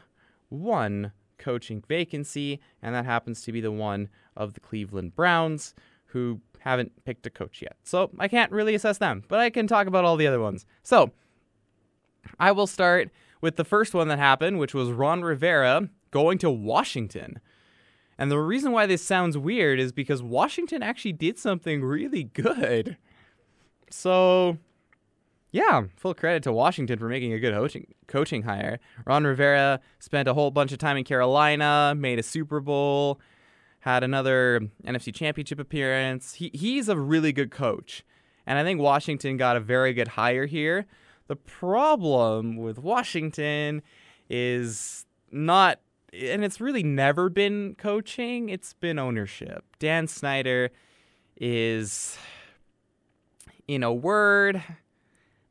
one 0.47 1.11
coaching 1.37 1.83
vacancy, 1.85 2.61
and 2.81 2.95
that 2.95 3.03
happens 3.03 3.41
to 3.41 3.51
be 3.51 3.59
the 3.59 3.73
one 3.73 4.07
of 4.37 4.53
the 4.53 4.61
Cleveland 4.61 5.17
Browns, 5.17 5.73
who 6.07 6.41
haven't 6.59 6.91
picked 7.05 7.25
a 7.25 7.29
coach 7.29 7.61
yet. 7.61 7.77
So 7.83 8.09
I 8.19 8.27
can't 8.27 8.51
really 8.51 8.75
assess 8.75 8.97
them, 8.97 9.23
but 9.27 9.39
I 9.39 9.49
can 9.49 9.67
talk 9.67 9.87
about 9.87 10.05
all 10.05 10.17
the 10.17 10.27
other 10.27 10.39
ones. 10.39 10.65
So 10.83 11.11
I 12.39 12.51
will 12.51 12.67
start 12.67 13.09
with 13.41 13.55
the 13.55 13.63
first 13.63 13.93
one 13.93 14.07
that 14.09 14.19
happened, 14.19 14.59
which 14.59 14.73
was 14.73 14.91
Ron 14.91 15.21
Rivera 15.21 15.89
going 16.11 16.37
to 16.39 16.49
Washington. 16.49 17.39
And 18.17 18.31
the 18.31 18.39
reason 18.39 18.71
why 18.71 18.85
this 18.85 19.03
sounds 19.03 19.37
weird 19.37 19.79
is 19.79 19.91
because 19.91 20.23
Washington 20.23 20.81
actually 20.81 21.13
did 21.13 21.37
something 21.37 21.83
really 21.83 22.23
good. 22.23 22.97
So, 23.89 24.57
yeah, 25.51 25.83
full 25.95 26.15
credit 26.15 26.43
to 26.43 26.51
Washington 26.51 26.97
for 26.97 27.07
making 27.07 27.33
a 27.33 27.39
good 27.39 27.85
coaching 28.07 28.41
hire. 28.43 28.79
Ron 29.05 29.23
Rivera 29.23 29.79
spent 29.99 30.27
a 30.27 30.33
whole 30.33 30.51
bunch 30.51 30.71
of 30.71 30.79
time 30.79 30.97
in 30.97 31.03
Carolina, 31.03 31.93
made 31.95 32.19
a 32.19 32.23
Super 32.23 32.59
Bowl, 32.59 33.21
had 33.79 34.03
another 34.03 34.69
NFC 34.85 35.13
Championship 35.13 35.59
appearance. 35.59 36.35
He 36.35 36.51
he's 36.53 36.89
a 36.89 36.97
really 36.97 37.31
good 37.31 37.51
coach. 37.51 38.03
And 38.45 38.57
I 38.57 38.63
think 38.63 38.79
Washington 38.79 39.37
got 39.37 39.57
a 39.57 39.59
very 39.59 39.93
good 39.93 40.09
hire 40.09 40.45
here. 40.45 40.85
The 41.27 41.35
problem 41.35 42.57
with 42.57 42.79
Washington 42.79 43.81
is 44.29 45.05
not 45.31 45.79
and 46.13 46.43
it's 46.43 46.61
really 46.61 46.83
never 46.83 47.29
been 47.29 47.75
coaching, 47.77 48.49
it's 48.49 48.73
been 48.73 48.97
ownership. 48.97 49.65
Dan 49.79 50.07
Snyder 50.07 50.71
is 51.35 52.17
in 53.67 53.83
a 53.83 53.93
word 53.93 54.63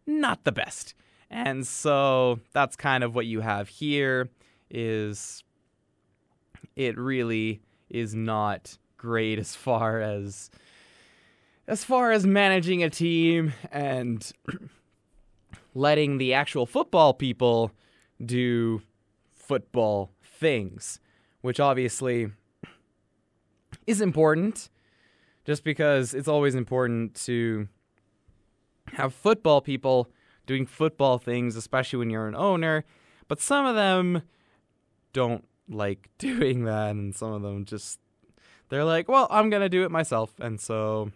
not 0.06 0.44
the 0.44 0.52
best. 0.52 0.94
And 1.30 1.66
so 1.66 2.40
that's 2.52 2.76
kind 2.76 3.04
of 3.04 3.14
what 3.14 3.26
you 3.26 3.40
have 3.40 3.68
here 3.68 4.30
is 4.70 5.42
it 6.74 6.96
really 6.96 7.60
is 7.96 8.14
not 8.14 8.78
great 8.96 9.38
as 9.38 9.54
far 9.54 10.00
as 10.00 10.50
as 11.68 11.82
far 11.82 12.12
as 12.12 12.26
managing 12.26 12.82
a 12.82 12.90
team 12.90 13.52
and 13.72 14.32
letting 15.74 16.18
the 16.18 16.32
actual 16.32 16.64
football 16.64 17.12
people 17.12 17.72
do 18.24 18.80
football 19.34 20.12
things, 20.24 21.00
which 21.40 21.58
obviously 21.58 22.30
is 23.86 24.00
important 24.00 24.68
just 25.44 25.64
because 25.64 26.14
it's 26.14 26.28
always 26.28 26.54
important 26.54 27.14
to 27.14 27.68
have 28.92 29.14
football 29.14 29.60
people 29.60 30.10
doing 30.46 30.66
football 30.66 31.18
things, 31.18 31.56
especially 31.56 31.98
when 31.98 32.10
you're 32.10 32.28
an 32.28 32.34
owner. 32.36 32.84
But 33.28 33.40
some 33.40 33.66
of 33.66 33.74
them 33.74 34.22
don't 35.12 35.44
like 35.68 36.08
doing 36.18 36.64
that, 36.64 36.90
and 36.90 37.14
some 37.14 37.32
of 37.32 37.42
them 37.42 37.64
just 37.64 38.00
they're 38.68 38.84
like, 38.84 39.08
well, 39.08 39.26
I'm 39.30 39.50
gonna 39.50 39.68
do 39.68 39.84
it 39.84 39.90
myself, 39.90 40.32
and 40.40 40.60
so 40.60 41.10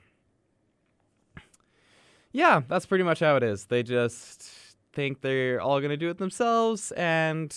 yeah, 2.33 2.63
that's 2.69 2.87
pretty 2.87 3.05
much 3.05 3.21
how 3.21 3.37
it 3.37 3.43
is. 3.43 3.67
They 3.67 3.83
just 3.83 4.51
think 4.93 5.21
they're 5.21 5.61
all 5.61 5.81
gonna 5.81 5.97
do 5.97 6.11
it 6.11 6.19
themselves, 6.19 6.93
and 6.93 7.57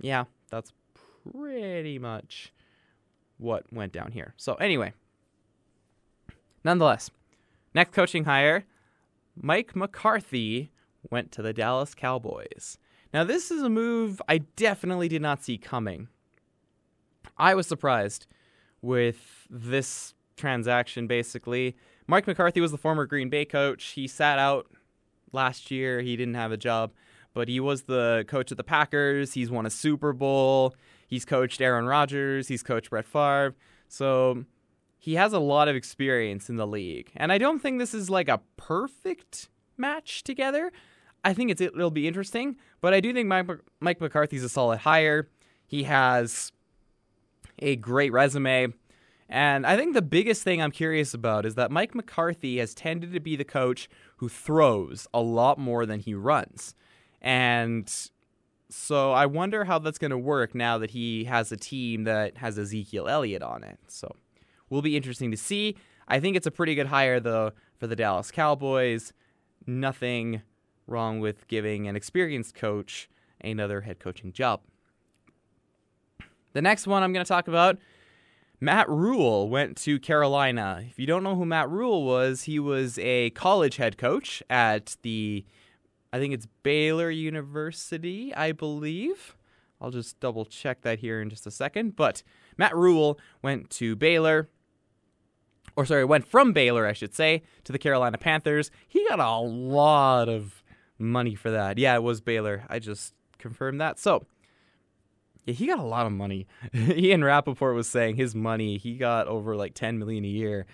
yeah, 0.00 0.24
that's 0.50 0.72
pretty 1.32 1.98
much 1.98 2.52
what 3.38 3.72
went 3.72 3.92
down 3.92 4.12
here. 4.12 4.34
So 4.36 4.54
anyway, 4.54 4.92
nonetheless, 6.64 7.10
Next 7.74 7.92
coaching 7.92 8.24
hire 8.24 8.64
Mike 9.34 9.74
McCarthy 9.74 10.70
went 11.10 11.32
to 11.32 11.42
the 11.42 11.52
Dallas 11.52 11.94
Cowboys. 11.94 12.76
Now, 13.12 13.24
this 13.24 13.50
is 13.50 13.62
a 13.62 13.68
move 13.68 14.22
I 14.28 14.38
definitely 14.38 15.08
did 15.08 15.22
not 15.22 15.42
see 15.42 15.58
coming. 15.58 16.08
I 17.36 17.54
was 17.54 17.66
surprised 17.66 18.26
with 18.80 19.46
this 19.50 20.14
transaction, 20.36 21.06
basically. 21.06 21.76
Mike 22.06 22.26
McCarthy 22.26 22.60
was 22.60 22.70
the 22.70 22.78
former 22.78 23.06
Green 23.06 23.28
Bay 23.28 23.44
coach. 23.44 23.84
He 23.84 24.06
sat 24.06 24.38
out 24.38 24.66
last 25.32 25.70
year, 25.70 26.00
he 26.00 26.16
didn't 26.16 26.34
have 26.34 26.52
a 26.52 26.56
job, 26.56 26.92
but 27.34 27.48
he 27.48 27.60
was 27.60 27.82
the 27.82 28.24
coach 28.28 28.50
of 28.50 28.56
the 28.56 28.64
Packers. 28.64 29.34
He's 29.34 29.50
won 29.50 29.66
a 29.66 29.70
Super 29.70 30.12
Bowl. 30.12 30.74
He's 31.06 31.24
coached 31.24 31.60
Aaron 31.60 31.86
Rodgers. 31.86 32.48
He's 32.48 32.62
coached 32.62 32.90
Brett 32.90 33.04
Favre. 33.04 33.54
So 33.88 34.44
he 34.98 35.14
has 35.14 35.32
a 35.32 35.38
lot 35.38 35.68
of 35.68 35.76
experience 35.76 36.48
in 36.48 36.56
the 36.56 36.66
league. 36.66 37.10
And 37.16 37.30
I 37.30 37.38
don't 37.38 37.60
think 37.60 37.78
this 37.78 37.92
is 37.92 38.08
like 38.08 38.28
a 38.28 38.40
perfect 38.56 39.48
match 39.76 40.24
together. 40.24 40.72
I 41.24 41.34
think 41.34 41.50
it's 41.50 41.60
it'll 41.60 41.90
be 41.90 42.08
interesting, 42.08 42.56
but 42.80 42.92
I 42.92 43.00
do 43.00 43.12
think 43.12 43.28
Mike, 43.28 43.48
Mike 43.80 44.00
McCarthy's 44.00 44.44
a 44.44 44.48
solid 44.48 44.78
hire. 44.80 45.28
He 45.66 45.84
has 45.84 46.52
a 47.58 47.76
great 47.76 48.12
resume. 48.12 48.74
And 49.28 49.66
I 49.66 49.76
think 49.76 49.94
the 49.94 50.02
biggest 50.02 50.42
thing 50.42 50.60
I'm 50.60 50.72
curious 50.72 51.14
about 51.14 51.46
is 51.46 51.54
that 51.54 51.70
Mike 51.70 51.94
McCarthy 51.94 52.58
has 52.58 52.74
tended 52.74 53.12
to 53.14 53.20
be 53.20 53.34
the 53.34 53.44
coach 53.44 53.88
who 54.16 54.28
throws 54.28 55.06
a 55.14 55.20
lot 55.22 55.58
more 55.58 55.86
than 55.86 56.00
he 56.00 56.12
runs. 56.12 56.74
And 57.22 57.90
so 58.68 59.12
I 59.12 59.26
wonder 59.26 59.64
how 59.64 59.78
that's 59.78 59.98
going 59.98 60.10
to 60.10 60.18
work 60.18 60.54
now 60.54 60.76
that 60.78 60.90
he 60.90 61.24
has 61.24 61.50
a 61.50 61.56
team 61.56 62.04
that 62.04 62.38
has 62.38 62.58
Ezekiel 62.58 63.08
Elliott 63.08 63.42
on 63.42 63.64
it. 63.64 63.78
So 63.86 64.14
will 64.68 64.82
be 64.82 64.96
interesting 64.96 65.30
to 65.30 65.36
see. 65.36 65.76
I 66.08 66.20
think 66.20 66.36
it's 66.36 66.46
a 66.46 66.50
pretty 66.50 66.74
good 66.74 66.86
hire 66.86 67.20
though 67.20 67.52
for 67.78 67.86
the 67.86 67.96
Dallas 67.96 68.30
Cowboys. 68.30 69.12
Nothing 69.66 70.42
wrong 70.92 71.18
with 71.18 71.48
giving 71.48 71.88
an 71.88 71.96
experienced 71.96 72.54
coach 72.54 73.08
another 73.40 73.80
head 73.80 73.98
coaching 73.98 74.32
job. 74.32 74.60
The 76.52 76.62
next 76.62 76.86
one 76.86 77.02
I'm 77.02 77.12
going 77.12 77.24
to 77.24 77.28
talk 77.28 77.48
about 77.48 77.78
Matt 78.60 78.88
Rhule 78.88 79.48
went 79.48 79.76
to 79.78 79.98
Carolina. 79.98 80.84
If 80.88 80.98
you 80.98 81.06
don't 81.06 81.24
know 81.24 81.34
who 81.34 81.44
Matt 81.44 81.68
Rhule 81.68 82.04
was, 82.04 82.42
he 82.42 82.60
was 82.60 82.98
a 82.98 83.30
college 83.30 83.76
head 83.76 83.98
coach 83.98 84.42
at 84.48 84.96
the 85.02 85.44
I 86.12 86.18
think 86.18 86.34
it's 86.34 86.46
Baylor 86.62 87.10
University, 87.10 88.34
I 88.34 88.52
believe. 88.52 89.34
I'll 89.80 89.90
just 89.90 90.20
double 90.20 90.44
check 90.44 90.82
that 90.82 90.98
here 90.98 91.20
in 91.20 91.30
just 91.30 91.46
a 91.46 91.50
second. 91.50 91.96
But 91.96 92.22
Matt 92.56 92.76
Rhule 92.76 93.18
went 93.42 93.70
to 93.70 93.96
Baylor, 93.96 94.48
or 95.74 95.86
sorry, 95.86 96.04
went 96.04 96.28
from 96.28 96.52
Baylor, 96.52 96.86
I 96.86 96.92
should 96.92 97.14
say, 97.14 97.42
to 97.64 97.72
the 97.72 97.78
Carolina 97.78 98.18
Panthers. 98.18 98.70
He 98.86 99.04
got 99.08 99.20
a 99.20 99.38
lot 99.38 100.28
of 100.28 100.61
money 101.02 101.34
for 101.34 101.50
that. 101.50 101.78
Yeah, 101.78 101.94
it 101.94 102.02
was 102.02 102.20
Baylor. 102.20 102.64
I 102.68 102.78
just 102.78 103.14
confirmed 103.38 103.80
that. 103.80 103.98
So, 103.98 104.24
yeah, 105.44 105.54
he 105.54 105.66
got 105.66 105.78
a 105.78 105.84
lot 105.84 106.06
of 106.06 106.12
money. 106.12 106.46
Ian 106.74 107.24
Rapoport 107.24 107.74
was 107.74 107.88
saying 107.88 108.16
his 108.16 108.34
money, 108.34 108.78
he 108.78 108.96
got 108.96 109.26
over 109.26 109.56
like 109.56 109.74
10 109.74 109.98
million 109.98 110.24
a 110.24 110.28
year. 110.28 110.66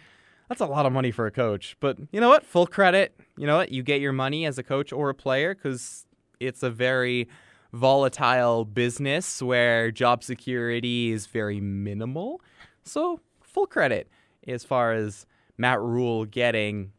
That's 0.48 0.60
a 0.60 0.66
lot 0.66 0.86
of 0.86 0.92
money 0.92 1.10
for 1.10 1.26
a 1.26 1.30
coach. 1.30 1.76
But 1.80 1.98
you 2.10 2.20
know 2.20 2.28
what? 2.28 2.44
Full 2.44 2.66
credit. 2.66 3.14
You 3.36 3.46
know 3.46 3.56
what? 3.56 3.70
You 3.70 3.82
get 3.82 4.00
your 4.00 4.12
money 4.12 4.46
as 4.46 4.58
a 4.58 4.62
coach 4.62 4.92
or 4.92 5.10
a 5.10 5.14
player 5.14 5.54
because 5.54 6.06
it's 6.40 6.62
a 6.62 6.70
very 6.70 7.28
volatile 7.72 8.64
business 8.64 9.42
where 9.42 9.90
job 9.90 10.24
security 10.24 11.10
is 11.10 11.26
very 11.26 11.60
minimal. 11.60 12.40
So, 12.82 13.20
full 13.42 13.66
credit 13.66 14.08
as 14.46 14.64
far 14.64 14.92
as 14.92 15.26
Matt 15.58 15.80
Rhule 15.80 16.24
getting 16.24 16.92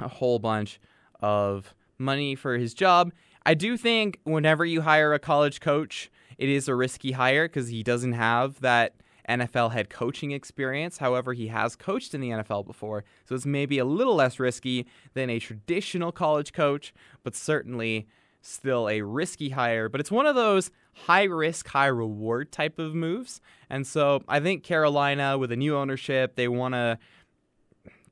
a 0.00 0.08
whole 0.08 0.38
bunch 0.38 0.80
of 1.20 1.74
money 2.00 2.34
for 2.34 2.56
his 2.56 2.74
job. 2.74 3.12
I 3.46 3.54
do 3.54 3.76
think 3.76 4.18
whenever 4.24 4.64
you 4.64 4.80
hire 4.82 5.12
a 5.12 5.18
college 5.18 5.60
coach, 5.60 6.10
it 6.38 6.48
is 6.48 6.68
a 6.68 6.74
risky 6.74 7.12
hire 7.12 7.46
because 7.46 7.68
he 7.68 7.82
doesn't 7.82 8.12
have 8.12 8.60
that 8.60 8.94
NFL 9.28 9.72
head 9.72 9.90
coaching 9.90 10.32
experience. 10.32 10.98
However, 10.98 11.32
he 11.32 11.46
has 11.48 11.76
coached 11.76 12.14
in 12.14 12.20
the 12.20 12.30
NFL 12.30 12.66
before, 12.66 13.04
so 13.26 13.34
it's 13.34 13.46
maybe 13.46 13.78
a 13.78 13.84
little 13.84 14.16
less 14.16 14.40
risky 14.40 14.86
than 15.14 15.30
a 15.30 15.38
traditional 15.38 16.10
college 16.10 16.52
coach, 16.52 16.92
but 17.22 17.36
certainly 17.36 18.08
still 18.42 18.88
a 18.88 19.02
risky 19.02 19.50
hire. 19.50 19.88
But 19.88 20.00
it's 20.00 20.10
one 20.10 20.26
of 20.26 20.34
those 20.34 20.70
high 20.94 21.24
risk, 21.24 21.68
high 21.68 21.86
reward 21.86 22.50
type 22.50 22.78
of 22.78 22.94
moves. 22.94 23.40
And 23.68 23.86
so 23.86 24.22
I 24.26 24.40
think 24.40 24.64
Carolina, 24.64 25.38
with 25.38 25.52
a 25.52 25.56
new 25.56 25.76
ownership, 25.76 26.36
they 26.36 26.48
want 26.48 26.74
to. 26.74 26.98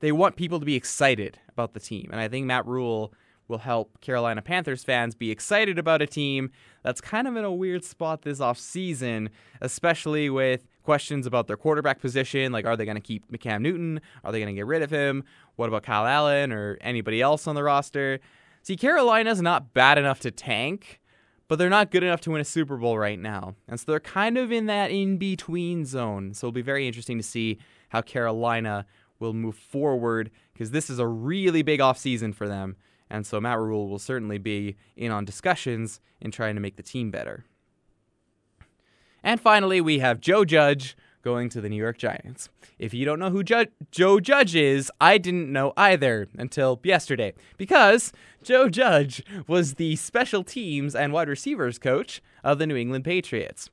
They 0.00 0.12
want 0.12 0.36
people 0.36 0.60
to 0.60 0.64
be 0.64 0.76
excited 0.76 1.40
about 1.48 1.74
the 1.74 1.80
team. 1.80 2.10
And 2.12 2.20
I 2.20 2.28
think 2.28 2.46
Matt 2.46 2.64
Rhule 2.66 3.12
will 3.48 3.58
help 3.58 4.00
Carolina 4.00 4.42
Panthers 4.42 4.84
fans 4.84 5.14
be 5.14 5.30
excited 5.30 5.78
about 5.78 6.02
a 6.02 6.06
team 6.06 6.50
that's 6.82 7.00
kind 7.00 7.26
of 7.26 7.36
in 7.36 7.44
a 7.44 7.52
weird 7.52 7.84
spot 7.84 8.22
this 8.22 8.38
offseason, 8.38 9.28
especially 9.60 10.30
with 10.30 10.66
questions 10.82 11.26
about 11.26 11.46
their 11.46 11.56
quarterback 11.56 12.00
position. 12.00 12.52
Like, 12.52 12.66
are 12.66 12.76
they 12.76 12.84
going 12.84 12.96
to 12.96 13.00
keep 13.00 13.30
McCam 13.32 13.62
Newton? 13.62 14.00
Are 14.22 14.32
they 14.32 14.38
going 14.38 14.54
to 14.54 14.58
get 14.58 14.66
rid 14.66 14.82
of 14.82 14.90
him? 14.90 15.24
What 15.56 15.68
about 15.68 15.82
Kyle 15.82 16.06
Allen 16.06 16.52
or 16.52 16.78
anybody 16.80 17.20
else 17.20 17.46
on 17.46 17.54
the 17.54 17.62
roster? 17.62 18.20
See, 18.62 18.76
Carolina's 18.76 19.40
not 19.40 19.72
bad 19.72 19.98
enough 19.98 20.20
to 20.20 20.30
tank, 20.30 21.00
but 21.48 21.58
they're 21.58 21.70
not 21.70 21.90
good 21.90 22.02
enough 22.02 22.20
to 22.22 22.30
win 22.30 22.40
a 22.40 22.44
Super 22.44 22.76
Bowl 22.76 22.98
right 22.98 23.18
now. 23.18 23.54
And 23.66 23.80
so 23.80 23.90
they're 23.90 24.00
kind 24.00 24.36
of 24.36 24.52
in 24.52 24.66
that 24.66 24.90
in 24.90 25.16
between 25.16 25.86
zone. 25.86 26.34
So 26.34 26.46
it'll 26.46 26.52
be 26.52 26.62
very 26.62 26.86
interesting 26.86 27.16
to 27.16 27.24
see 27.24 27.58
how 27.88 28.02
Carolina 28.02 28.84
will 29.18 29.32
move 29.32 29.56
forward 29.56 30.30
because 30.52 30.70
this 30.70 30.90
is 30.90 30.98
a 30.98 31.06
really 31.06 31.62
big 31.62 31.80
offseason 31.80 32.34
for 32.34 32.46
them. 32.46 32.76
And 33.10 33.26
so 33.26 33.40
Matt 33.40 33.58
Rhule 33.58 33.88
will 33.88 33.98
certainly 33.98 34.38
be 34.38 34.76
in 34.96 35.10
on 35.10 35.24
discussions 35.24 36.00
in 36.20 36.30
trying 36.30 36.54
to 36.54 36.60
make 36.60 36.76
the 36.76 36.82
team 36.82 37.10
better. 37.10 37.44
And 39.22 39.40
finally, 39.40 39.80
we 39.80 39.98
have 39.98 40.20
Joe 40.20 40.44
Judge 40.44 40.96
going 41.22 41.48
to 41.50 41.60
the 41.60 41.68
New 41.68 41.76
York 41.76 41.98
Giants. 41.98 42.48
If 42.78 42.94
you 42.94 43.04
don't 43.04 43.18
know 43.18 43.30
who 43.30 43.42
Ju- 43.42 43.66
Joe 43.90 44.20
Judge 44.20 44.54
is, 44.54 44.90
I 45.00 45.18
didn't 45.18 45.52
know 45.52 45.72
either 45.76 46.28
until 46.38 46.80
yesterday 46.84 47.34
because 47.56 48.12
Joe 48.42 48.68
Judge 48.68 49.22
was 49.46 49.74
the 49.74 49.96
special 49.96 50.44
teams 50.44 50.94
and 50.94 51.12
wide 51.12 51.28
receivers 51.28 51.78
coach 51.78 52.22
of 52.44 52.58
the 52.58 52.66
New 52.66 52.76
England 52.76 53.04
Patriots. 53.04 53.68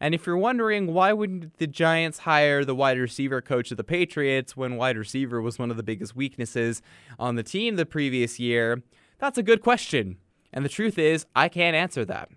And 0.00 0.14
if 0.14 0.26
you're 0.26 0.36
wondering 0.36 0.92
why 0.92 1.12
wouldn't 1.12 1.58
the 1.58 1.66
Giants 1.66 2.20
hire 2.20 2.64
the 2.64 2.74
wide 2.74 2.98
receiver 2.98 3.40
coach 3.40 3.70
of 3.70 3.76
the 3.76 3.84
Patriots 3.84 4.56
when 4.56 4.76
wide 4.76 4.96
receiver 4.96 5.40
was 5.40 5.58
one 5.58 5.70
of 5.70 5.76
the 5.76 5.82
biggest 5.82 6.14
weaknesses 6.14 6.82
on 7.18 7.34
the 7.34 7.42
team 7.42 7.76
the 7.76 7.86
previous 7.86 8.38
year, 8.38 8.82
that's 9.18 9.38
a 9.38 9.42
good 9.42 9.62
question. 9.62 10.18
And 10.52 10.64
the 10.64 10.70
truth 10.70 10.98
is, 10.98 11.26
I 11.34 11.48
can't 11.48 11.76
answer 11.76 12.04
that. 12.06 12.30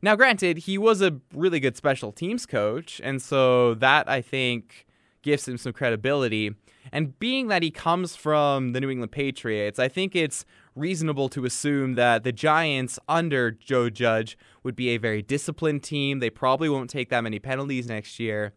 Now, 0.00 0.14
granted, 0.14 0.58
he 0.58 0.78
was 0.78 1.02
a 1.02 1.18
really 1.34 1.58
good 1.58 1.76
special 1.76 2.12
teams 2.12 2.46
coach, 2.46 3.00
and 3.02 3.20
so 3.20 3.74
that 3.74 4.08
I 4.08 4.20
think 4.20 4.86
gives 5.22 5.48
him 5.48 5.58
some 5.58 5.72
credibility. 5.72 6.54
And 6.92 7.18
being 7.18 7.48
that 7.48 7.62
he 7.62 7.70
comes 7.70 8.14
from 8.14 8.72
the 8.72 8.80
New 8.80 8.90
England 8.90 9.12
Patriots, 9.12 9.78
I 9.78 9.88
think 9.88 10.14
it's 10.14 10.44
reasonable 10.78 11.28
to 11.30 11.44
assume 11.44 11.94
that 11.94 12.24
the 12.24 12.32
Giants 12.32 12.98
under 13.08 13.50
Joe 13.50 13.90
Judge 13.90 14.38
would 14.62 14.76
be 14.76 14.90
a 14.90 14.96
very 14.96 15.22
disciplined 15.22 15.82
team. 15.82 16.20
They 16.20 16.30
probably 16.30 16.68
won't 16.68 16.90
take 16.90 17.08
that 17.10 17.22
many 17.22 17.38
penalties 17.38 17.88
next 17.88 18.18
year. 18.18 18.52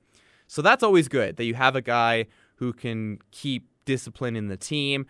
So 0.47 0.61
that's 0.61 0.83
always 0.83 1.07
good 1.07 1.37
that 1.37 1.45
you 1.45 1.55
have 1.55 1.75
a 1.75 1.81
guy 1.81 2.27
who 2.55 2.73
can 2.73 3.19
keep 3.31 3.67
discipline 3.85 4.35
in 4.35 4.47
the 4.47 4.57
team. 4.57 5.05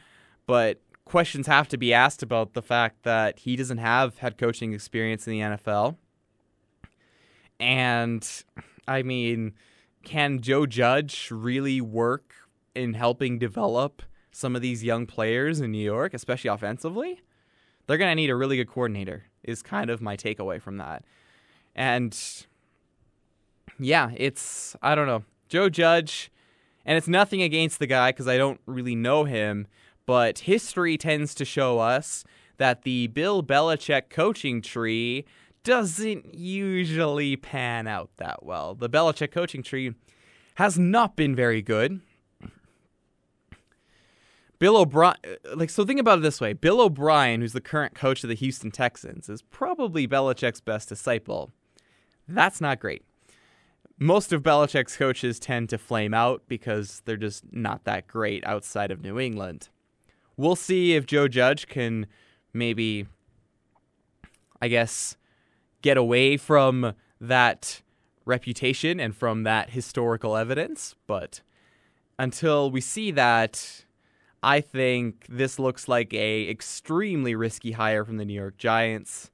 But 0.46 0.82
questions 1.06 1.48
have 1.48 1.68
to 1.70 1.78
be 1.78 1.94
asked 1.94 2.24
about 2.24 2.54
the 2.54 2.62
fact 2.62 3.04
that 3.04 3.40
he 3.40 3.56
doesn't 3.56 3.80
have 3.80 4.20
head 4.20 4.38
coaching 4.38 4.74
experience 4.74 5.28
in 5.28 5.34
the 5.34 5.40
NFL. 5.40 5.98
And 7.60 8.28
I 8.88 9.04
mean, 9.04 9.54
can 10.04 10.42
Joe 10.42 10.66
Judge 10.66 11.30
really 11.32 11.82
work 11.82 12.34
in 12.74 12.94
helping 12.94 13.38
develop 13.38 14.02
some 14.32 14.56
of 14.56 14.62
these 14.62 14.84
young 14.84 15.06
players 15.06 15.60
in 15.60 15.72
New 15.72 15.84
York, 15.84 16.14
especially 16.14 16.50
offensively? 16.50 17.22
They're 17.88 17.98
going 17.98 18.12
to 18.12 18.16
need 18.16 18.30
a 18.30 18.36
really 18.36 18.58
good 18.58 18.70
coordinator, 18.70 19.26
is 19.44 19.62
kind 19.62 19.90
of 19.90 20.02
my 20.02 20.16
takeaway 20.16 20.62
from 20.62 20.78
that. 20.78 21.04
And 21.76 22.18
yeah, 23.80 24.12
it's, 24.16 24.76
I 24.82 24.96
don't 24.96 25.08
know. 25.08 25.24
Joe 25.50 25.70
Judge, 25.70 26.32
and 26.86 26.98
it's 26.98 27.08
nothing 27.08 27.42
against 27.42 27.80
the 27.80 27.88
guy 27.88 28.12
because 28.12 28.28
I 28.28 28.38
don't 28.38 28.62
really 28.66 28.96
know 28.96 29.26
him, 29.26 29.68
but 30.06 30.40
history 30.40 30.98
tends 30.98 31.36
to 31.36 31.46
show 31.46 31.80
us 31.80 32.24
that 32.58 32.84
the 32.84 33.08
Bill 33.08 33.44
Belichick 33.44 34.10
coaching 34.10 34.62
tree 34.62 35.26
doesn't 35.64 36.34
usually 36.34 37.36
pan 37.36 37.88
out 37.88 38.10
that 38.18 38.44
well. 38.44 38.76
The 38.76 38.90
Belichick 38.90 39.32
coaching 39.32 39.64
tree 39.64 39.94
has 40.56 40.78
not 40.78 41.16
been 41.16 41.36
very 41.36 41.62
good. 41.62 42.02
Bill 44.62 44.78
O'Brien, 44.78 45.16
uh, 45.26 45.56
like, 45.56 45.72
so 45.72 45.84
think 45.84 46.00
about 46.00 46.20
it 46.20 46.22
this 46.22 46.40
way 46.40 46.54
Bill 46.54 46.82
O'Brien, 46.82 47.42
who's 47.42 47.54
the 47.54 47.60
current 47.60 47.96
coach 47.96 48.24
of 48.24 48.28
the 48.28 48.36
Houston 48.36 48.70
Texans, 48.70 49.28
is 49.28 49.42
probably 49.42 50.08
Belichick's 50.08 50.62
best 50.62 50.88
disciple. 50.88 51.52
That's 52.28 52.62
not 52.62 52.80
great. 52.80 53.04
Most 53.98 54.32
of 54.32 54.44
Belichick's 54.44 54.96
coaches 54.96 55.40
tend 55.40 55.70
to 55.70 55.80
flame 55.80 56.14
out 56.14 56.44
because 56.48 57.02
they're 57.06 57.18
just 57.18 57.44
not 57.52 57.86
that 57.86 58.06
great 58.06 58.46
outside 58.46 58.92
of 58.92 59.02
New 59.02 59.20
England. 59.20 59.70
we'll 60.38 60.56
see 60.56 60.94
if 60.94 61.08
Joe 61.08 61.28
Judge 61.28 61.66
can 61.66 62.06
maybe, 62.54 63.08
I 64.62 64.68
guess, 64.68 65.18
get 65.82 65.98
away 65.98 66.38
from 66.38 66.94
that 67.20 67.82
reputation 68.26 69.00
and 69.00 69.16
from 69.16 69.42
that 69.42 69.72
historical 69.72 70.38
evidence. 70.38 70.94
But 71.08 71.42
until 72.20 72.70
we 72.70 72.80
see 72.80 73.10
that, 73.10 73.86
I 74.44 74.62
think 74.62 75.26
this 75.30 75.60
looks 75.60 75.88
like 75.88 76.14
a 76.14 76.50
extremely 76.50 77.36
risky 77.36 77.74
hire 77.74 78.04
from 78.04 78.18
the 78.18 78.26
New 78.26 78.34
York 78.34 78.58
Giants. 78.58 79.30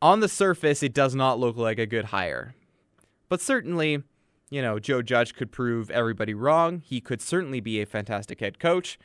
On 0.00 0.20
the 0.20 0.28
surface, 0.28 0.82
it 0.82 0.94
does 0.94 1.14
not 1.14 1.38
look 1.38 1.56
like 1.56 1.78
a 1.78 1.86
good 1.86 2.06
hire. 2.06 2.54
But 3.28 3.40
certainly, 3.40 4.02
you 4.50 4.62
know, 4.62 4.78
Joe 4.78 5.02
Judge 5.02 5.34
could 5.34 5.50
prove 5.50 5.90
everybody 5.90 6.34
wrong. 6.34 6.80
He 6.84 7.00
could 7.00 7.22
certainly 7.22 7.60
be 7.60 7.80
a 7.80 7.86
fantastic 7.86 8.40
head 8.40 8.58
coach. 8.58 8.98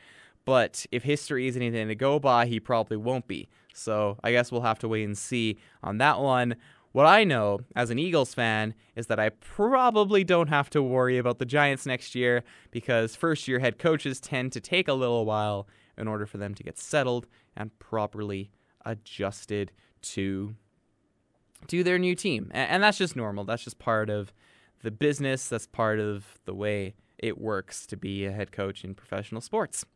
But 0.44 0.86
if 0.92 1.02
history 1.02 1.46
is 1.46 1.56
anything 1.56 1.88
to 1.88 1.94
go 1.94 2.18
by, 2.18 2.46
he 2.46 2.60
probably 2.60 2.96
won't 2.96 3.26
be. 3.26 3.48
So 3.74 4.18
I 4.24 4.32
guess 4.32 4.50
we'll 4.50 4.62
have 4.62 4.78
to 4.80 4.88
wait 4.88 5.04
and 5.04 5.16
see 5.16 5.58
on 5.82 5.98
that 5.98 6.20
one. 6.20 6.56
What 6.98 7.06
I 7.06 7.22
know 7.22 7.60
as 7.76 7.90
an 7.90 7.98
Eagles 8.00 8.34
fan 8.34 8.74
is 8.96 9.06
that 9.06 9.20
I 9.20 9.28
probably 9.28 10.24
don't 10.24 10.48
have 10.48 10.68
to 10.70 10.82
worry 10.82 11.16
about 11.16 11.38
the 11.38 11.44
Giants 11.44 11.86
next 11.86 12.16
year 12.16 12.42
because 12.72 13.14
first 13.14 13.46
year 13.46 13.60
head 13.60 13.78
coaches 13.78 14.18
tend 14.18 14.50
to 14.50 14.60
take 14.60 14.88
a 14.88 14.94
little 14.94 15.24
while 15.24 15.68
in 15.96 16.08
order 16.08 16.26
for 16.26 16.38
them 16.38 16.56
to 16.56 16.64
get 16.64 16.76
settled 16.76 17.28
and 17.56 17.70
properly 17.78 18.50
adjusted 18.84 19.70
to 20.02 20.56
to 21.68 21.84
their 21.84 22.00
new 22.00 22.16
team. 22.16 22.50
And 22.50 22.82
that's 22.82 22.98
just 22.98 23.14
normal. 23.14 23.44
That's 23.44 23.62
just 23.62 23.78
part 23.78 24.10
of 24.10 24.32
the 24.82 24.90
business. 24.90 25.46
That's 25.46 25.68
part 25.68 26.00
of 26.00 26.40
the 26.46 26.54
way 26.54 26.96
it 27.16 27.38
works 27.38 27.86
to 27.86 27.96
be 27.96 28.24
a 28.24 28.32
head 28.32 28.50
coach 28.50 28.82
in 28.82 28.96
professional 28.96 29.40
sports. 29.40 29.86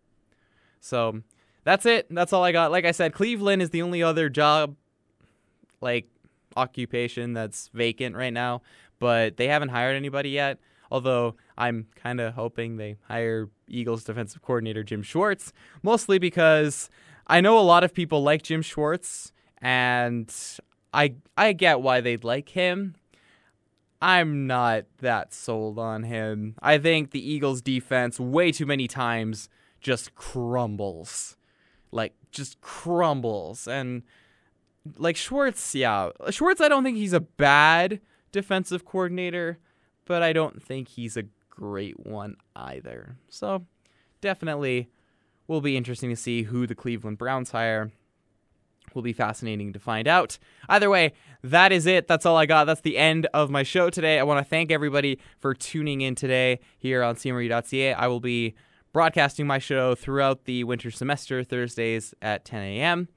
So 0.78 1.22
that's 1.64 1.84
it. 1.84 2.06
That's 2.10 2.32
all 2.32 2.44
I 2.44 2.52
got. 2.52 2.70
Like 2.70 2.84
I 2.84 2.92
said, 2.92 3.12
Cleveland 3.12 3.60
is 3.60 3.70
the 3.70 3.82
only 3.82 4.04
other 4.04 4.28
job, 4.28 4.76
like 5.80 6.06
occupation 6.56 7.32
that's 7.32 7.68
vacant 7.74 8.16
right 8.16 8.32
now, 8.32 8.62
but 8.98 9.36
they 9.36 9.48
haven't 9.48 9.70
hired 9.70 9.96
anybody 9.96 10.30
yet. 10.30 10.58
Although 10.90 11.36
I'm 11.56 11.86
kind 11.94 12.20
of 12.20 12.34
hoping 12.34 12.76
they 12.76 12.96
hire 13.08 13.48
Eagles 13.66 14.04
defensive 14.04 14.42
coordinator 14.42 14.82
Jim 14.82 15.02
Schwartz, 15.02 15.52
mostly 15.82 16.18
because 16.18 16.90
I 17.26 17.40
know 17.40 17.58
a 17.58 17.60
lot 17.60 17.82
of 17.82 17.94
people 17.94 18.22
like 18.22 18.42
Jim 18.42 18.60
Schwartz, 18.60 19.32
and 19.62 20.30
I 20.92 21.14
I 21.36 21.52
get 21.54 21.80
why 21.80 22.00
they'd 22.00 22.24
like 22.24 22.50
him. 22.50 22.94
I'm 24.02 24.46
not 24.48 24.84
that 24.98 25.32
sold 25.32 25.78
on 25.78 26.02
him. 26.02 26.56
I 26.60 26.76
think 26.76 27.12
the 27.12 27.26
Eagles 27.26 27.62
defense 27.62 28.18
way 28.18 28.50
too 28.50 28.66
many 28.66 28.88
times 28.88 29.48
just 29.80 30.14
crumbles. 30.14 31.36
Like 31.92 32.14
just 32.32 32.60
crumbles 32.60 33.68
and 33.68 34.02
like 34.96 35.16
Schwartz, 35.16 35.74
yeah. 35.74 36.10
Schwartz 36.30 36.60
I 36.60 36.68
don't 36.68 36.84
think 36.84 36.96
he's 36.96 37.12
a 37.12 37.20
bad 37.20 38.00
defensive 38.32 38.84
coordinator, 38.84 39.58
but 40.04 40.22
I 40.22 40.32
don't 40.32 40.62
think 40.62 40.88
he's 40.88 41.16
a 41.16 41.24
great 41.50 42.04
one 42.04 42.36
either. 42.56 43.16
So, 43.28 43.66
definitely 44.20 44.88
will 45.46 45.60
be 45.60 45.76
interesting 45.76 46.10
to 46.10 46.16
see 46.16 46.44
who 46.44 46.66
the 46.66 46.74
Cleveland 46.74 47.18
Browns 47.18 47.50
hire 47.50 47.92
will 48.94 49.02
be 49.02 49.12
fascinating 49.12 49.72
to 49.72 49.78
find 49.78 50.06
out. 50.08 50.38
Either 50.68 50.90
way, 50.90 51.12
that 51.42 51.72
is 51.72 51.86
it. 51.86 52.08
That's 52.08 52.26
all 52.26 52.36
I 52.36 52.46
got. 52.46 52.64
That's 52.64 52.80
the 52.80 52.98
end 52.98 53.26
of 53.32 53.50
my 53.50 53.62
show 53.62 53.90
today. 53.90 54.18
I 54.18 54.22
want 54.22 54.44
to 54.44 54.48
thank 54.48 54.70
everybody 54.70 55.18
for 55.38 55.54
tuning 55.54 56.00
in 56.00 56.14
today 56.14 56.60
here 56.78 57.02
on 57.02 57.16
CMRU.ca. 57.16 57.94
I 57.94 58.06
will 58.06 58.20
be 58.20 58.54
broadcasting 58.92 59.46
my 59.46 59.58
show 59.58 59.94
throughout 59.94 60.44
the 60.44 60.64
winter 60.64 60.90
semester, 60.90 61.42
Thursdays 61.42 62.14
at 62.20 62.44
10 62.44 62.62
a.m. 62.62 63.08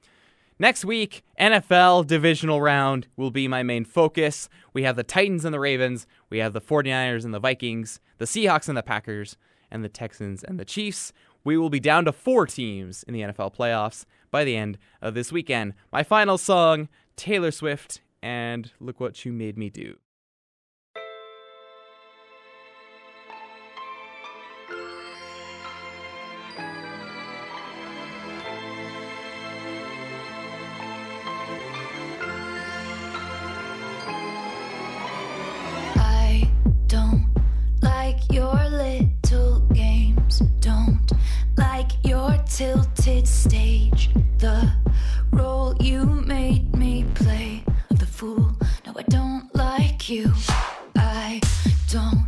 Next 0.58 0.86
week, 0.86 1.22
NFL 1.38 2.06
divisional 2.06 2.62
round 2.62 3.08
will 3.14 3.30
be 3.30 3.46
my 3.46 3.62
main 3.62 3.84
focus. 3.84 4.48
We 4.72 4.84
have 4.84 4.96
the 4.96 5.02
Titans 5.02 5.44
and 5.44 5.52
the 5.52 5.60
Ravens, 5.60 6.06
we 6.30 6.38
have 6.38 6.54
the 6.54 6.62
49ers 6.62 7.26
and 7.26 7.34
the 7.34 7.38
Vikings, 7.38 8.00
the 8.16 8.24
Seahawks 8.24 8.66
and 8.66 8.76
the 8.76 8.82
Packers, 8.82 9.36
and 9.70 9.84
the 9.84 9.90
Texans 9.90 10.42
and 10.42 10.58
the 10.58 10.64
Chiefs. 10.64 11.12
We 11.44 11.58
will 11.58 11.68
be 11.68 11.78
down 11.78 12.06
to 12.06 12.12
four 12.12 12.46
teams 12.46 13.02
in 13.02 13.12
the 13.12 13.20
NFL 13.20 13.54
playoffs 13.54 14.06
by 14.30 14.44
the 14.44 14.56
end 14.56 14.78
of 15.02 15.12
this 15.12 15.30
weekend. 15.30 15.74
My 15.92 16.02
final 16.02 16.38
song, 16.38 16.88
Taylor 17.16 17.50
Swift, 17.50 18.00
and 18.22 18.72
Look 18.80 18.98
What 18.98 19.26
You 19.26 19.34
Made 19.34 19.58
Me 19.58 19.68
Do. 19.68 19.96
Like 41.86 42.04
your 42.04 42.36
tilted 42.46 43.26
stage. 43.28 44.10
The 44.38 44.72
role 45.32 45.74
you 45.80 46.04
made 46.04 46.74
me 46.74 47.04
play 47.14 47.62
of 47.90 47.98
the 47.98 48.06
fool. 48.06 48.56
No, 48.84 48.92
I 48.96 49.02
don't 49.02 49.54
like 49.54 50.08
you. 50.08 50.32
I 50.96 51.40
don't 51.90 52.26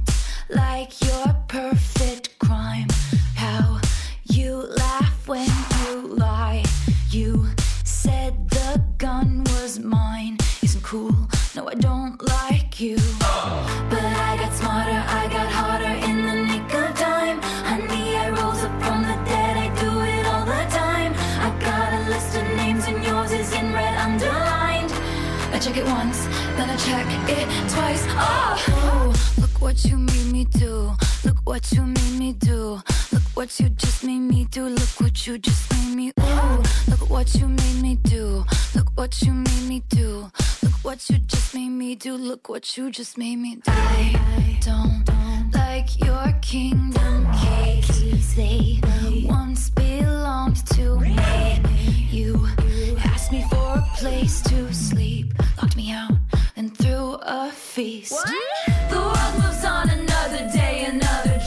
like 0.49 0.93
your 1.05 1.35
perfect 1.49 2.39
crime. 2.39 2.89
How 3.35 3.81
you 4.25 4.55
laugh 4.77 5.27
when 5.27 5.51
you 5.81 6.15
lie. 6.15 6.65
You 7.11 7.49
said 7.85 8.49
the 8.51 8.83
gun 8.99 9.45
was 9.45 9.81
mine. 9.81 10.39
Isn't 10.63 10.85
cool. 10.85 11.17
No, 11.57 11.69
I 11.69 11.75
don't 11.75 12.23
like 12.23 12.81
you. 12.81 12.99
Oh, 28.21 29.15
look 29.39 29.61
what 29.61 29.85
you 29.85 29.97
made 29.97 30.33
me 30.33 30.45
do. 30.45 30.93
Look 31.25 31.37
what 31.45 31.71
you 31.73 31.83
made 31.83 32.19
me 32.19 32.33
do. 32.33 32.81
Look 33.13 33.23
what 33.35 33.61
you 33.61 33.69
just 33.71 34.05
made 34.05 34.19
me 34.19 34.47
do. 34.51 34.69
Look 34.69 35.01
what 35.01 35.27
you 35.27 35.39
just 35.39 35.71
made 35.73 35.95
me. 35.95 36.13
Ooh, 36.21 36.63
look 36.89 37.09
what 37.09 37.35
you 37.35 37.49
made 37.49 37.81
me 37.83 37.97
do. 38.03 38.45
Look 38.75 38.89
what 38.97 39.23
you 39.23 39.33
made 39.33 39.69
me 39.69 39.83
do. 39.89 40.31
What 40.89 41.11
you 41.11 41.19
just 41.19 41.55
made 41.55 41.69
me 41.69 41.97
do. 41.97 42.17
Look 42.17 42.49
what 42.49 42.79
you 42.79 42.91
just 42.91 43.19
made 43.19 43.37
me 43.37 43.57
do. 43.57 43.71
I 43.71 44.59
don't 44.63 45.05
like 45.53 46.03
your 46.03 46.33
kingdom 46.41 47.29
keys. 47.35 48.35
They 48.35 48.81
once 49.27 49.69
belonged 49.69 50.67
to 50.69 50.99
me. 50.99 52.09
You 52.11 52.49
asked 53.05 53.31
me 53.33 53.45
for 53.51 53.75
a 53.75 53.87
place 53.97 54.41
to 54.45 54.73
sleep, 54.73 55.35
locked 55.61 55.77
me 55.77 55.93
out, 55.93 56.13
and 56.57 56.75
threw 56.75 57.19
a 57.21 57.51
feast. 57.51 58.27
The 58.89 58.97
world 58.97 59.35
moves 59.43 59.67
on 59.67 59.91
another 59.91 60.51
day, 60.55 60.87
another 60.87 61.38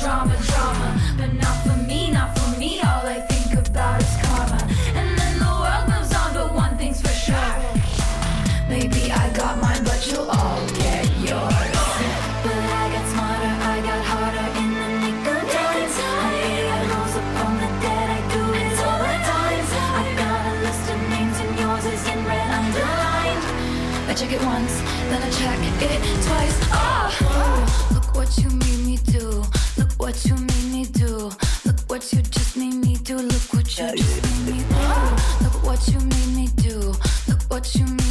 check 24.22 24.34
it 24.34 24.46
once, 24.46 24.82
then 25.10 25.22
I 25.22 25.30
check 25.30 25.60
it 25.82 26.24
twice. 26.24 26.60
Oh, 26.72 27.90
look 27.94 28.16
what 28.16 28.38
you 28.38 28.50
made 28.50 28.86
me 28.86 28.98
do. 28.98 29.44
Look 29.78 29.92
what 29.98 30.26
you 30.26 30.36
made 30.36 30.72
me 30.72 30.86
do. 30.86 31.32
Look 31.66 31.80
what 31.88 32.14
you 32.14 32.22
just 32.22 32.56
made 32.56 32.76
me 32.76 32.98
do. 32.98 33.18
Look 33.18 33.54
what 33.54 33.78
you 33.80 33.88
just 33.96 34.46
made 34.46 34.56
me 34.56 34.64
do. 34.70 35.44
Look 35.44 35.64
what 35.64 35.88
you 35.88 36.00
made 36.00 36.36
me 36.36 36.48
do. 36.56 36.94
Look 37.28 37.42
what 37.50 37.76
you 37.76 37.86
made 37.86 37.98
me 37.98 37.98
do 37.98 38.11